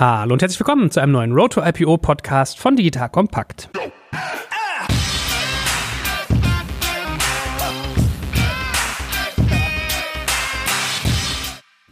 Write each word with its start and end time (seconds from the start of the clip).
Hallo 0.00 0.32
und 0.32 0.40
herzlich 0.40 0.58
willkommen 0.58 0.90
zu 0.90 0.98
einem 1.00 1.12
neuen 1.12 1.32
Road 1.32 1.52
to 1.52 1.62
IPO 1.62 1.98
Podcast 1.98 2.58
von 2.58 2.74
Digital 2.74 3.10
Kompakt. 3.10 3.68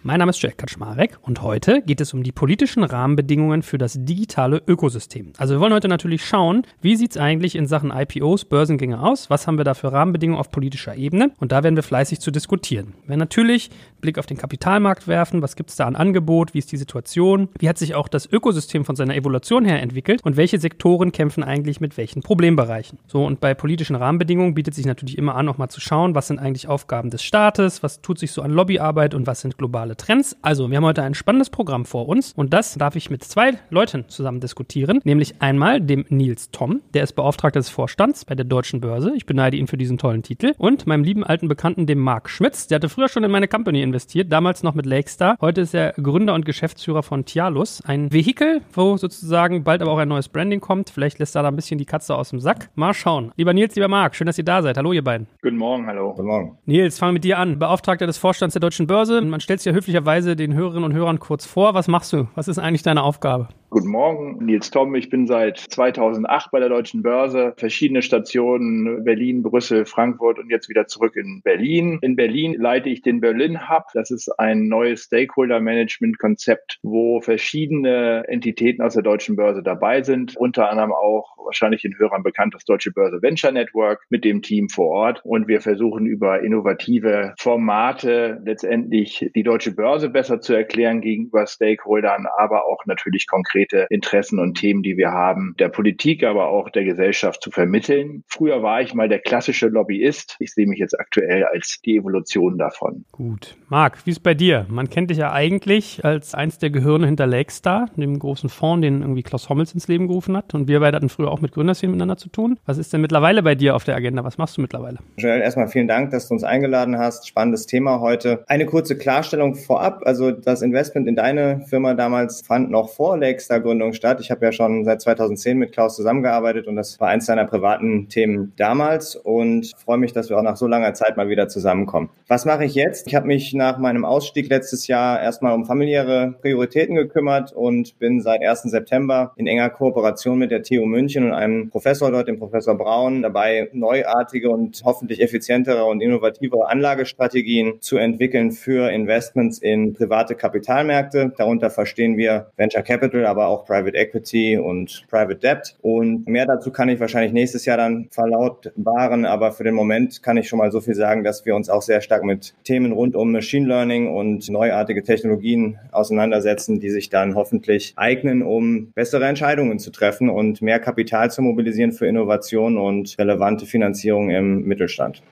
Mein 0.08 0.20
Name 0.20 0.30
ist 0.30 0.40
Jack 0.40 0.56
Kaczmarek 0.56 1.18
und 1.20 1.42
heute 1.42 1.82
geht 1.82 2.00
es 2.00 2.14
um 2.14 2.22
die 2.22 2.32
politischen 2.32 2.82
Rahmenbedingungen 2.82 3.62
für 3.62 3.76
das 3.76 3.92
digitale 3.98 4.62
Ökosystem. 4.66 5.34
Also 5.36 5.56
wir 5.56 5.60
wollen 5.60 5.74
heute 5.74 5.88
natürlich 5.88 6.24
schauen, 6.24 6.62
wie 6.80 6.96
sieht 6.96 7.10
es 7.10 7.16
eigentlich 7.18 7.56
in 7.56 7.66
Sachen 7.66 7.90
IPOs, 7.90 8.46
Börsengänge 8.46 9.02
aus, 9.02 9.28
was 9.28 9.46
haben 9.46 9.58
wir 9.58 9.64
da 9.64 9.74
für 9.74 9.92
Rahmenbedingungen 9.92 10.40
auf 10.40 10.50
politischer 10.50 10.96
Ebene 10.96 11.32
und 11.40 11.52
da 11.52 11.62
werden 11.62 11.76
wir 11.76 11.82
fleißig 11.82 12.20
zu 12.20 12.30
diskutieren. 12.30 12.94
Werden 13.06 13.18
natürlich 13.18 13.68
Blick 14.00 14.18
auf 14.18 14.26
den 14.26 14.36
Kapitalmarkt 14.36 15.08
werfen, 15.08 15.42
was 15.42 15.56
gibt 15.56 15.70
es 15.70 15.76
da 15.76 15.86
an 15.86 15.96
Angebot, 15.96 16.54
wie 16.54 16.58
ist 16.58 16.72
die 16.72 16.76
Situation, 16.76 17.48
wie 17.58 17.68
hat 17.68 17.78
sich 17.78 17.94
auch 17.94 18.08
das 18.08 18.30
Ökosystem 18.30 18.84
von 18.84 18.96
seiner 18.96 19.16
Evolution 19.16 19.64
her 19.64 19.80
entwickelt? 19.80 20.20
Und 20.24 20.36
welche 20.36 20.58
Sektoren 20.58 21.12
kämpfen 21.12 21.42
eigentlich 21.42 21.80
mit 21.80 21.96
welchen 21.96 22.22
Problembereichen. 22.22 22.98
So 23.06 23.24
und 23.24 23.40
bei 23.40 23.54
politischen 23.54 23.96
Rahmenbedingungen 23.96 24.54
bietet 24.54 24.74
sich 24.74 24.86
natürlich 24.86 25.18
immer 25.18 25.34
an, 25.34 25.48
auch 25.48 25.58
mal 25.58 25.68
zu 25.68 25.80
schauen, 25.80 26.14
was 26.14 26.28
sind 26.28 26.38
eigentlich 26.38 26.68
Aufgaben 26.68 27.10
des 27.10 27.22
Staates, 27.22 27.82
was 27.82 28.00
tut 28.00 28.18
sich 28.18 28.32
so 28.32 28.42
an 28.42 28.50
Lobbyarbeit? 28.50 29.14
Und 29.14 29.26
was 29.26 29.40
sind 29.40 29.58
globale 29.58 29.96
Trends. 29.96 30.36
Also, 30.42 30.70
wir 30.70 30.76
haben 30.76 30.84
heute 30.84 31.02
ein 31.02 31.14
spannendes 31.14 31.50
Programm 31.50 31.84
vor 31.84 32.08
uns. 32.08 32.32
Und 32.32 32.52
das 32.52 32.74
darf 32.74 32.96
ich 32.96 33.10
mit 33.10 33.22
zwei 33.24 33.58
Leuten 33.70 34.08
zusammen 34.08 34.40
diskutieren, 34.40 35.00
nämlich 35.04 35.40
einmal 35.40 35.80
dem 35.80 36.06
Nils 36.08 36.50
Tom, 36.50 36.80
der 36.94 37.04
ist 37.04 37.12
Beauftragter 37.12 37.60
des 37.60 37.68
Vorstands 37.68 38.24
bei 38.24 38.34
der 38.34 38.44
Deutschen 38.44 38.80
Börse. 38.80 39.12
Ich 39.14 39.26
beneide 39.26 39.56
ihn 39.56 39.66
für 39.66 39.76
diesen 39.76 39.98
tollen 39.98 40.22
Titel. 40.22 40.54
Und 40.58 40.86
meinem 40.86 41.04
lieben 41.04 41.24
alten 41.24 41.48
Bekannten, 41.48 41.86
dem 41.86 41.98
Marc 41.98 42.30
Schmitz, 42.30 42.66
der 42.66 42.76
hatte 42.76 42.88
früher 42.88 43.08
schon 43.08 43.24
in 43.24 43.30
meine 43.30 43.48
Company 43.48 43.82
investiert, 43.88 44.32
damals 44.32 44.62
noch 44.62 44.74
mit 44.74 44.86
Lakestar. 44.86 45.36
Heute 45.40 45.62
ist 45.62 45.74
er 45.74 45.92
Gründer 45.92 46.34
und 46.34 46.44
Geschäftsführer 46.44 47.02
von 47.02 47.24
Tialus, 47.24 47.82
ein 47.84 48.12
Vehikel, 48.12 48.62
wo 48.72 48.96
sozusagen 48.96 49.64
bald 49.64 49.82
aber 49.82 49.90
auch 49.90 49.98
ein 49.98 50.08
neues 50.08 50.28
Branding 50.28 50.60
kommt. 50.60 50.90
Vielleicht 50.90 51.18
lässt 51.18 51.36
er 51.36 51.42
da 51.42 51.48
ein 51.48 51.56
bisschen 51.56 51.78
die 51.78 51.84
Katze 51.84 52.14
aus 52.14 52.30
dem 52.30 52.40
Sack. 52.40 52.70
Mal 52.74 52.94
schauen. 52.94 53.32
Lieber 53.36 53.52
Nils, 53.52 53.74
lieber 53.74 53.88
Marc, 53.88 54.14
schön, 54.14 54.26
dass 54.26 54.38
ihr 54.38 54.44
da 54.44 54.62
seid. 54.62 54.76
Hallo, 54.76 54.92
ihr 54.92 55.04
beiden. 55.04 55.26
Guten 55.42 55.56
Morgen, 55.56 55.86
hallo. 55.86 56.12
Guten 56.14 56.28
Morgen. 56.28 56.58
Nils, 56.66 56.98
fangen 56.98 57.10
wir 57.10 57.14
mit 57.14 57.24
dir 57.24 57.38
an. 57.38 57.58
Beauftragter 57.58 58.06
des 58.06 58.18
Vorstands 58.18 58.52
der 58.52 58.60
Deutschen 58.60 58.86
Börse. 58.86 59.20
Man 59.20 59.40
stellt 59.40 59.60
sich 59.60 59.70
ja 59.70 59.76
höflicherweise 59.76 60.36
den 60.36 60.54
Hörerinnen 60.54 60.84
und 60.84 60.94
Hörern 60.94 61.18
kurz 61.18 61.46
vor. 61.46 61.74
Was 61.74 61.88
machst 61.88 62.12
du? 62.12 62.28
Was 62.34 62.48
ist 62.48 62.58
eigentlich 62.58 62.82
deine 62.82 63.02
Aufgabe? 63.02 63.48
Guten 63.70 63.88
Morgen, 63.88 64.42
Nils 64.42 64.70
Tom. 64.70 64.94
Ich 64.94 65.10
bin 65.10 65.26
seit 65.26 65.58
2008 65.58 66.50
bei 66.50 66.58
der 66.58 66.70
Deutschen 66.70 67.02
Börse. 67.02 67.52
Verschiedene 67.58 68.00
Stationen, 68.00 69.04
Berlin, 69.04 69.42
Brüssel, 69.42 69.84
Frankfurt 69.84 70.38
und 70.38 70.48
jetzt 70.48 70.70
wieder 70.70 70.86
zurück 70.86 71.16
in 71.16 71.42
Berlin. 71.44 71.98
In 72.00 72.16
Berlin 72.16 72.54
leite 72.58 72.88
ich 72.88 73.02
den 73.02 73.20
Berlin 73.20 73.68
Hub. 73.68 73.84
Das 73.92 74.10
ist 74.10 74.30
ein 74.38 74.68
neues 74.68 75.02
Stakeholder-Management-Konzept, 75.02 76.78
wo 76.82 77.20
verschiedene 77.20 78.24
Entitäten 78.28 78.80
aus 78.80 78.94
der 78.94 79.02
Deutschen 79.02 79.36
Börse 79.36 79.62
dabei 79.62 80.02
sind. 80.02 80.34
Unter 80.38 80.70
anderem 80.70 80.92
auch 80.92 81.36
wahrscheinlich 81.44 81.82
den 81.82 81.98
Hörern 81.98 82.22
bekannt 82.22 82.54
das 82.54 82.64
Deutsche 82.64 82.90
Börse 82.90 83.20
Venture 83.20 83.52
Network 83.52 84.06
mit 84.08 84.24
dem 84.24 84.40
Team 84.40 84.70
vor 84.70 84.88
Ort. 84.88 85.20
Und 85.24 85.46
wir 85.46 85.60
versuchen 85.60 86.06
über 86.06 86.40
innovative 86.42 87.34
Formate 87.38 88.40
letztendlich 88.46 89.30
die 89.34 89.42
Deutsche 89.42 89.72
Börse 89.72 90.08
besser 90.08 90.40
zu 90.40 90.54
erklären 90.54 91.02
gegenüber 91.02 91.46
Stakeholdern, 91.46 92.24
aber 92.38 92.66
auch 92.66 92.86
natürlich 92.86 93.26
konkret 93.26 93.57
konkrete 93.58 93.86
Interessen 93.90 94.38
und 94.38 94.54
Themen, 94.54 94.82
die 94.82 94.96
wir 94.96 95.10
haben, 95.10 95.54
der 95.58 95.68
Politik, 95.68 96.22
aber 96.22 96.48
auch 96.48 96.70
der 96.70 96.84
Gesellschaft 96.84 97.42
zu 97.42 97.50
vermitteln. 97.50 98.22
Früher 98.28 98.62
war 98.62 98.82
ich 98.82 98.94
mal 98.94 99.08
der 99.08 99.18
klassische 99.18 99.66
Lobbyist. 99.66 100.36
Ich 100.38 100.52
sehe 100.52 100.66
mich 100.66 100.78
jetzt 100.78 100.98
aktuell 100.98 101.44
als 101.44 101.80
die 101.84 101.96
Evolution 101.96 102.56
davon. 102.56 103.04
Gut. 103.10 103.56
Marc, 103.68 104.06
wie 104.06 104.10
ist 104.10 104.18
es 104.18 104.22
bei 104.22 104.34
dir? 104.34 104.66
Man 104.68 104.88
kennt 104.88 105.10
dich 105.10 105.18
ja 105.18 105.32
eigentlich 105.32 106.04
als 106.04 106.34
eins 106.34 106.58
der 106.58 106.70
Gehirne 106.70 107.06
hinter 107.06 107.26
Lakestar, 107.26 107.90
dem 107.96 108.18
großen 108.18 108.48
Fonds, 108.48 108.82
den 108.82 109.02
irgendwie 109.02 109.22
Klaus 109.22 109.48
Hommels 109.48 109.74
ins 109.74 109.88
Leben 109.88 110.06
gerufen 110.06 110.36
hat. 110.36 110.54
Und 110.54 110.68
wir 110.68 110.78
beide 110.80 110.96
hatten 110.96 111.08
früher 111.08 111.30
auch 111.30 111.40
mit 111.40 111.52
Gründerszenen 111.52 111.92
miteinander 111.92 112.16
zu 112.16 112.28
tun. 112.28 112.58
Was 112.64 112.78
ist 112.78 112.92
denn 112.92 113.00
mittlerweile 113.00 113.42
bei 113.42 113.56
dir 113.56 113.74
auf 113.74 113.84
der 113.84 113.96
Agenda? 113.96 114.22
Was 114.24 114.38
machst 114.38 114.56
du 114.56 114.60
mittlerweile? 114.60 114.98
Joel, 115.16 115.40
erstmal 115.40 115.68
vielen 115.68 115.88
Dank, 115.88 116.10
dass 116.10 116.28
du 116.28 116.34
uns 116.34 116.44
eingeladen 116.44 116.96
hast. 116.96 117.26
Spannendes 117.26 117.66
Thema 117.66 118.00
heute. 118.00 118.44
Eine 118.46 118.66
kurze 118.66 118.96
Klarstellung 118.96 119.56
vorab. 119.56 120.02
Also 120.04 120.30
das 120.30 120.62
Investment 120.62 121.08
in 121.08 121.16
deine 121.16 121.64
Firma 121.68 121.94
damals 121.94 122.42
fand 122.42 122.70
noch 122.70 122.90
vor 122.90 123.18
Lakestar 123.18 123.47
Gründung 123.56 123.92
statt. 123.94 124.20
Ich 124.20 124.30
habe 124.30 124.44
ja 124.44 124.52
schon 124.52 124.84
seit 124.84 125.00
2010 125.00 125.58
mit 125.58 125.72
Klaus 125.72 125.96
zusammengearbeitet 125.96 126.66
und 126.66 126.76
das 126.76 127.00
war 127.00 127.08
eins 127.08 127.26
seiner 127.26 127.46
privaten 127.46 128.08
Themen 128.08 128.52
damals 128.56 129.16
und 129.16 129.72
freue 129.76 129.98
mich, 129.98 130.12
dass 130.12 130.28
wir 130.28 130.38
auch 130.38 130.42
nach 130.42 130.56
so 130.56 130.66
langer 130.66 130.94
Zeit 130.94 131.16
mal 131.16 131.28
wieder 131.28 131.48
zusammenkommen. 131.48 132.10
Was 132.26 132.44
mache 132.44 132.64
ich 132.64 132.74
jetzt? 132.74 133.06
Ich 133.06 133.14
habe 133.14 133.26
mich 133.26 133.54
nach 133.54 133.78
meinem 133.78 134.04
Ausstieg 134.04 134.48
letztes 134.50 134.86
Jahr 134.86 135.20
erstmal 135.20 135.54
um 135.54 135.64
familiäre 135.64 136.34
Prioritäten 136.40 136.94
gekümmert 136.94 137.52
und 137.52 137.98
bin 137.98 138.20
seit 138.20 138.42
1. 138.42 138.62
September 138.62 139.32
in 139.36 139.46
enger 139.46 139.70
Kooperation 139.70 140.38
mit 140.38 140.50
der 140.50 140.62
TU 140.62 140.84
München 140.84 141.24
und 141.24 141.32
einem 141.32 141.70
Professor 141.70 142.10
dort, 142.10 142.28
dem 142.28 142.38
Professor 142.38 142.76
Braun, 142.76 143.22
dabei 143.22 143.70
neuartige 143.72 144.50
und 144.50 144.82
hoffentlich 144.84 145.22
effizientere 145.22 145.84
und 145.84 146.00
innovativere 146.00 146.68
Anlagestrategien 146.68 147.80
zu 147.80 147.96
entwickeln 147.96 148.52
für 148.52 148.90
Investments 148.90 149.58
in 149.58 149.94
private 149.94 150.34
Kapitalmärkte. 150.34 151.32
Darunter 151.36 151.70
verstehen 151.70 152.16
wir 152.16 152.50
Venture 152.56 152.82
Capital, 152.82 153.26
aber 153.26 153.37
auch 153.46 153.64
Private 153.64 153.96
Equity 153.96 154.58
und 154.58 155.04
Private 155.08 155.36
Debt. 155.36 155.76
Und 155.80 156.26
mehr 156.26 156.46
dazu 156.46 156.70
kann 156.70 156.88
ich 156.88 156.98
wahrscheinlich 156.98 157.32
nächstes 157.32 157.64
Jahr 157.64 157.76
dann 157.76 158.08
verlautbaren, 158.10 159.24
aber 159.24 159.52
für 159.52 159.64
den 159.64 159.74
Moment 159.74 160.22
kann 160.22 160.36
ich 160.36 160.48
schon 160.48 160.58
mal 160.58 160.72
so 160.72 160.80
viel 160.80 160.94
sagen, 160.94 161.24
dass 161.24 161.46
wir 161.46 161.54
uns 161.54 161.70
auch 161.70 161.82
sehr 161.82 162.00
stark 162.00 162.24
mit 162.24 162.54
Themen 162.64 162.92
rund 162.92 163.14
um 163.14 163.32
Machine 163.32 163.66
Learning 163.68 164.08
und 164.14 164.48
neuartige 164.50 165.02
Technologien 165.02 165.78
auseinandersetzen, 165.92 166.80
die 166.80 166.90
sich 166.90 167.10
dann 167.10 167.34
hoffentlich 167.34 167.92
eignen, 167.96 168.42
um 168.42 168.92
bessere 168.92 169.26
Entscheidungen 169.26 169.78
zu 169.78 169.90
treffen 169.90 170.28
und 170.28 170.60
mehr 170.62 170.80
Kapital 170.80 171.30
zu 171.30 171.42
mobilisieren 171.42 171.92
für 171.92 172.06
Innovation 172.06 172.76
und 172.78 173.16
relevante 173.18 173.66
Finanzierung 173.66 174.30
im 174.30 174.64
Mittelstand. 174.64 175.22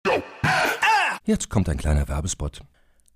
Jetzt 1.25 1.50
kommt 1.50 1.69
ein 1.69 1.77
kleiner 1.77 2.09
Werbespot. 2.09 2.61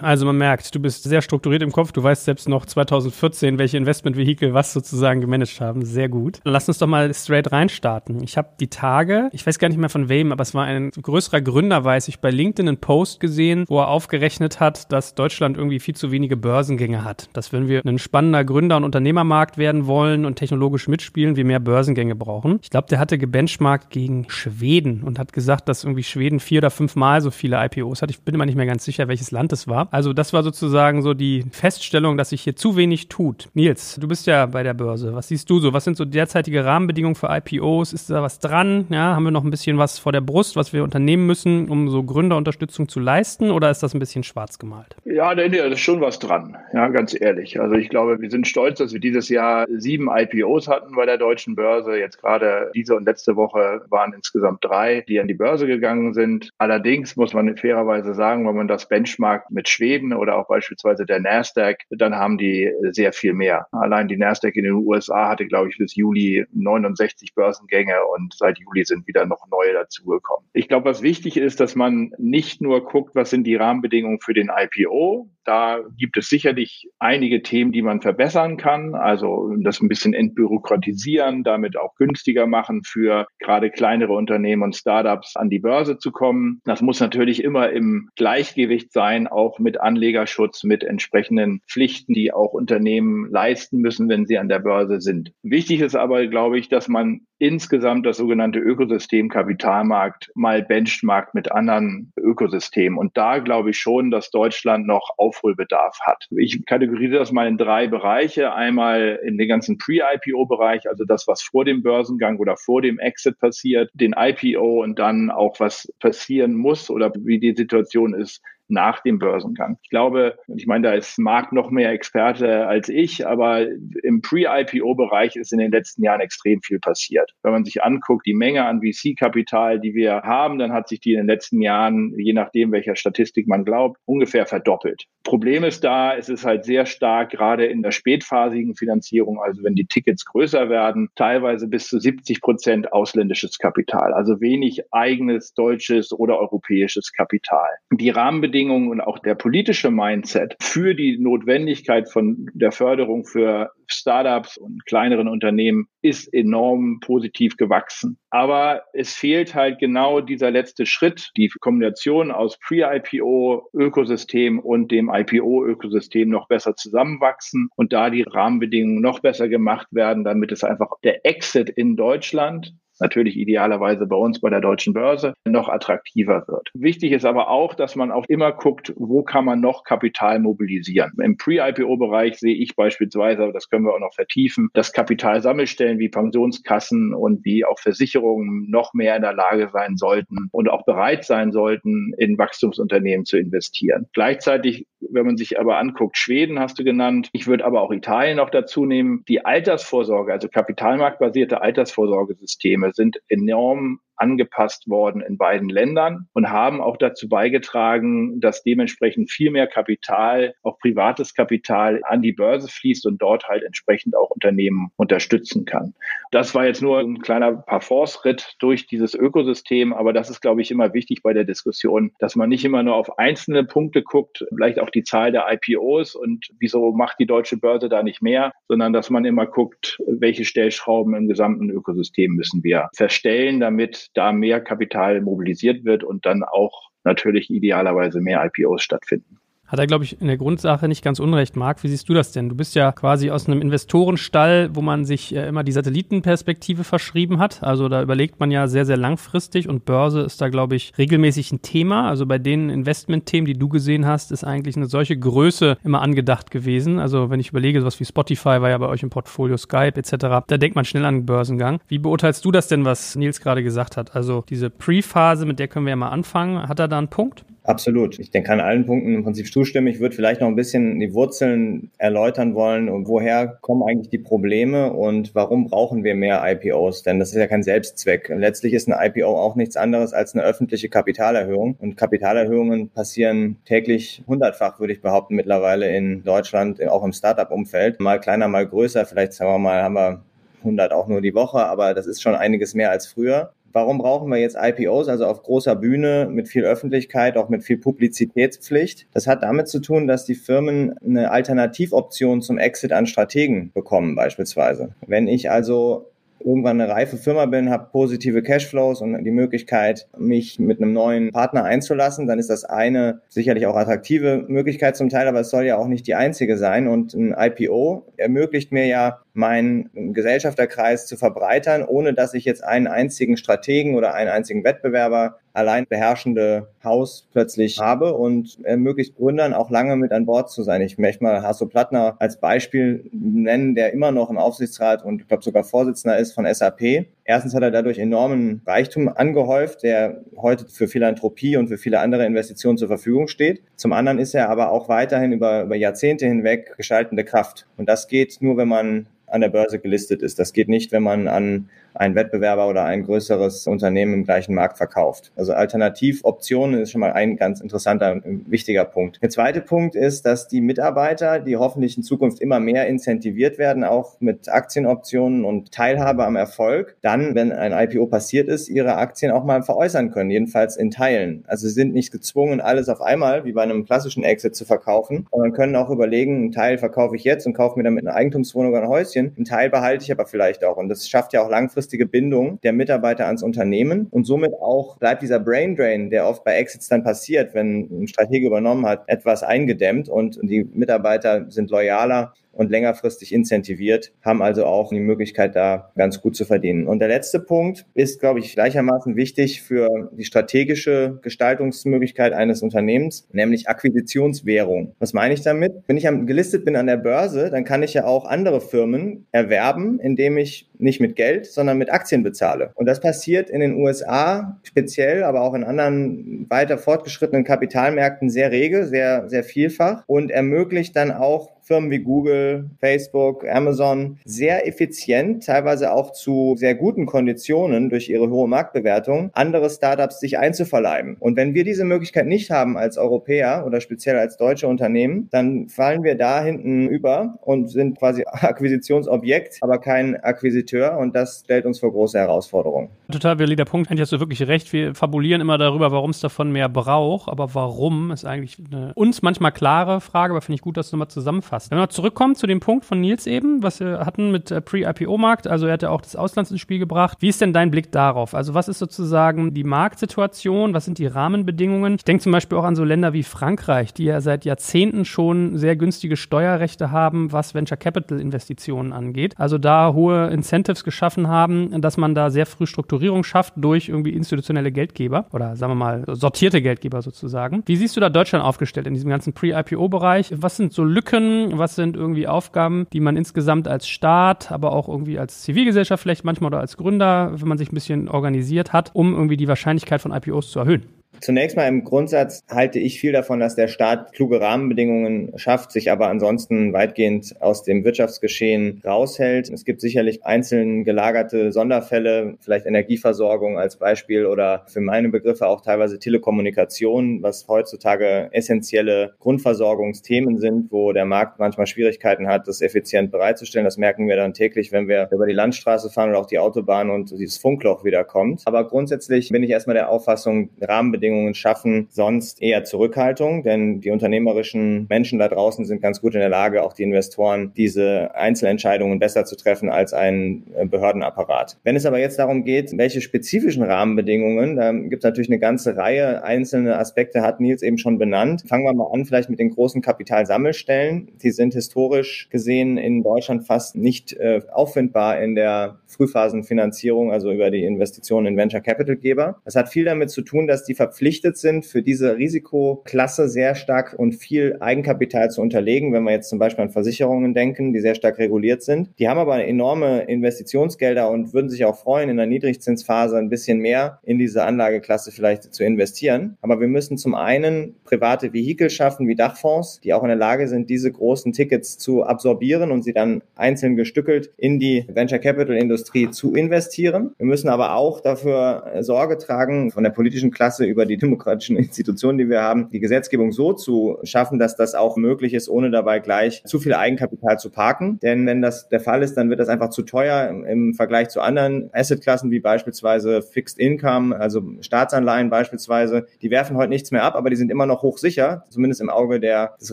Also 0.00 0.26
man 0.26 0.36
merkt, 0.36 0.72
du 0.74 0.80
bist 0.80 1.02
sehr 1.02 1.22
strukturiert 1.22 1.62
im 1.62 1.72
Kopf. 1.72 1.92
Du 1.92 2.02
weißt 2.02 2.24
selbst 2.24 2.48
noch 2.48 2.66
2014, 2.66 3.58
welche 3.58 3.76
Investmentvehikel 3.76 4.54
was 4.54 4.72
sozusagen 4.72 5.20
gemanagt 5.20 5.60
haben. 5.60 5.84
Sehr 5.84 6.08
gut. 6.08 6.40
Lass 6.44 6.68
uns 6.68 6.78
doch 6.78 6.86
mal 6.86 7.12
straight 7.12 7.50
reinstarten. 7.50 8.22
Ich 8.22 8.36
habe 8.36 8.50
die 8.60 8.68
Tage, 8.68 9.28
ich 9.32 9.46
weiß 9.46 9.58
gar 9.58 9.68
nicht 9.68 9.78
mehr 9.78 9.88
von 9.88 10.08
wem, 10.08 10.30
aber 10.30 10.42
es 10.42 10.54
war 10.54 10.64
ein 10.64 10.90
größerer 10.90 11.40
Gründer, 11.40 11.84
weiß 11.84 12.08
ich, 12.08 12.20
bei 12.20 12.30
LinkedIn 12.30 12.68
einen 12.68 12.78
Post 12.78 13.18
gesehen, 13.18 13.64
wo 13.68 13.80
er 13.80 13.88
aufgerechnet 13.88 14.60
hat, 14.60 14.92
dass 14.92 15.14
Deutschland 15.14 15.56
irgendwie 15.56 15.80
viel 15.80 15.96
zu 15.96 16.12
wenige 16.12 16.36
Börsengänge 16.36 17.04
hat. 17.04 17.28
Dass 17.32 17.52
wenn 17.52 17.68
wir 17.68 17.84
ein 17.84 17.98
spannender 17.98 18.44
Gründer- 18.44 18.76
und 18.76 18.84
Unternehmermarkt 18.84 19.58
werden 19.58 19.86
wollen 19.86 20.24
und 20.24 20.36
technologisch 20.36 20.86
mitspielen, 20.86 21.36
wir 21.36 21.44
mehr 21.44 21.60
Börsengänge 21.60 22.14
brauchen. 22.14 22.60
Ich 22.62 22.70
glaube, 22.70 22.86
der 22.88 23.00
hatte 23.00 23.18
gebenchmarkt 23.18 23.90
gegen 23.90 24.26
Schweden 24.28 25.02
und 25.02 25.18
hat 25.18 25.32
gesagt, 25.32 25.68
dass 25.68 25.84
irgendwie 25.84 26.04
Schweden 26.04 26.38
vier 26.38 26.58
oder 26.58 26.70
fünfmal 26.70 27.20
so 27.20 27.30
viele 27.30 27.64
IPOs 27.64 28.02
hat. 28.02 28.10
Ich 28.10 28.20
bin 28.22 28.34
immer 28.34 28.46
nicht 28.46 28.56
mehr 28.56 28.66
ganz 28.66 28.84
sicher, 28.84 29.08
welches 29.08 29.30
Land 29.30 29.52
es 29.52 29.66
war. 29.66 29.87
Also 29.90 30.12
das 30.12 30.32
war 30.32 30.42
sozusagen 30.42 31.02
so 31.02 31.14
die 31.14 31.44
Feststellung, 31.50 32.16
dass 32.16 32.30
sich 32.30 32.42
hier 32.42 32.56
zu 32.56 32.76
wenig 32.76 33.08
tut. 33.08 33.48
Nils, 33.54 33.96
du 34.00 34.08
bist 34.08 34.26
ja 34.26 34.46
bei 34.46 34.62
der 34.62 34.74
Börse. 34.74 35.14
Was 35.14 35.28
siehst 35.28 35.48
du 35.50 35.58
so? 35.60 35.72
Was 35.72 35.84
sind 35.84 35.96
so 35.96 36.04
derzeitige 36.04 36.64
Rahmenbedingungen 36.64 37.14
für 37.14 37.28
IPOs? 37.30 37.92
Ist 37.92 38.10
da 38.10 38.22
was 38.22 38.38
dran? 38.38 38.86
Ja, 38.90 39.14
haben 39.14 39.24
wir 39.24 39.30
noch 39.30 39.44
ein 39.44 39.50
bisschen 39.50 39.78
was 39.78 39.98
vor 39.98 40.12
der 40.12 40.20
Brust, 40.20 40.56
was 40.56 40.72
wir 40.72 40.84
unternehmen 40.84 41.26
müssen, 41.26 41.68
um 41.68 41.88
so 41.88 42.02
Gründerunterstützung 42.02 42.88
zu 42.88 43.00
leisten? 43.00 43.50
Oder 43.50 43.70
ist 43.70 43.82
das 43.82 43.94
ein 43.94 43.98
bisschen 43.98 44.24
schwarz 44.24 44.58
gemalt? 44.58 44.96
Ja, 45.04 45.34
nee, 45.34 45.48
da 45.48 45.64
ist 45.64 45.80
schon 45.80 46.00
was 46.00 46.18
dran. 46.18 46.56
Ja, 46.72 46.88
ganz 46.88 47.18
ehrlich. 47.18 47.60
Also 47.60 47.74
ich 47.76 47.88
glaube, 47.88 48.20
wir 48.20 48.30
sind 48.30 48.46
stolz, 48.46 48.78
dass 48.78 48.92
wir 48.92 49.00
dieses 49.00 49.28
Jahr 49.28 49.66
sieben 49.68 50.08
IPOs 50.10 50.68
hatten 50.68 50.94
bei 50.94 51.06
der 51.06 51.18
deutschen 51.18 51.54
Börse. 51.54 51.96
Jetzt 51.96 52.20
gerade 52.20 52.70
diese 52.74 52.94
und 52.94 53.04
letzte 53.04 53.36
Woche 53.36 53.82
waren 53.88 54.12
insgesamt 54.12 54.64
drei, 54.64 55.04
die 55.08 55.20
an 55.20 55.28
die 55.28 55.34
Börse 55.34 55.66
gegangen 55.66 56.12
sind. 56.14 56.50
Allerdings 56.58 57.16
muss 57.16 57.34
man 57.34 57.56
fairerweise 57.56 58.14
sagen, 58.14 58.46
wenn 58.46 58.56
man 58.56 58.68
das 58.68 58.88
Benchmark 58.88 59.50
mit 59.50 59.68
Schweden 59.78 60.12
oder 60.12 60.36
auch 60.36 60.48
beispielsweise 60.48 61.06
der 61.06 61.20
Nasdaq, 61.20 61.84
dann 61.90 62.16
haben 62.16 62.36
die 62.36 62.70
sehr 62.90 63.12
viel 63.12 63.32
mehr. 63.32 63.66
Allein 63.70 64.08
die 64.08 64.16
Nasdaq 64.16 64.56
in 64.56 64.64
den 64.64 64.74
USA 64.74 65.28
hatte, 65.28 65.46
glaube 65.46 65.70
ich, 65.70 65.78
bis 65.78 65.94
Juli 65.94 66.44
69 66.52 67.34
Börsengänge 67.34 67.94
und 68.16 68.34
seit 68.34 68.58
Juli 68.58 68.84
sind 68.84 69.06
wieder 69.06 69.24
noch 69.24 69.46
neue 69.50 69.72
dazugekommen. 69.72 70.48
Ich 70.52 70.68
glaube, 70.68 70.86
was 70.86 71.02
wichtig 71.02 71.36
ist, 71.36 71.60
dass 71.60 71.76
man 71.76 72.10
nicht 72.18 72.60
nur 72.60 72.84
guckt, 72.84 73.14
was 73.14 73.30
sind 73.30 73.44
die 73.44 73.54
Rahmenbedingungen 73.54 74.20
für 74.20 74.34
den 74.34 74.50
IPO. 74.54 75.30
Da 75.48 75.80
gibt 75.96 76.18
es 76.18 76.28
sicherlich 76.28 76.90
einige 76.98 77.42
Themen, 77.42 77.72
die 77.72 77.80
man 77.80 78.02
verbessern 78.02 78.58
kann. 78.58 78.94
Also 78.94 79.50
das 79.62 79.80
ein 79.80 79.88
bisschen 79.88 80.12
entbürokratisieren, 80.12 81.42
damit 81.42 81.78
auch 81.78 81.94
günstiger 81.94 82.46
machen 82.46 82.82
für 82.84 83.26
gerade 83.38 83.70
kleinere 83.70 84.12
Unternehmen 84.12 84.62
und 84.62 84.76
Startups 84.76 85.36
an 85.36 85.48
die 85.48 85.58
Börse 85.58 85.96
zu 85.96 86.12
kommen. 86.12 86.60
Das 86.66 86.82
muss 86.82 87.00
natürlich 87.00 87.42
immer 87.42 87.70
im 87.70 88.10
Gleichgewicht 88.14 88.92
sein, 88.92 89.26
auch 89.26 89.58
mit 89.58 89.80
Anlegerschutz, 89.80 90.64
mit 90.64 90.84
entsprechenden 90.84 91.62
Pflichten, 91.66 92.12
die 92.12 92.30
auch 92.30 92.52
Unternehmen 92.52 93.30
leisten 93.30 93.78
müssen, 93.78 94.10
wenn 94.10 94.26
sie 94.26 94.36
an 94.36 94.50
der 94.50 94.58
Börse 94.58 95.00
sind. 95.00 95.32
Wichtig 95.42 95.80
ist 95.80 95.96
aber, 95.96 96.26
glaube 96.26 96.58
ich, 96.58 96.68
dass 96.68 96.88
man 96.88 97.22
insgesamt 97.38 98.04
das 98.04 98.16
sogenannte 98.16 98.58
Ökosystem 98.58 99.28
Kapitalmarkt 99.28 100.30
mal 100.34 100.62
benchmarkt 100.62 101.34
mit 101.34 101.52
anderen 101.52 102.12
Ökosystemen. 102.16 102.98
Und 102.98 103.16
da 103.16 103.38
glaube 103.38 103.70
ich 103.70 103.78
schon, 103.78 104.10
dass 104.10 104.30
Deutschland 104.30 104.86
noch 104.86 105.10
Aufholbedarf 105.16 105.98
hat. 106.02 106.26
Ich 106.36 106.64
kategorisiere 106.66 107.20
das 107.20 107.32
mal 107.32 107.46
in 107.46 107.56
drei 107.56 107.86
Bereiche. 107.86 108.52
Einmal 108.52 109.20
in 109.24 109.38
den 109.38 109.48
ganzen 109.48 109.78
Pre-IPO-Bereich, 109.78 110.88
also 110.88 111.04
das, 111.04 111.28
was 111.28 111.42
vor 111.42 111.64
dem 111.64 111.82
Börsengang 111.82 112.38
oder 112.38 112.56
vor 112.56 112.82
dem 112.82 112.98
Exit 112.98 113.38
passiert, 113.38 113.90
den 113.94 114.14
IPO 114.16 114.82
und 114.82 114.98
dann 114.98 115.30
auch, 115.30 115.60
was 115.60 115.92
passieren 116.00 116.54
muss 116.54 116.90
oder 116.90 117.12
wie 117.14 117.38
die 117.38 117.54
Situation 117.54 118.14
ist 118.14 118.42
nach 118.68 119.00
dem 119.02 119.18
Börsengang. 119.18 119.78
Ich 119.82 119.90
glaube, 119.90 120.38
ich 120.54 120.66
meine, 120.66 120.88
da 120.88 120.94
ist 120.94 121.18
Marc 121.18 121.52
noch 121.52 121.70
mehr 121.70 121.90
Experte 121.90 122.66
als 122.66 122.88
ich, 122.88 123.26
aber 123.26 123.66
im 124.02 124.20
Pre-IPO-Bereich 124.20 125.36
ist 125.36 125.52
in 125.52 125.58
den 125.58 125.72
letzten 125.72 126.02
Jahren 126.02 126.20
extrem 126.20 126.60
viel 126.60 126.78
passiert. 126.78 127.32
Wenn 127.42 127.52
man 127.52 127.64
sich 127.64 127.82
anguckt, 127.82 128.26
die 128.26 128.34
Menge 128.34 128.64
an 128.64 128.80
VC-Kapital, 128.80 129.80
die 129.80 129.94
wir 129.94 130.22
haben, 130.22 130.58
dann 130.58 130.72
hat 130.72 130.88
sich 130.88 131.00
die 131.00 131.12
in 131.12 131.18
den 131.18 131.26
letzten 131.26 131.60
Jahren, 131.62 132.14
je 132.18 132.32
nachdem, 132.32 132.72
welcher 132.72 132.96
Statistik 132.96 133.48
man 133.48 133.64
glaubt, 133.64 133.98
ungefähr 134.04 134.46
verdoppelt. 134.46 135.04
Problem 135.24 135.64
ist 135.64 135.84
da, 135.84 136.16
es 136.16 136.28
ist 136.28 136.44
halt 136.44 136.64
sehr 136.64 136.86
stark 136.86 137.30
gerade 137.30 137.66
in 137.66 137.82
der 137.82 137.90
spätphasigen 137.90 138.74
Finanzierung, 138.74 139.40
also 139.40 139.62
wenn 139.62 139.74
die 139.74 139.86
Tickets 139.86 140.24
größer 140.24 140.70
werden, 140.70 141.10
teilweise 141.16 141.68
bis 141.68 141.88
zu 141.88 141.98
70 141.98 142.40
Prozent 142.40 142.92
ausländisches 142.92 143.58
Kapital, 143.58 144.14
also 144.14 144.40
wenig 144.40 144.82
eigenes 144.90 145.52
deutsches 145.54 146.12
oder 146.12 146.38
europäisches 146.38 147.12
Kapital. 147.12 147.68
Die 147.92 148.10
Rahmenbedingungen 148.10 148.57
Rahmenbedingungen 148.58 148.90
und 148.90 149.00
auch 149.00 149.18
der 149.18 149.34
politische 149.34 149.90
Mindset 149.90 150.56
für 150.60 150.94
die 150.94 151.18
Notwendigkeit 151.18 152.10
von 152.10 152.48
der 152.54 152.72
Förderung 152.72 153.24
für 153.24 153.70
Startups 153.86 154.58
und 154.58 154.84
kleineren 154.84 155.28
Unternehmen 155.28 155.86
ist 156.02 156.32
enorm 156.32 157.00
positiv 157.00 157.56
gewachsen. 157.56 158.18
Aber 158.30 158.82
es 158.92 159.14
fehlt 159.14 159.54
halt 159.54 159.78
genau 159.78 160.20
dieser 160.20 160.50
letzte 160.50 160.86
Schritt, 160.86 161.30
die 161.36 161.50
Kombination 161.60 162.30
aus 162.30 162.58
Pre-IPO-Ökosystem 162.58 164.58
und 164.58 164.90
dem 164.90 165.10
IPO-Ökosystem 165.12 166.28
noch 166.28 166.48
besser 166.48 166.76
zusammenwachsen 166.76 167.68
und 167.76 167.92
da 167.92 168.10
die 168.10 168.22
Rahmenbedingungen 168.22 169.00
noch 169.00 169.20
besser 169.20 169.48
gemacht 169.48 169.88
werden, 169.90 170.24
damit 170.24 170.52
es 170.52 170.64
einfach 170.64 170.90
der 171.02 171.24
Exit 171.24 171.70
in 171.70 171.96
Deutschland 171.96 172.74
natürlich 173.00 173.36
idealerweise 173.36 174.06
bei 174.06 174.16
uns 174.16 174.40
bei 174.40 174.50
der 174.50 174.60
deutschen 174.60 174.92
Börse 174.94 175.34
noch 175.44 175.68
attraktiver 175.68 176.44
wird. 176.48 176.68
Wichtig 176.74 177.12
ist 177.12 177.24
aber 177.24 177.48
auch, 177.48 177.74
dass 177.74 177.96
man 177.96 178.10
auch 178.10 178.24
immer 178.28 178.52
guckt, 178.52 178.92
wo 178.96 179.22
kann 179.22 179.44
man 179.44 179.60
noch 179.60 179.84
Kapital 179.84 180.40
mobilisieren. 180.40 181.12
Im 181.22 181.36
Pre-IPO-Bereich 181.36 182.38
sehe 182.38 182.54
ich 182.54 182.74
beispielsweise, 182.76 183.50
das 183.52 183.68
können 183.68 183.84
wir 183.84 183.94
auch 183.94 184.00
noch 184.00 184.14
vertiefen, 184.14 184.68
dass 184.74 184.92
Kapitalsammelstellen 184.92 185.98
wie 185.98 186.08
Pensionskassen 186.08 187.14
und 187.14 187.44
wie 187.44 187.64
auch 187.64 187.78
Versicherungen 187.78 188.68
noch 188.68 188.94
mehr 188.94 189.16
in 189.16 189.22
der 189.22 189.34
Lage 189.34 189.70
sein 189.72 189.96
sollten 189.96 190.48
und 190.52 190.68
auch 190.68 190.84
bereit 190.84 191.24
sein 191.24 191.52
sollten, 191.52 192.12
in 192.18 192.38
Wachstumsunternehmen 192.38 193.24
zu 193.24 193.38
investieren. 193.38 194.06
Gleichzeitig, 194.12 194.86
wenn 195.00 195.26
man 195.26 195.36
sich 195.36 195.58
aber 195.58 195.78
anguckt, 195.78 196.16
Schweden 196.16 196.58
hast 196.58 196.78
du 196.78 196.84
genannt, 196.84 197.28
ich 197.32 197.46
würde 197.46 197.64
aber 197.64 197.82
auch 197.82 197.90
Italien 197.90 198.36
noch 198.36 198.50
dazu 198.50 198.84
nehmen, 198.84 199.24
die 199.28 199.44
Altersvorsorge, 199.44 200.32
also 200.32 200.48
kapitalmarktbasierte 200.48 201.60
Altersvorsorgesysteme 201.60 202.92
sind 202.92 203.20
enorm 203.28 204.00
angepasst 204.18 204.88
worden 204.88 205.20
in 205.20 205.38
beiden 205.38 205.68
Ländern 205.68 206.28
und 206.32 206.50
haben 206.50 206.80
auch 206.80 206.96
dazu 206.96 207.28
beigetragen, 207.28 208.40
dass 208.40 208.62
dementsprechend 208.62 209.30
viel 209.30 209.50
mehr 209.50 209.66
Kapital, 209.66 210.54
auch 210.62 210.78
privates 210.78 211.34
Kapital 211.34 212.00
an 212.04 212.22
die 212.22 212.32
Börse 212.32 212.68
fließt 212.68 213.06
und 213.06 213.20
dort 213.20 213.48
halt 213.48 213.62
entsprechend 213.62 214.16
auch 214.16 214.30
Unternehmen 214.30 214.90
unterstützen 214.96 215.64
kann. 215.64 215.94
Das 216.30 216.54
war 216.54 216.66
jetzt 216.66 216.82
nur 216.82 216.98
ein 217.00 217.20
kleiner 217.20 217.52
Parforce-Ritt 217.52 218.56
durch 218.58 218.86
dieses 218.86 219.14
Ökosystem, 219.14 219.92
aber 219.92 220.12
das 220.12 220.30
ist, 220.30 220.40
glaube 220.40 220.62
ich, 220.62 220.70
immer 220.70 220.94
wichtig 220.94 221.22
bei 221.22 221.32
der 221.32 221.44
Diskussion, 221.44 222.12
dass 222.18 222.36
man 222.36 222.48
nicht 222.48 222.64
immer 222.64 222.82
nur 222.82 222.96
auf 222.96 223.18
einzelne 223.18 223.64
Punkte 223.64 224.02
guckt, 224.02 224.44
vielleicht 224.54 224.78
auch 224.78 224.90
die 224.90 225.04
Zahl 225.04 225.32
der 225.32 225.46
IPOs 225.50 226.14
und 226.14 226.48
wieso 226.58 226.92
macht 226.92 227.18
die 227.18 227.26
deutsche 227.26 227.56
Börse 227.56 227.88
da 227.88 228.02
nicht 228.02 228.22
mehr, 228.22 228.52
sondern 228.68 228.92
dass 228.92 229.10
man 229.10 229.24
immer 229.24 229.46
guckt, 229.46 229.98
welche 230.06 230.44
Stellschrauben 230.44 231.14
im 231.14 231.28
gesamten 231.28 231.70
Ökosystem 231.70 232.32
müssen 232.32 232.62
wir 232.64 232.88
verstellen, 232.94 233.60
damit 233.60 234.07
da 234.14 234.32
mehr 234.32 234.60
Kapital 234.60 235.20
mobilisiert 235.20 235.84
wird 235.84 236.04
und 236.04 236.26
dann 236.26 236.42
auch 236.42 236.90
natürlich 237.04 237.50
idealerweise 237.50 238.20
mehr 238.20 238.44
IPOs 238.44 238.82
stattfinden. 238.82 239.38
Hat 239.68 239.78
er, 239.78 239.86
glaube 239.86 240.04
ich, 240.04 240.18
in 240.18 240.26
der 240.26 240.38
Grundsache 240.38 240.88
nicht 240.88 241.04
ganz 241.04 241.20
unrecht, 241.20 241.54
Marc. 241.54 241.82
Wie 241.84 241.88
siehst 241.88 242.08
du 242.08 242.14
das 242.14 242.32
denn? 242.32 242.48
Du 242.48 242.54
bist 242.54 242.74
ja 242.74 242.90
quasi 242.90 243.30
aus 243.30 243.46
einem 243.46 243.60
Investorenstall, 243.60 244.70
wo 244.72 244.80
man 244.80 245.04
sich 245.04 245.36
äh, 245.36 245.46
immer 245.46 245.62
die 245.62 245.72
Satellitenperspektive 245.72 246.84
verschrieben 246.84 247.38
hat. 247.38 247.62
Also 247.62 247.90
da 247.90 248.00
überlegt 248.00 248.40
man 248.40 248.50
ja 248.50 248.66
sehr, 248.66 248.86
sehr 248.86 248.96
langfristig 248.96 249.68
und 249.68 249.84
Börse 249.84 250.22
ist 250.22 250.40
da, 250.40 250.48
glaube 250.48 250.74
ich, 250.74 250.94
regelmäßig 250.96 251.52
ein 251.52 251.60
Thema. 251.60 252.08
Also 252.08 252.24
bei 252.24 252.38
den 252.38 252.70
Investmentthemen, 252.70 253.44
die 253.44 253.58
du 253.58 253.68
gesehen 253.68 254.06
hast, 254.06 254.32
ist 254.32 254.42
eigentlich 254.42 254.76
eine 254.76 254.86
solche 254.86 255.18
Größe 255.18 255.76
immer 255.84 256.00
angedacht 256.00 256.50
gewesen. 256.50 256.98
Also 256.98 257.28
wenn 257.28 257.38
ich 257.38 257.50
überlege, 257.50 257.80
sowas 257.80 258.00
wie 258.00 258.06
Spotify 258.06 258.62
war 258.62 258.70
ja 258.70 258.78
bei 258.78 258.88
euch 258.88 259.02
im 259.02 259.10
Portfolio, 259.10 259.58
Skype 259.58 259.96
etc., 259.96 260.16
da 260.46 260.56
denkt 260.56 260.76
man 260.76 260.86
schnell 260.86 261.04
an 261.04 261.16
den 261.16 261.26
Börsengang. 261.26 261.80
Wie 261.88 261.98
beurteilst 261.98 262.42
du 262.42 262.50
das 262.50 262.68
denn, 262.68 262.86
was 262.86 263.16
Nils 263.16 263.42
gerade 263.42 263.62
gesagt 263.62 263.98
hat? 263.98 264.16
Also 264.16 264.44
diese 264.48 264.70
Pre-Phase, 264.70 265.44
mit 265.44 265.58
der 265.58 265.68
können 265.68 265.84
wir 265.84 265.90
ja 265.90 265.96
mal 265.96 266.08
anfangen. 266.08 266.66
Hat 266.66 266.78
er 266.78 266.88
da 266.88 266.96
einen 266.96 267.08
Punkt? 267.08 267.44
Absolut. 267.68 268.18
Ich 268.18 268.30
denke, 268.30 268.50
an 268.50 268.60
allen 268.60 268.86
Punkten 268.86 269.14
im 269.14 269.24
Prinzip 269.24 269.52
zustimmen. 269.52 269.88
Ich 269.88 270.00
würde 270.00 270.16
vielleicht 270.16 270.40
noch 270.40 270.48
ein 270.48 270.56
bisschen 270.56 271.00
die 271.00 271.12
Wurzeln 271.12 271.90
erläutern 271.98 272.54
wollen 272.54 272.88
und 272.88 273.06
woher 273.08 273.46
kommen 273.46 273.82
eigentlich 273.82 274.08
die 274.08 274.16
Probleme 274.16 274.90
und 274.90 275.34
warum 275.34 275.66
brauchen 275.66 276.02
wir 276.02 276.14
mehr 276.14 276.42
IPOs? 276.42 277.02
Denn 277.02 277.18
das 277.18 277.28
ist 277.28 277.36
ja 277.36 277.46
kein 277.46 277.62
Selbstzweck. 277.62 278.32
Letztlich 278.34 278.72
ist 278.72 278.88
ein 278.88 278.96
IPO 278.98 279.26
auch 279.26 279.54
nichts 279.54 279.76
anderes 279.76 280.14
als 280.14 280.32
eine 280.32 280.44
öffentliche 280.44 280.88
Kapitalerhöhung. 280.88 281.76
Und 281.78 281.98
Kapitalerhöhungen 281.98 282.88
passieren 282.88 283.58
täglich 283.66 284.22
hundertfach, 284.26 284.80
würde 284.80 284.94
ich 284.94 285.02
behaupten, 285.02 285.34
mittlerweile 285.34 285.94
in 285.94 286.24
Deutschland, 286.24 286.82
auch 286.88 287.04
im 287.04 287.12
Startup-Umfeld. 287.12 288.00
Mal 288.00 288.18
kleiner, 288.18 288.48
mal 288.48 288.66
größer. 288.66 289.04
Vielleicht 289.04 289.34
sagen 289.34 289.50
wir 289.50 289.58
mal, 289.58 289.82
haben 289.82 289.94
wir 289.94 290.22
100 290.60 290.92
auch 290.92 291.06
nur 291.06 291.20
die 291.20 291.34
Woche, 291.34 291.58
aber 291.66 291.92
das 291.92 292.06
ist 292.06 292.22
schon 292.22 292.34
einiges 292.34 292.74
mehr 292.74 292.90
als 292.90 293.06
früher. 293.06 293.52
Warum 293.72 293.98
brauchen 293.98 294.30
wir 294.30 294.38
jetzt 294.38 294.56
IPOs, 294.60 295.08
also 295.08 295.26
auf 295.26 295.42
großer 295.42 295.76
Bühne 295.76 296.28
mit 296.30 296.48
viel 296.48 296.64
Öffentlichkeit, 296.64 297.36
auch 297.36 297.48
mit 297.48 297.62
viel 297.62 297.78
Publizitätspflicht? 297.78 299.06
Das 299.12 299.26
hat 299.26 299.42
damit 299.42 299.68
zu 299.68 299.80
tun, 299.80 300.06
dass 300.06 300.24
die 300.24 300.34
Firmen 300.34 300.96
eine 301.04 301.30
Alternativoption 301.30 302.42
zum 302.42 302.58
Exit 302.58 302.92
an 302.92 303.06
Strategen 303.06 303.70
bekommen 303.72 304.14
beispielsweise. 304.14 304.94
Wenn 305.06 305.28
ich 305.28 305.50
also 305.50 306.06
irgendwann 306.40 306.80
eine 306.80 306.90
reife 306.90 307.16
Firma 307.16 307.46
bin, 307.46 307.70
habe 307.70 307.88
positive 307.90 308.42
Cashflows 308.42 309.00
und 309.00 309.24
die 309.24 309.30
Möglichkeit, 309.30 310.08
mich 310.16 310.58
mit 310.58 310.80
einem 310.80 310.92
neuen 310.92 311.32
Partner 311.32 311.64
einzulassen, 311.64 312.26
dann 312.26 312.38
ist 312.38 312.50
das 312.50 312.64
eine 312.64 313.20
sicherlich 313.28 313.66
auch 313.66 313.76
attraktive 313.76 314.44
Möglichkeit 314.48 314.96
zum 314.96 315.08
Teil, 315.08 315.28
aber 315.28 315.40
es 315.40 315.50
soll 315.50 315.64
ja 315.64 315.76
auch 315.76 315.88
nicht 315.88 316.06
die 316.06 316.14
einzige 316.14 316.56
sein. 316.56 316.88
Und 316.88 317.14
ein 317.14 317.34
IPO 317.36 318.06
ermöglicht 318.16 318.72
mir 318.72 318.86
ja, 318.86 319.20
meinen 319.38 319.88
Gesellschafterkreis 320.14 321.06
zu 321.06 321.16
verbreitern, 321.16 321.84
ohne 321.84 322.12
dass 322.12 322.34
ich 322.34 322.44
jetzt 322.44 322.64
einen 322.64 322.88
einzigen 322.88 323.36
Strategen 323.36 323.94
oder 323.94 324.12
einen 324.14 324.30
einzigen 324.30 324.64
Wettbewerber 324.64 325.38
allein 325.52 325.86
beherrschende 325.88 326.68
Haus 326.82 327.28
plötzlich 327.32 327.78
habe 327.78 328.14
und 328.14 328.58
ermöglicht 328.64 329.14
Gründern 329.14 329.54
auch 329.54 329.70
lange 329.70 329.94
mit 329.94 330.10
an 330.10 330.26
Bord 330.26 330.50
zu 330.50 330.64
sein. 330.64 330.82
Ich 330.82 330.98
möchte 330.98 331.22
mal 331.22 331.42
Hasso 331.42 331.66
Plattner 331.66 332.16
als 332.18 332.40
Beispiel 332.40 333.08
nennen, 333.12 333.76
der 333.76 333.92
immer 333.92 334.10
noch 334.10 334.28
im 334.28 334.38
Aufsichtsrat 334.38 335.04
und 335.04 335.22
ich 335.22 335.28
glaube 335.28 335.44
sogar 335.44 335.62
Vorsitzender 335.62 336.18
ist 336.18 336.32
von 336.32 336.52
SAP. 336.52 337.06
Erstens 337.28 337.54
hat 337.54 337.62
er 337.62 337.70
dadurch 337.70 337.98
enormen 337.98 338.62
Reichtum 338.66 339.06
angehäuft, 339.06 339.82
der 339.82 340.22
heute 340.38 340.64
für 340.66 340.88
Philanthropie 340.88 341.58
und 341.58 341.68
für 341.68 341.76
viele 341.76 342.00
andere 342.00 342.24
Investitionen 342.24 342.78
zur 342.78 342.88
Verfügung 342.88 343.28
steht. 343.28 343.60
Zum 343.76 343.92
anderen 343.92 344.18
ist 344.18 344.32
er 344.32 344.48
aber 344.48 344.72
auch 344.72 344.88
weiterhin 344.88 345.32
über, 345.32 345.64
über 345.64 345.76
Jahrzehnte 345.76 346.24
hinweg 346.24 346.74
gestaltende 346.78 347.24
Kraft. 347.24 347.66
Und 347.76 347.86
das 347.86 348.08
geht 348.08 348.38
nur, 348.40 348.56
wenn 348.56 348.68
man 348.68 349.08
an 349.26 349.42
der 349.42 349.50
Börse 349.50 349.78
gelistet 349.78 350.22
ist. 350.22 350.38
Das 350.38 350.54
geht 350.54 350.70
nicht, 350.70 350.90
wenn 350.90 351.02
man 351.02 351.28
an 351.28 351.68
einen 351.94 352.14
Wettbewerber 352.14 352.68
oder 352.68 352.84
ein 352.84 353.04
größeres 353.04 353.66
Unternehmen 353.66 354.14
im 354.14 354.24
gleichen 354.24 354.54
Markt 354.54 354.78
verkauft. 354.78 355.32
Also 355.36 355.52
Alternativoptionen 355.52 356.80
ist 356.80 356.92
schon 356.92 357.00
mal 357.00 357.12
ein 357.12 357.36
ganz 357.36 357.60
interessanter 357.60 358.12
und 358.12 358.50
wichtiger 358.50 358.84
Punkt. 358.84 359.20
Der 359.22 359.30
zweite 359.30 359.60
Punkt 359.60 359.94
ist, 359.94 360.24
dass 360.24 360.48
die 360.48 360.60
Mitarbeiter, 360.60 361.40
die 361.40 361.56
hoffentlich 361.56 361.96
in 361.96 362.02
Zukunft 362.02 362.40
immer 362.40 362.60
mehr 362.60 362.86
incentiviert 362.86 363.58
werden, 363.58 363.84
auch 363.84 364.20
mit 364.20 364.48
Aktienoptionen 364.48 365.44
und 365.44 365.72
Teilhabe 365.72 366.24
am 366.24 366.36
Erfolg, 366.36 366.96
dann, 367.02 367.34
wenn 367.34 367.52
ein 367.52 367.72
IPO 367.72 368.06
passiert 368.06 368.48
ist, 368.48 368.68
ihre 368.68 368.96
Aktien 368.96 369.32
auch 369.32 369.44
mal 369.44 369.62
veräußern 369.62 370.10
können, 370.10 370.30
jedenfalls 370.30 370.76
in 370.76 370.90
Teilen. 370.90 371.44
Also 371.46 371.66
sie 371.66 371.74
sind 371.74 371.92
nicht 371.92 372.12
gezwungen, 372.12 372.60
alles 372.60 372.88
auf 372.88 373.00
einmal, 373.00 373.44
wie 373.44 373.52
bei 373.52 373.62
einem 373.62 373.84
klassischen 373.84 374.22
Exit 374.22 374.54
zu 374.54 374.64
verkaufen, 374.64 375.26
sondern 375.32 375.52
können 375.52 375.76
auch 375.76 375.90
überlegen, 375.90 376.36
einen 376.36 376.52
Teil 376.52 376.78
verkaufe 376.78 377.16
ich 377.16 377.24
jetzt 377.24 377.46
und 377.46 377.54
kaufe 377.54 377.78
mir 377.78 377.84
damit 377.84 378.06
eine 378.06 378.14
Eigentumswohnung 378.14 378.72
oder 378.72 378.82
ein 378.82 378.88
Häuschen, 378.88 379.32
einen 379.36 379.44
Teil 379.44 379.70
behalte 379.70 380.04
ich 380.04 380.12
aber 380.12 380.26
vielleicht 380.26 380.64
auch. 380.64 380.76
Und 380.76 380.88
das 380.88 381.08
schafft 381.08 381.32
ja 381.32 381.42
auch 381.42 381.50
langfristig 381.50 381.77
langfristige 381.78 382.06
Bindung 382.06 382.60
der 382.62 382.72
Mitarbeiter 382.72 383.26
ans 383.26 383.42
Unternehmen. 383.42 384.08
Und 384.10 384.24
somit 384.24 384.52
auch 384.60 384.98
bleibt 384.98 385.22
dieser 385.22 385.38
Brain 385.38 385.76
Drain, 385.76 386.10
der 386.10 386.26
oft 386.26 386.42
bei 386.42 386.56
Exits 386.56 386.88
dann 386.88 387.04
passiert, 387.04 387.54
wenn 387.54 388.02
ein 388.02 388.08
Stratege 388.08 388.48
übernommen 388.48 388.84
hat, 388.84 389.04
etwas 389.06 389.44
eingedämmt 389.44 390.08
und 390.08 390.40
die 390.42 390.64
Mitarbeiter 390.74 391.48
sind 391.50 391.70
loyaler 391.70 392.34
und 392.58 392.70
längerfristig 392.70 393.32
incentiviert, 393.32 394.12
haben 394.22 394.42
also 394.42 394.66
auch 394.66 394.90
die 394.90 395.00
Möglichkeit, 395.00 395.54
da 395.56 395.92
ganz 395.96 396.20
gut 396.20 396.36
zu 396.36 396.44
verdienen. 396.44 396.86
Und 396.86 396.98
der 396.98 397.08
letzte 397.08 397.40
Punkt 397.40 397.86
ist, 397.94 398.20
glaube 398.20 398.40
ich, 398.40 398.52
gleichermaßen 398.54 399.16
wichtig 399.16 399.62
für 399.62 400.10
die 400.12 400.24
strategische 400.24 401.18
Gestaltungsmöglichkeit 401.22 402.32
eines 402.32 402.62
Unternehmens, 402.62 403.28
nämlich 403.32 403.68
Akquisitionswährung. 403.68 404.94
Was 404.98 405.12
meine 405.12 405.34
ich 405.34 405.42
damit? 405.42 405.72
Wenn 405.86 405.96
ich 405.96 406.08
gelistet 406.26 406.64
bin 406.64 406.76
an 406.76 406.86
der 406.86 406.96
Börse, 406.96 407.50
dann 407.50 407.64
kann 407.64 407.82
ich 407.82 407.94
ja 407.94 408.04
auch 408.04 408.24
andere 408.24 408.60
Firmen 408.60 409.26
erwerben, 409.30 410.00
indem 410.00 410.36
ich 410.36 410.68
nicht 410.78 411.00
mit 411.00 411.16
Geld, 411.16 411.46
sondern 411.46 411.78
mit 411.78 411.92
Aktien 411.92 412.22
bezahle. 412.22 412.70
Und 412.74 412.86
das 412.86 413.00
passiert 413.00 413.50
in 413.50 413.60
den 413.60 413.74
USA 413.74 414.58
speziell, 414.62 415.22
aber 415.22 415.42
auch 415.42 415.54
in 415.54 415.64
anderen 415.64 416.46
weiter 416.48 416.78
fortgeschrittenen 416.78 417.44
Kapitalmärkten 417.44 418.30
sehr 418.30 418.50
rege, 418.50 418.86
sehr, 418.86 419.28
sehr 419.28 419.44
vielfach 419.44 420.02
und 420.06 420.30
ermöglicht 420.30 420.96
dann 420.96 421.12
auch 421.12 421.57
Firmen 421.68 421.90
wie 421.90 421.98
Google, 421.98 422.70
Facebook, 422.80 423.46
Amazon 423.46 424.16
sehr 424.24 424.66
effizient, 424.66 425.44
teilweise 425.44 425.92
auch 425.92 426.12
zu 426.12 426.54
sehr 426.56 426.74
guten 426.74 427.04
Konditionen 427.04 427.90
durch 427.90 428.08
ihre 428.08 428.30
hohe 428.30 428.48
Marktbewertung, 428.48 429.30
andere 429.34 429.68
Startups 429.68 430.18
sich 430.18 430.38
einzuverleiben. 430.38 431.18
Und 431.20 431.36
wenn 431.36 431.52
wir 431.52 431.64
diese 431.64 431.84
Möglichkeit 431.84 432.26
nicht 432.26 432.50
haben 432.50 432.78
als 432.78 432.96
Europäer 432.96 433.64
oder 433.66 433.82
speziell 433.82 434.16
als 434.16 434.38
deutsche 434.38 434.66
Unternehmen, 434.66 435.28
dann 435.30 435.68
fallen 435.68 436.02
wir 436.04 436.14
da 436.14 436.42
hinten 436.42 436.88
über 436.88 437.38
und 437.42 437.68
sind 437.68 437.98
quasi 437.98 438.24
Akquisitionsobjekt, 438.26 439.58
aber 439.60 439.78
kein 439.78 440.16
Akquisiteur 440.16 440.96
und 440.96 441.14
das 441.14 441.42
stellt 441.44 441.66
uns 441.66 441.80
vor 441.80 441.92
große 441.92 442.18
Herausforderungen. 442.18 442.88
Total 443.12 443.38
valider 443.38 443.66
Punkt, 443.66 443.90
eigentlich 443.90 444.00
hast 444.00 444.12
du 444.12 444.20
wirklich 444.20 444.48
recht. 444.48 444.72
Wir 444.72 444.94
fabulieren 444.94 445.42
immer 445.42 445.58
darüber, 445.58 445.92
warum 445.92 446.10
es 446.10 446.20
davon 446.20 446.50
mehr 446.50 446.70
braucht, 446.70 447.28
aber 447.28 447.54
warum 447.54 448.10
ist 448.10 448.24
eigentlich 448.24 448.56
eine 448.72 448.92
uns 448.94 449.20
manchmal 449.20 449.52
klare 449.52 450.00
Frage, 450.00 450.32
aber 450.32 450.40
finde 450.40 450.54
ich 450.54 450.62
gut, 450.62 450.78
dass 450.78 450.88
du 450.88 450.96
nochmal 450.96 451.10
zusammenfasst 451.10 451.57
passt. 451.58 451.70
Wenn 451.70 451.78
wir 451.78 451.88
zurückkommen 451.88 452.34
zu 452.34 452.46
dem 452.46 452.60
Punkt 452.60 452.84
von 452.84 453.00
Nils 453.00 453.26
eben, 453.26 453.62
was 453.62 453.80
wir 453.80 454.00
hatten 454.06 454.30
mit 454.30 454.50
äh, 454.50 454.60
Pre-IPO-Markt, 454.60 455.46
also 455.46 455.66
er 455.66 455.72
hat 455.74 455.82
ja 455.82 455.90
auch 455.90 456.00
das 456.00 456.14
Auslands 456.14 456.50
ins 456.50 456.60
Spiel 456.60 456.78
gebracht. 456.78 457.18
Wie 457.20 457.28
ist 457.28 457.40
denn 457.40 457.52
dein 457.52 457.70
Blick 457.70 457.90
darauf? 457.90 458.34
Also 458.34 458.54
was 458.54 458.68
ist 458.68 458.78
sozusagen 458.78 459.54
die 459.54 459.64
Marktsituation? 459.64 460.74
Was 460.74 460.84
sind 460.84 460.98
die 460.98 461.06
Rahmenbedingungen? 461.06 461.96
Ich 461.96 462.04
denke 462.04 462.22
zum 462.22 462.32
Beispiel 462.32 462.58
auch 462.58 462.64
an 462.64 462.76
so 462.76 462.84
Länder 462.84 463.12
wie 463.12 463.22
Frankreich, 463.22 463.92
die 463.92 464.04
ja 464.04 464.20
seit 464.20 464.44
Jahrzehnten 464.44 465.04
schon 465.04 465.56
sehr 465.58 465.76
günstige 465.76 466.16
Steuerrechte 466.16 466.90
haben, 466.90 467.32
was 467.32 467.54
Venture 467.54 467.76
Capital 467.76 468.20
Investitionen 468.20 468.92
angeht. 468.92 469.34
Also 469.36 469.58
da 469.58 469.92
hohe 469.92 470.28
Incentives 470.28 470.84
geschaffen 470.84 471.28
haben, 471.28 471.80
dass 471.80 471.96
man 471.96 472.14
da 472.14 472.30
sehr 472.30 472.46
früh 472.46 472.66
Strukturierung 472.66 473.24
schafft 473.24 473.54
durch 473.56 473.88
irgendwie 473.88 474.12
institutionelle 474.12 474.70
Geldgeber 474.70 475.26
oder 475.32 475.56
sagen 475.56 475.72
wir 475.72 475.76
mal 475.76 476.04
sortierte 476.06 476.62
Geldgeber 476.62 477.02
sozusagen. 477.02 477.62
Wie 477.66 477.76
siehst 477.76 477.96
du 477.96 478.00
da 478.00 478.08
Deutschland 478.08 478.44
aufgestellt 478.44 478.86
in 478.86 478.94
diesem 478.94 479.10
ganzen 479.10 479.32
Pre-IPO-Bereich? 479.32 480.34
Was 480.36 480.56
sind 480.56 480.72
so 480.72 480.84
Lücken? 480.84 481.47
Was 481.56 481.74
sind 481.74 481.96
irgendwie 481.96 482.26
Aufgaben, 482.26 482.86
die 482.92 483.00
man 483.00 483.16
insgesamt 483.16 483.68
als 483.68 483.88
Staat, 483.88 484.52
aber 484.52 484.72
auch 484.72 484.88
irgendwie 484.88 485.18
als 485.18 485.42
Zivilgesellschaft 485.42 486.02
vielleicht 486.02 486.24
manchmal 486.24 486.48
oder 486.48 486.60
als 486.60 486.76
Gründer, 486.76 487.32
wenn 487.34 487.48
man 487.48 487.58
sich 487.58 487.72
ein 487.72 487.74
bisschen 487.74 488.08
organisiert 488.08 488.72
hat, 488.72 488.90
um 488.94 489.14
irgendwie 489.14 489.36
die 489.36 489.48
Wahrscheinlichkeit 489.48 490.00
von 490.00 490.12
IPOs 490.12 490.50
zu 490.50 490.58
erhöhen. 490.58 490.97
Zunächst 491.20 491.56
mal 491.56 491.66
im 491.66 491.84
Grundsatz 491.84 492.42
halte 492.48 492.78
ich 492.78 493.00
viel 493.00 493.12
davon, 493.12 493.40
dass 493.40 493.56
der 493.56 493.68
Staat 493.68 494.12
kluge 494.12 494.40
Rahmenbedingungen 494.40 495.32
schafft, 495.36 495.72
sich 495.72 495.90
aber 495.90 496.08
ansonsten 496.08 496.72
weitgehend 496.72 497.34
aus 497.40 497.64
dem 497.64 497.84
Wirtschaftsgeschehen 497.84 498.80
raushält. 498.84 499.50
Es 499.50 499.64
gibt 499.64 499.80
sicherlich 499.80 500.24
einzeln 500.24 500.84
gelagerte 500.84 501.50
Sonderfälle, 501.50 502.36
vielleicht 502.40 502.66
Energieversorgung 502.66 503.58
als 503.58 503.76
Beispiel 503.76 504.26
oder 504.26 504.64
für 504.68 504.80
meine 504.80 505.08
Begriffe 505.08 505.46
auch 505.46 505.60
teilweise 505.60 505.98
Telekommunikation, 505.98 507.22
was 507.22 507.48
heutzutage 507.48 508.28
essentielle 508.32 509.14
Grundversorgungsthemen 509.18 510.38
sind, 510.38 510.70
wo 510.70 510.92
der 510.92 511.04
Markt 511.04 511.38
manchmal 511.38 511.66
Schwierigkeiten 511.66 512.28
hat, 512.28 512.46
das 512.46 512.62
effizient 512.62 513.10
bereitzustellen. 513.10 513.64
Das 513.64 513.76
merken 513.76 514.08
wir 514.08 514.16
dann 514.16 514.34
täglich, 514.34 514.70
wenn 514.70 514.88
wir 514.88 515.08
über 515.10 515.26
die 515.26 515.32
Landstraße 515.34 515.90
fahren 515.90 516.10
oder 516.10 516.20
auch 516.20 516.26
die 516.26 516.38
Autobahn 516.38 516.90
und 516.90 517.10
dieses 517.10 517.38
Funkloch 517.38 517.84
wieder 517.84 518.04
kommt. 518.04 518.42
Aber 518.44 518.66
grundsätzlich 518.68 519.30
bin 519.30 519.42
ich 519.42 519.50
erstmal 519.50 519.74
der 519.74 519.88
Auffassung, 519.88 520.50
Rahmenbedingungen 520.60 521.07
Rahmenbedingungen 521.08 521.34
schaffen, 521.34 521.88
sonst 521.90 522.42
eher 522.42 522.64
Zurückhaltung, 522.64 523.42
denn 523.42 523.80
die 523.80 523.90
unternehmerischen 523.90 524.86
Menschen 524.88 525.18
da 525.18 525.28
draußen 525.28 525.64
sind 525.64 525.80
ganz 525.80 526.00
gut 526.00 526.14
in 526.14 526.20
der 526.20 526.28
Lage, 526.28 526.62
auch 526.62 526.72
die 526.72 526.82
Investoren, 526.82 527.52
diese 527.56 528.14
Einzelentscheidungen 528.14 528.98
besser 528.98 529.24
zu 529.24 529.36
treffen 529.36 529.70
als 529.70 529.92
ein 529.92 530.44
äh, 530.56 530.66
Behördenapparat. 530.66 531.58
Wenn 531.64 531.76
es 531.76 531.86
aber 531.86 531.98
jetzt 531.98 532.18
darum 532.18 532.44
geht, 532.44 532.76
welche 532.76 533.00
spezifischen 533.00 533.62
Rahmenbedingungen, 533.62 534.56
da 534.56 534.72
gibt 534.72 535.02
es 535.02 535.04
natürlich 535.04 535.30
eine 535.30 535.38
ganze 535.38 535.76
Reihe 535.76 536.22
einzelne 536.24 536.78
Aspekte, 536.78 537.22
hat 537.22 537.40
Nils 537.40 537.62
eben 537.62 537.78
schon 537.78 537.98
benannt. 537.98 538.44
Fangen 538.46 538.64
wir 538.64 538.74
mal 538.74 538.90
an, 538.92 539.04
vielleicht 539.04 539.30
mit 539.30 539.38
den 539.38 539.50
großen 539.50 539.82
Kapitalsammelstellen. 539.82 541.08
Die 541.22 541.30
sind 541.30 541.54
historisch 541.54 542.28
gesehen 542.30 542.76
in 542.78 543.02
Deutschland 543.02 543.46
fast 543.46 543.76
nicht 543.76 544.12
äh, 544.14 544.40
auffindbar 544.52 545.20
in 545.20 545.34
der 545.34 545.78
Frühphasenfinanzierung, 545.86 547.12
also 547.12 547.32
über 547.32 547.50
die 547.50 547.64
Investitionen 547.64 548.26
in 548.26 548.36
Venture 548.36 548.60
Capital 548.60 548.96
Geber. 548.96 549.38
Das 549.44 549.56
hat 549.56 549.68
viel 549.68 549.84
damit 549.84 550.10
zu 550.10 550.22
tun, 550.22 550.46
dass 550.46 550.64
die 550.64 550.74
verpflichtet 550.98 551.38
sind, 551.38 551.64
für 551.64 551.80
diese 551.80 552.16
Risikoklasse 552.16 553.28
sehr 553.28 553.54
stark 553.54 553.94
und 553.96 554.16
viel 554.16 554.56
Eigenkapital 554.58 555.30
zu 555.30 555.40
unterlegen, 555.40 555.92
wenn 555.92 556.02
wir 556.02 556.10
jetzt 556.10 556.28
zum 556.28 556.40
Beispiel 556.40 556.64
an 556.64 556.70
Versicherungen 556.70 557.34
denken, 557.34 557.72
die 557.72 557.78
sehr 557.78 557.94
stark 557.94 558.18
reguliert 558.18 558.62
sind. 558.62 558.90
Die 558.98 559.08
haben 559.08 559.18
aber 559.18 559.44
enorme 559.44 560.02
Investitionsgelder 560.02 561.08
und 561.08 561.32
würden 561.32 561.50
sich 561.50 561.64
auch 561.64 561.76
freuen, 561.76 562.10
in 562.10 562.16
der 562.16 562.26
Niedrigzinsphase 562.26 563.16
ein 563.16 563.28
bisschen 563.28 563.60
mehr 563.60 564.00
in 564.02 564.18
diese 564.18 564.42
Anlageklasse 564.42 565.12
vielleicht 565.12 565.54
zu 565.54 565.62
investieren. 565.62 566.36
Aber 566.40 566.58
wir 566.58 566.66
müssen 566.66 566.98
zum 566.98 567.14
einen 567.14 567.76
private 567.84 568.32
Vehikel 568.32 568.68
schaffen, 568.68 569.06
wie 569.06 569.14
Dachfonds, 569.14 569.80
die 569.84 569.94
auch 569.94 570.02
in 570.02 570.08
der 570.08 570.16
Lage 570.16 570.48
sind, 570.48 570.68
diese 570.68 570.90
großen 570.90 571.32
Tickets 571.32 571.78
zu 571.78 572.02
absorbieren 572.02 572.72
und 572.72 572.82
sie 572.82 572.92
dann 572.92 573.22
einzeln 573.36 573.76
gestückelt 573.76 574.32
in 574.36 574.58
die 574.58 574.84
Venture 574.88 575.20
Capital 575.20 575.56
Industrie 575.56 576.10
zu 576.10 576.34
investieren. 576.34 577.12
Wir 577.18 577.26
müssen 577.26 577.48
aber 577.48 577.76
auch 577.76 578.00
dafür 578.00 578.72
Sorge 578.80 579.16
tragen, 579.18 579.70
von 579.70 579.84
der 579.84 579.90
politischen 579.90 580.32
Klasse 580.32 580.64
über 580.64 580.87
die 580.88 580.96
demokratischen 580.96 581.56
Institutionen, 581.56 582.18
die 582.18 582.28
wir 582.28 582.42
haben, 582.42 582.70
die 582.70 582.80
Gesetzgebung 582.80 583.32
so 583.32 583.52
zu 583.52 583.98
schaffen, 584.02 584.38
dass 584.38 584.56
das 584.56 584.74
auch 584.74 584.96
möglich 584.96 585.34
ist, 585.34 585.48
ohne 585.48 585.70
dabei 585.70 586.00
gleich 586.00 586.42
zu 586.44 586.58
viel 586.58 586.74
Eigenkapital 586.74 587.38
zu 587.38 587.50
parken. 587.50 587.98
Denn 588.00 588.26
wenn 588.26 588.42
das 588.42 588.68
der 588.68 588.80
Fall 588.80 589.02
ist, 589.02 589.14
dann 589.14 589.30
wird 589.30 589.40
das 589.40 589.48
einfach 589.48 589.70
zu 589.70 589.82
teuer 589.82 590.28
im 590.48 590.74
Vergleich 590.74 591.08
zu 591.08 591.20
anderen 591.20 591.70
Assetklassen, 591.72 592.30
wie 592.30 592.40
beispielsweise 592.40 593.22
Fixed 593.22 593.58
Income, 593.58 594.18
also 594.18 594.42
Staatsanleihen 594.60 595.30
beispielsweise. 595.30 596.06
Die 596.22 596.30
werfen 596.30 596.56
heute 596.56 596.70
nichts 596.70 596.90
mehr 596.90 597.04
ab, 597.04 597.14
aber 597.14 597.30
die 597.30 597.36
sind 597.36 597.50
immer 597.50 597.66
noch 597.66 597.82
hochsicher, 597.82 598.44
zumindest 598.50 598.80
im 598.80 598.90
Auge 598.90 599.20
der, 599.20 599.54
des 599.60 599.72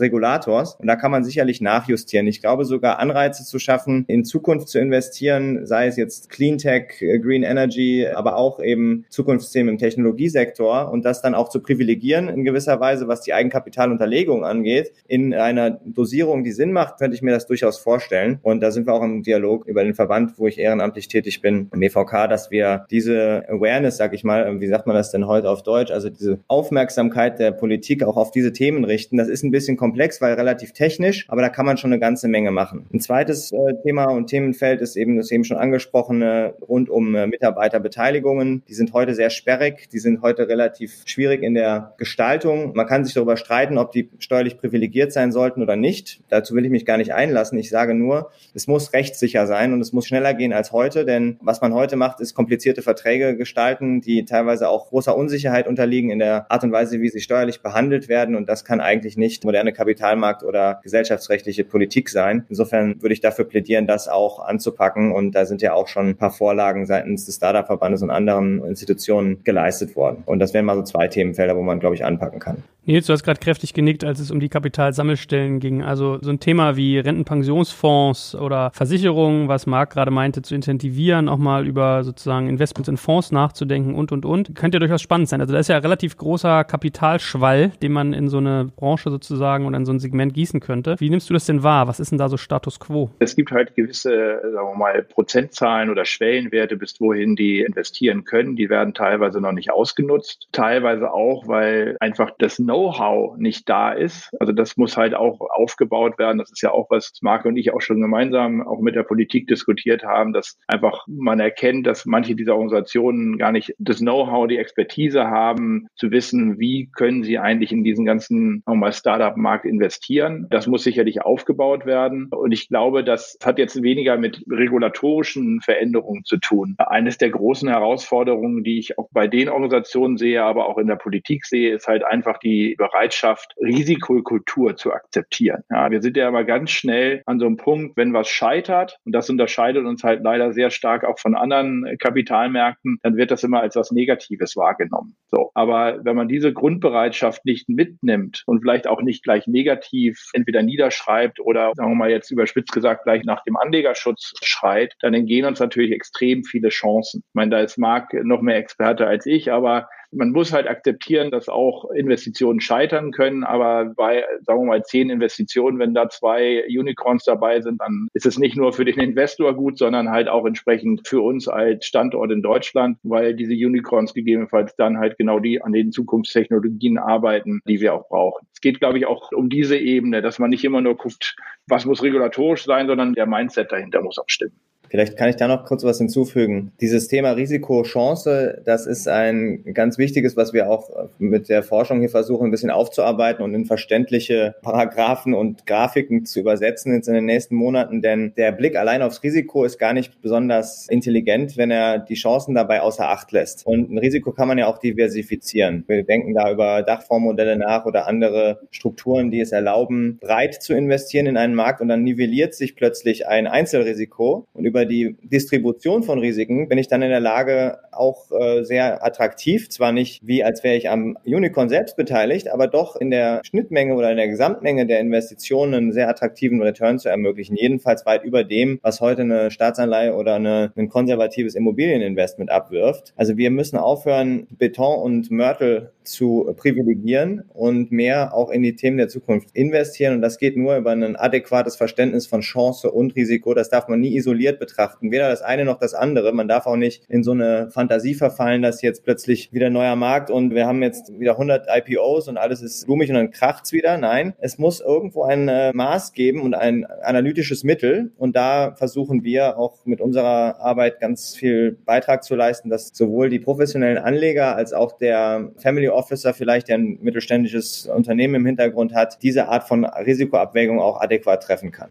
Regulators. 0.00 0.76
Und 0.76 0.86
da 0.86 0.96
kann 0.96 1.10
man 1.10 1.24
sicherlich 1.24 1.60
nachjustieren. 1.60 2.26
Ich 2.26 2.40
glaube 2.40 2.64
sogar 2.64 2.98
Anreize 2.98 3.44
zu 3.44 3.58
schaffen, 3.58 4.04
in 4.08 4.24
Zukunft 4.24 4.68
zu 4.68 4.78
investieren, 4.78 5.66
sei 5.66 5.86
es 5.86 5.96
jetzt 5.96 6.28
Cleantech, 6.28 6.98
Green 7.22 7.42
Energy, 7.42 8.06
aber 8.06 8.36
auch 8.36 8.60
eben 8.60 9.04
Zukunftsthemen 9.08 9.74
im 9.74 9.78
Technologiesektor 9.78 10.90
und 10.90 11.04
das 11.06 11.22
dann 11.22 11.34
auch 11.34 11.48
zu 11.48 11.60
privilegieren 11.60 12.28
in 12.28 12.44
gewisser 12.44 12.80
Weise, 12.80 13.08
was 13.08 13.22
die 13.22 13.32
Eigenkapitalunterlegung 13.32 14.44
angeht, 14.44 14.92
in 15.06 15.32
einer 15.34 15.70
Dosierung, 15.84 16.44
die 16.44 16.52
Sinn 16.52 16.72
macht, 16.72 16.98
könnte 16.98 17.14
ich 17.14 17.22
mir 17.22 17.30
das 17.30 17.46
durchaus 17.46 17.78
vorstellen. 17.78 18.38
Und 18.42 18.60
da 18.60 18.70
sind 18.70 18.86
wir 18.86 18.94
auch 18.94 19.02
im 19.02 19.22
Dialog 19.22 19.66
über 19.66 19.84
den 19.84 19.94
Verband, 19.94 20.38
wo 20.38 20.46
ich 20.46 20.58
ehrenamtlich 20.58 21.08
tätig 21.08 21.40
bin, 21.40 21.68
im 21.72 21.82
EVK, 21.82 22.28
dass 22.28 22.50
wir 22.50 22.86
diese 22.90 23.44
Awareness, 23.48 23.96
sag 23.96 24.12
ich 24.12 24.24
mal, 24.24 24.60
wie 24.60 24.66
sagt 24.66 24.86
man 24.86 24.96
das 24.96 25.10
denn 25.10 25.26
heute 25.26 25.48
auf 25.50 25.62
Deutsch, 25.62 25.90
also 25.90 26.10
diese 26.10 26.38
Aufmerksamkeit 26.48 27.38
der 27.38 27.52
Politik 27.52 28.02
auch 28.02 28.16
auf 28.16 28.30
diese 28.30 28.52
Themen 28.52 28.84
richten. 28.84 29.16
Das 29.16 29.28
ist 29.28 29.42
ein 29.44 29.50
bisschen 29.50 29.76
komplex, 29.76 30.20
weil 30.20 30.34
relativ 30.34 30.72
technisch, 30.72 31.26
aber 31.28 31.42
da 31.42 31.48
kann 31.48 31.66
man 31.66 31.76
schon 31.76 31.92
eine 31.92 32.00
ganze 32.00 32.28
Menge 32.28 32.50
machen. 32.50 32.86
Ein 32.92 33.00
zweites 33.00 33.52
äh, 33.52 33.58
Thema 33.82 34.06
und 34.06 34.26
Themenfeld 34.26 34.80
ist 34.80 34.96
eben 34.96 35.16
das 35.16 35.30
eben 35.30 35.44
schon 35.44 35.56
angesprochene 35.56 36.54
rund 36.68 36.90
um 36.90 37.14
äh, 37.14 37.26
Mitarbeiterbeteiligungen. 37.26 38.62
Die 38.68 38.74
sind 38.74 38.92
heute 38.92 39.14
sehr 39.14 39.30
sperrig, 39.30 39.88
die 39.90 39.98
sind 39.98 40.22
heute 40.22 40.48
relativ 40.48 40.95
schwierig 41.04 41.42
in 41.42 41.54
der 41.54 41.94
Gestaltung. 41.98 42.74
Man 42.74 42.86
kann 42.86 43.04
sich 43.04 43.14
darüber 43.14 43.36
streiten, 43.36 43.78
ob 43.78 43.92
die 43.92 44.08
steuerlich 44.18 44.58
privilegiert 44.58 45.12
sein 45.12 45.32
sollten 45.32 45.62
oder 45.62 45.76
nicht. 45.76 46.20
Dazu 46.28 46.54
will 46.54 46.64
ich 46.64 46.70
mich 46.70 46.86
gar 46.86 46.96
nicht 46.96 47.12
einlassen. 47.14 47.58
Ich 47.58 47.70
sage 47.70 47.94
nur, 47.94 48.30
es 48.54 48.66
muss 48.66 48.92
rechtssicher 48.92 49.46
sein 49.46 49.72
und 49.72 49.80
es 49.80 49.92
muss 49.92 50.06
schneller 50.06 50.34
gehen 50.34 50.52
als 50.52 50.72
heute, 50.72 51.04
denn 51.04 51.38
was 51.40 51.60
man 51.60 51.74
heute 51.74 51.96
macht, 51.96 52.20
ist 52.20 52.34
komplizierte 52.34 52.82
Verträge 52.82 53.36
gestalten, 53.36 54.00
die 54.00 54.24
teilweise 54.24 54.68
auch 54.68 54.88
großer 54.88 55.16
Unsicherheit 55.16 55.66
unterliegen 55.66 56.10
in 56.10 56.18
der 56.18 56.50
Art 56.50 56.64
und 56.64 56.72
Weise, 56.72 57.00
wie 57.00 57.08
sie 57.08 57.20
steuerlich 57.20 57.60
behandelt 57.60 58.08
werden 58.08 58.34
und 58.34 58.48
das 58.48 58.64
kann 58.64 58.80
eigentlich 58.80 59.16
nicht 59.16 59.44
moderne 59.44 59.72
Kapitalmarkt- 59.72 60.44
oder 60.44 60.80
gesellschaftsrechtliche 60.82 61.64
Politik 61.64 62.08
sein. 62.08 62.44
Insofern 62.48 63.02
würde 63.02 63.12
ich 63.12 63.20
dafür 63.20 63.44
plädieren, 63.44 63.86
das 63.86 64.08
auch 64.08 64.38
anzupacken 64.38 65.12
und 65.12 65.32
da 65.32 65.46
sind 65.46 65.62
ja 65.62 65.74
auch 65.74 65.88
schon 65.88 66.10
ein 66.10 66.16
paar 66.16 66.30
Vorlagen 66.30 66.86
seitens 66.86 67.26
des 67.26 67.36
Startup-Verbandes 67.36 68.02
und 68.02 68.10
anderen 68.10 68.64
Institutionen 68.64 69.42
geleistet 69.44 69.96
worden. 69.96 70.22
Und 70.26 70.38
das 70.38 70.54
wären 70.54 70.64
mal 70.64 70.76
so 70.76 70.82
zwei 70.86 71.08
Themenfelder, 71.08 71.56
wo 71.56 71.62
man, 71.62 71.80
glaube 71.80 71.94
ich, 71.94 72.04
anpacken 72.04 72.40
kann. 72.40 72.64
Nils, 72.88 73.06
du 73.06 73.12
hast 73.12 73.24
gerade 73.24 73.40
kräftig 73.40 73.74
genickt, 73.74 74.04
als 74.04 74.20
es 74.20 74.30
um 74.30 74.38
die 74.38 74.48
Kapitalsammelstellen 74.48 75.58
ging. 75.58 75.82
Also 75.82 76.18
so 76.20 76.30
ein 76.30 76.38
Thema 76.38 76.76
wie 76.76 77.00
Rentenpensionsfonds 77.00 78.36
oder 78.36 78.70
Versicherungen, 78.72 79.48
was 79.48 79.66
Marc 79.66 79.90
gerade 79.90 80.12
meinte, 80.12 80.40
zu 80.42 80.54
incentivieren, 80.54 81.28
auch 81.28 81.36
mal 81.36 81.66
über 81.66 82.04
sozusagen 82.04 82.48
Investments 82.48 82.88
in 82.88 82.96
Fonds 82.96 83.32
nachzudenken 83.32 83.96
und, 83.96 84.12
und, 84.12 84.24
und, 84.24 84.54
könnte 84.54 84.76
ja 84.76 84.78
durchaus 84.78 85.02
spannend 85.02 85.28
sein. 85.28 85.40
Also 85.40 85.52
da 85.52 85.58
ist 85.58 85.66
ja 85.66 85.78
relativ 85.78 86.16
großer 86.16 86.62
Kapitalschwall, 86.62 87.72
den 87.82 87.90
man 87.90 88.12
in 88.12 88.28
so 88.28 88.38
eine 88.38 88.70
Branche 88.76 89.10
sozusagen 89.10 89.66
oder 89.66 89.78
in 89.78 89.84
so 89.84 89.92
ein 89.92 89.98
Segment 89.98 90.32
gießen 90.32 90.60
könnte. 90.60 90.94
Wie 91.00 91.10
nimmst 91.10 91.28
du 91.28 91.34
das 91.34 91.44
denn 91.44 91.64
wahr? 91.64 91.88
Was 91.88 91.98
ist 91.98 92.12
denn 92.12 92.18
da 92.18 92.28
so 92.28 92.36
Status 92.36 92.78
quo? 92.78 93.10
Es 93.18 93.34
gibt 93.34 93.50
halt 93.50 93.74
gewisse, 93.74 94.40
sagen 94.44 94.68
wir 94.68 94.76
mal, 94.76 95.02
Prozentzahlen 95.02 95.90
oder 95.90 96.04
Schwellenwerte, 96.04 96.76
bis 96.76 97.00
wohin 97.00 97.34
die 97.34 97.62
investieren 97.62 98.22
können. 98.22 98.54
Die 98.54 98.70
werden 98.70 98.94
teilweise 98.94 99.40
noch 99.40 99.50
nicht 99.50 99.72
ausgenutzt. 99.72 100.46
Teilweise 100.52 101.12
auch, 101.12 101.48
weil 101.48 101.96
einfach 101.98 102.30
das 102.38 102.60
Know-how 102.76 103.38
nicht 103.38 103.68
da 103.68 103.92
ist. 103.92 104.30
Also 104.38 104.52
das 104.52 104.76
muss 104.76 104.96
halt 104.96 105.14
auch 105.14 105.40
aufgebaut 105.40 106.18
werden. 106.18 106.38
Das 106.38 106.50
ist 106.52 106.60
ja 106.62 106.72
auch, 106.72 106.90
was 106.90 107.12
Marke 107.22 107.48
und 107.48 107.56
ich 107.56 107.72
auch 107.72 107.80
schon 107.80 108.02
gemeinsam 108.02 108.66
auch 108.66 108.80
mit 108.80 108.94
der 108.94 109.02
Politik 109.02 109.46
diskutiert 109.46 110.04
haben, 110.04 110.34
dass 110.34 110.58
einfach 110.66 111.06
man 111.06 111.40
erkennt, 111.40 111.86
dass 111.86 112.04
manche 112.04 112.34
dieser 112.34 112.54
Organisationen 112.54 113.38
gar 113.38 113.52
nicht 113.52 113.74
das 113.78 114.00
Know-how, 114.00 114.46
die 114.46 114.58
Expertise 114.58 115.28
haben, 115.28 115.86
zu 115.96 116.10
wissen, 116.10 116.58
wie 116.58 116.90
können 116.94 117.22
sie 117.22 117.38
eigentlich 117.38 117.72
in 117.72 117.82
diesen 117.82 118.04
ganzen 118.04 118.62
nochmal 118.66 118.92
Startup-Markt 118.92 119.64
investieren. 119.64 120.46
Das 120.50 120.66
muss 120.66 120.84
sicherlich 120.84 121.22
aufgebaut 121.22 121.86
werden. 121.86 122.28
Und 122.30 122.52
ich 122.52 122.68
glaube, 122.68 123.04
das 123.04 123.38
hat 123.42 123.58
jetzt 123.58 123.82
weniger 123.82 124.18
mit 124.18 124.44
regulatorischen 124.50 125.62
Veränderungen 125.62 126.24
zu 126.24 126.36
tun. 126.36 126.74
Eines 126.78 127.16
der 127.16 127.30
großen 127.30 127.68
Herausforderungen, 127.68 128.64
die 128.64 128.78
ich 128.78 128.98
auch 128.98 129.08
bei 129.12 129.28
den 129.28 129.48
Organisationen 129.48 130.18
sehe, 130.18 130.42
aber 130.42 130.68
auch 130.68 130.76
in 130.76 130.86
der 130.86 130.96
Politik 130.96 131.46
sehe, 131.46 131.74
ist 131.74 131.88
halt 131.88 132.04
einfach 132.04 132.38
die 132.38 132.65
Bereitschaft, 132.74 133.54
Risikokultur 133.60 134.76
zu 134.76 134.92
akzeptieren. 134.92 135.62
Ja, 135.70 135.90
wir 135.90 136.02
sind 136.02 136.16
ja 136.16 136.28
immer 136.28 136.44
ganz 136.44 136.70
schnell 136.70 137.22
an 137.26 137.38
so 137.38 137.46
einem 137.46 137.56
Punkt, 137.56 137.96
wenn 137.96 138.12
was 138.12 138.28
scheitert, 138.28 138.98
und 139.04 139.12
das 139.12 139.30
unterscheidet 139.30 139.84
uns 139.84 140.02
halt 140.02 140.22
leider 140.22 140.52
sehr 140.52 140.70
stark 140.70 141.04
auch 141.04 141.18
von 141.18 141.34
anderen 141.34 141.96
Kapitalmärkten, 141.98 142.98
dann 143.02 143.16
wird 143.16 143.30
das 143.30 143.44
immer 143.44 143.60
als 143.60 143.76
was 143.76 143.92
Negatives 143.92 144.56
wahrgenommen. 144.56 145.16
So. 145.28 145.50
Aber 145.54 146.04
wenn 146.04 146.16
man 146.16 146.28
diese 146.28 146.52
Grundbereitschaft 146.52 147.44
nicht 147.44 147.68
mitnimmt 147.68 148.42
und 148.46 148.60
vielleicht 148.60 148.86
auch 148.86 149.02
nicht 149.02 149.22
gleich 149.22 149.46
negativ 149.46 150.30
entweder 150.32 150.62
niederschreibt 150.62 151.40
oder, 151.40 151.72
sagen 151.74 151.90
wir 151.90 151.96
mal 151.96 152.10
jetzt 152.10 152.30
überspitzt 152.30 152.72
gesagt, 152.72 153.04
gleich 153.04 153.24
nach 153.24 153.42
dem 153.44 153.56
Anlegerschutz 153.56 154.32
schreit, 154.42 154.94
dann 155.00 155.14
entgehen 155.14 155.44
uns 155.44 155.60
natürlich 155.60 155.92
extrem 155.92 156.44
viele 156.44 156.68
Chancen. 156.68 157.22
Ich 157.26 157.34
meine, 157.34 157.50
da 157.50 157.60
ist 157.60 157.78
Marc 157.78 158.12
noch 158.24 158.42
mehr 158.42 158.56
Experte 158.56 159.06
als 159.06 159.26
ich, 159.26 159.52
aber 159.52 159.88
man 160.12 160.30
muss 160.30 160.52
halt 160.52 160.68
akzeptieren, 160.68 161.30
dass 161.30 161.48
auch 161.48 161.90
Investitionen 161.90 162.60
scheitern 162.60 163.12
können, 163.12 163.44
aber 163.44 163.92
bei, 163.96 164.24
sagen 164.42 164.60
wir 164.60 164.66
mal, 164.66 164.82
zehn 164.82 165.10
Investitionen, 165.10 165.78
wenn 165.78 165.94
da 165.94 166.08
zwei 166.08 166.64
Unicorns 166.66 167.24
dabei 167.24 167.60
sind, 167.60 167.80
dann 167.80 168.08
ist 168.12 168.26
es 168.26 168.38
nicht 168.38 168.56
nur 168.56 168.72
für 168.72 168.84
den 168.84 168.98
Investor 168.98 169.54
gut, 169.54 169.78
sondern 169.78 170.10
halt 170.10 170.28
auch 170.28 170.46
entsprechend 170.46 171.06
für 171.06 171.20
uns 171.20 171.48
als 171.48 171.86
Standort 171.86 172.30
in 172.30 172.42
Deutschland, 172.42 172.98
weil 173.02 173.34
diese 173.34 173.52
Unicorns 173.52 174.14
gegebenenfalls 174.14 174.74
dann 174.76 174.98
halt 174.98 175.18
genau 175.18 175.38
die 175.38 175.62
an 175.62 175.72
den 175.72 175.92
Zukunftstechnologien 175.92 176.98
arbeiten, 176.98 177.60
die 177.66 177.80
wir 177.80 177.94
auch 177.94 178.08
brauchen. 178.08 178.46
Es 178.52 178.60
geht, 178.60 178.80
glaube 178.80 178.98
ich, 178.98 179.06
auch 179.06 179.32
um 179.32 179.48
diese 179.48 179.76
Ebene, 179.76 180.22
dass 180.22 180.38
man 180.38 180.50
nicht 180.50 180.64
immer 180.64 180.80
nur 180.80 180.96
guckt, 180.96 181.36
was 181.66 181.84
muss 181.84 182.02
regulatorisch 182.02 182.64
sein, 182.64 182.86
sondern 182.86 183.14
der 183.14 183.26
Mindset 183.26 183.72
dahinter 183.72 184.02
muss 184.02 184.18
auch 184.18 184.28
stimmen. 184.28 184.58
Vielleicht 184.96 185.18
kann 185.18 185.28
ich 185.28 185.36
da 185.36 185.46
noch 185.46 185.66
kurz 185.66 185.84
was 185.84 185.98
hinzufügen. 185.98 186.72
Dieses 186.80 187.06
Thema 187.08 187.32
Risiko-Chance, 187.32 188.62
das 188.64 188.86
ist 188.86 189.06
ein 189.08 189.62
ganz 189.74 189.98
wichtiges, 189.98 190.38
was 190.38 190.54
wir 190.54 190.70
auch 190.70 190.88
mit 191.18 191.50
der 191.50 191.62
Forschung 191.62 192.00
hier 192.00 192.08
versuchen, 192.08 192.46
ein 192.46 192.50
bisschen 192.50 192.70
aufzuarbeiten 192.70 193.44
und 193.44 193.54
in 193.54 193.66
verständliche 193.66 194.54
Paragraphen 194.62 195.34
und 195.34 195.66
Grafiken 195.66 196.24
zu 196.24 196.40
übersetzen 196.40 196.94
jetzt 196.94 197.08
in 197.08 197.14
den 197.14 197.26
nächsten 197.26 197.56
Monaten. 197.56 198.00
Denn 198.00 198.32
der 198.38 198.52
Blick 198.52 198.74
allein 198.74 199.02
aufs 199.02 199.22
Risiko 199.22 199.64
ist 199.64 199.78
gar 199.78 199.92
nicht 199.92 200.22
besonders 200.22 200.88
intelligent, 200.88 201.58
wenn 201.58 201.70
er 201.70 201.98
die 201.98 202.14
Chancen 202.14 202.54
dabei 202.54 202.80
außer 202.80 203.06
Acht 203.06 203.32
lässt. 203.32 203.66
Und 203.66 203.90
ein 203.90 203.98
Risiko 203.98 204.32
kann 204.32 204.48
man 204.48 204.56
ja 204.56 204.66
auch 204.66 204.78
diversifizieren. 204.78 205.84
Wir 205.88 206.04
denken 206.04 206.32
da 206.32 206.50
über 206.50 206.82
Dachfondsmodelle 206.82 207.58
nach 207.58 207.84
oder 207.84 208.06
andere 208.06 208.60
Strukturen, 208.70 209.30
die 209.30 209.40
es 209.40 209.52
erlauben, 209.52 210.16
breit 210.22 210.54
zu 210.54 210.72
investieren 210.72 211.26
in 211.26 211.36
einen 211.36 211.54
Markt 211.54 211.82
und 211.82 211.88
dann 211.88 212.02
nivelliert 212.02 212.54
sich 212.54 212.76
plötzlich 212.76 213.28
ein 213.28 213.46
Einzelrisiko 213.46 214.46
und 214.54 214.64
über 214.64 214.85
die 214.86 215.16
Distribution 215.22 216.02
von 216.02 216.18
Risiken 216.18 216.68
bin 216.68 216.78
ich 216.78 216.88
dann 216.88 217.02
in 217.02 217.10
der 217.10 217.20
Lage, 217.20 217.78
auch 217.92 218.30
äh, 218.30 218.62
sehr 218.64 219.04
attraktiv, 219.04 219.68
zwar 219.68 219.92
nicht 219.92 220.20
wie 220.26 220.44
als 220.44 220.62
wäre 220.64 220.76
ich 220.76 220.88
am 220.88 221.16
Unicorn 221.24 221.68
selbst 221.68 221.96
beteiligt, 221.96 222.48
aber 222.48 222.66
doch 222.68 222.96
in 222.96 223.10
der 223.10 223.40
Schnittmenge 223.44 223.94
oder 223.94 224.10
in 224.10 224.16
der 224.16 224.28
Gesamtmenge 224.28 224.86
der 224.86 225.00
Investitionen 225.00 225.74
einen 225.74 225.92
sehr 225.92 226.08
attraktiven 226.08 226.62
Return 226.62 226.98
zu 226.98 227.08
ermöglichen. 227.08 227.56
Jedenfalls 227.56 228.06
weit 228.06 228.24
über 228.24 228.44
dem, 228.44 228.78
was 228.82 229.00
heute 229.00 229.22
eine 229.22 229.50
Staatsanleihe 229.50 230.14
oder 230.14 230.34
eine, 230.34 230.72
ein 230.76 230.88
konservatives 230.88 231.54
Immobilieninvestment 231.54 232.50
abwirft. 232.50 233.12
Also 233.16 233.36
wir 233.36 233.50
müssen 233.50 233.76
aufhören, 233.76 234.46
Beton 234.50 235.02
und 235.02 235.30
Mörtel 235.30 235.92
zu 236.02 236.54
privilegieren 236.56 237.44
und 237.52 237.90
mehr 237.90 238.34
auch 238.34 238.50
in 238.50 238.62
die 238.62 238.76
Themen 238.76 238.96
der 238.96 239.08
Zukunft 239.08 239.50
investieren. 239.54 240.14
Und 240.14 240.22
das 240.22 240.38
geht 240.38 240.56
nur 240.56 240.76
über 240.76 240.92
ein 240.92 241.16
adäquates 241.16 241.76
Verständnis 241.76 242.26
von 242.26 242.40
Chance 242.40 242.90
und 242.90 243.16
Risiko. 243.16 243.54
Das 243.54 243.70
darf 243.70 243.88
man 243.88 244.00
nie 244.00 244.16
isoliert 244.16 244.58
betrachten. 244.58 244.65
Weder 245.00 245.28
das 245.28 245.42
eine 245.42 245.64
noch 245.64 245.78
das 245.78 245.94
andere. 245.94 246.32
Man 246.32 246.48
darf 246.48 246.66
auch 246.66 246.76
nicht 246.76 247.04
in 247.08 247.22
so 247.22 247.32
eine 247.32 247.70
Fantasie 247.70 248.14
verfallen, 248.14 248.62
dass 248.62 248.82
jetzt 248.82 249.04
plötzlich 249.04 249.52
wieder 249.52 249.70
neuer 249.70 249.96
Markt 249.96 250.30
und 250.30 250.54
wir 250.54 250.66
haben 250.66 250.82
jetzt 250.82 251.18
wieder 251.18 251.32
100 251.32 251.66
IPOs 251.68 252.28
und 252.28 252.36
alles 252.36 252.62
ist 252.62 252.86
blumig 252.86 253.10
und 253.10 253.16
dann 253.16 253.30
kracht's 253.30 253.72
wieder. 253.72 253.98
Nein, 253.98 254.34
es 254.38 254.58
muss 254.58 254.80
irgendwo 254.80 255.24
ein 255.24 255.48
äh, 255.48 255.72
Maß 255.72 256.12
geben 256.12 256.42
und 256.42 256.54
ein 256.54 256.84
analytisches 256.84 257.64
Mittel. 257.64 258.12
Und 258.16 258.36
da 258.36 258.74
versuchen 258.76 259.24
wir 259.24 259.58
auch 259.58 259.84
mit 259.84 260.00
unserer 260.00 260.60
Arbeit 260.60 261.00
ganz 261.00 261.36
viel 261.36 261.72
Beitrag 261.84 262.24
zu 262.24 262.34
leisten, 262.34 262.70
dass 262.70 262.88
sowohl 262.92 263.30
die 263.30 263.38
professionellen 263.38 263.98
Anleger 263.98 264.56
als 264.56 264.72
auch 264.72 264.92
der 264.92 265.52
Family 265.58 265.88
Officer 265.88 266.34
vielleicht, 266.34 266.68
der 266.68 266.78
ein 266.78 266.98
mittelständisches 267.00 267.86
Unternehmen 267.86 268.36
im 268.36 268.46
Hintergrund 268.46 268.94
hat, 268.94 269.22
diese 269.22 269.48
Art 269.48 269.64
von 269.64 269.84
Risikoabwägung 269.84 270.80
auch 270.80 271.00
adäquat 271.00 271.42
treffen 271.42 271.72
kann. 271.72 271.90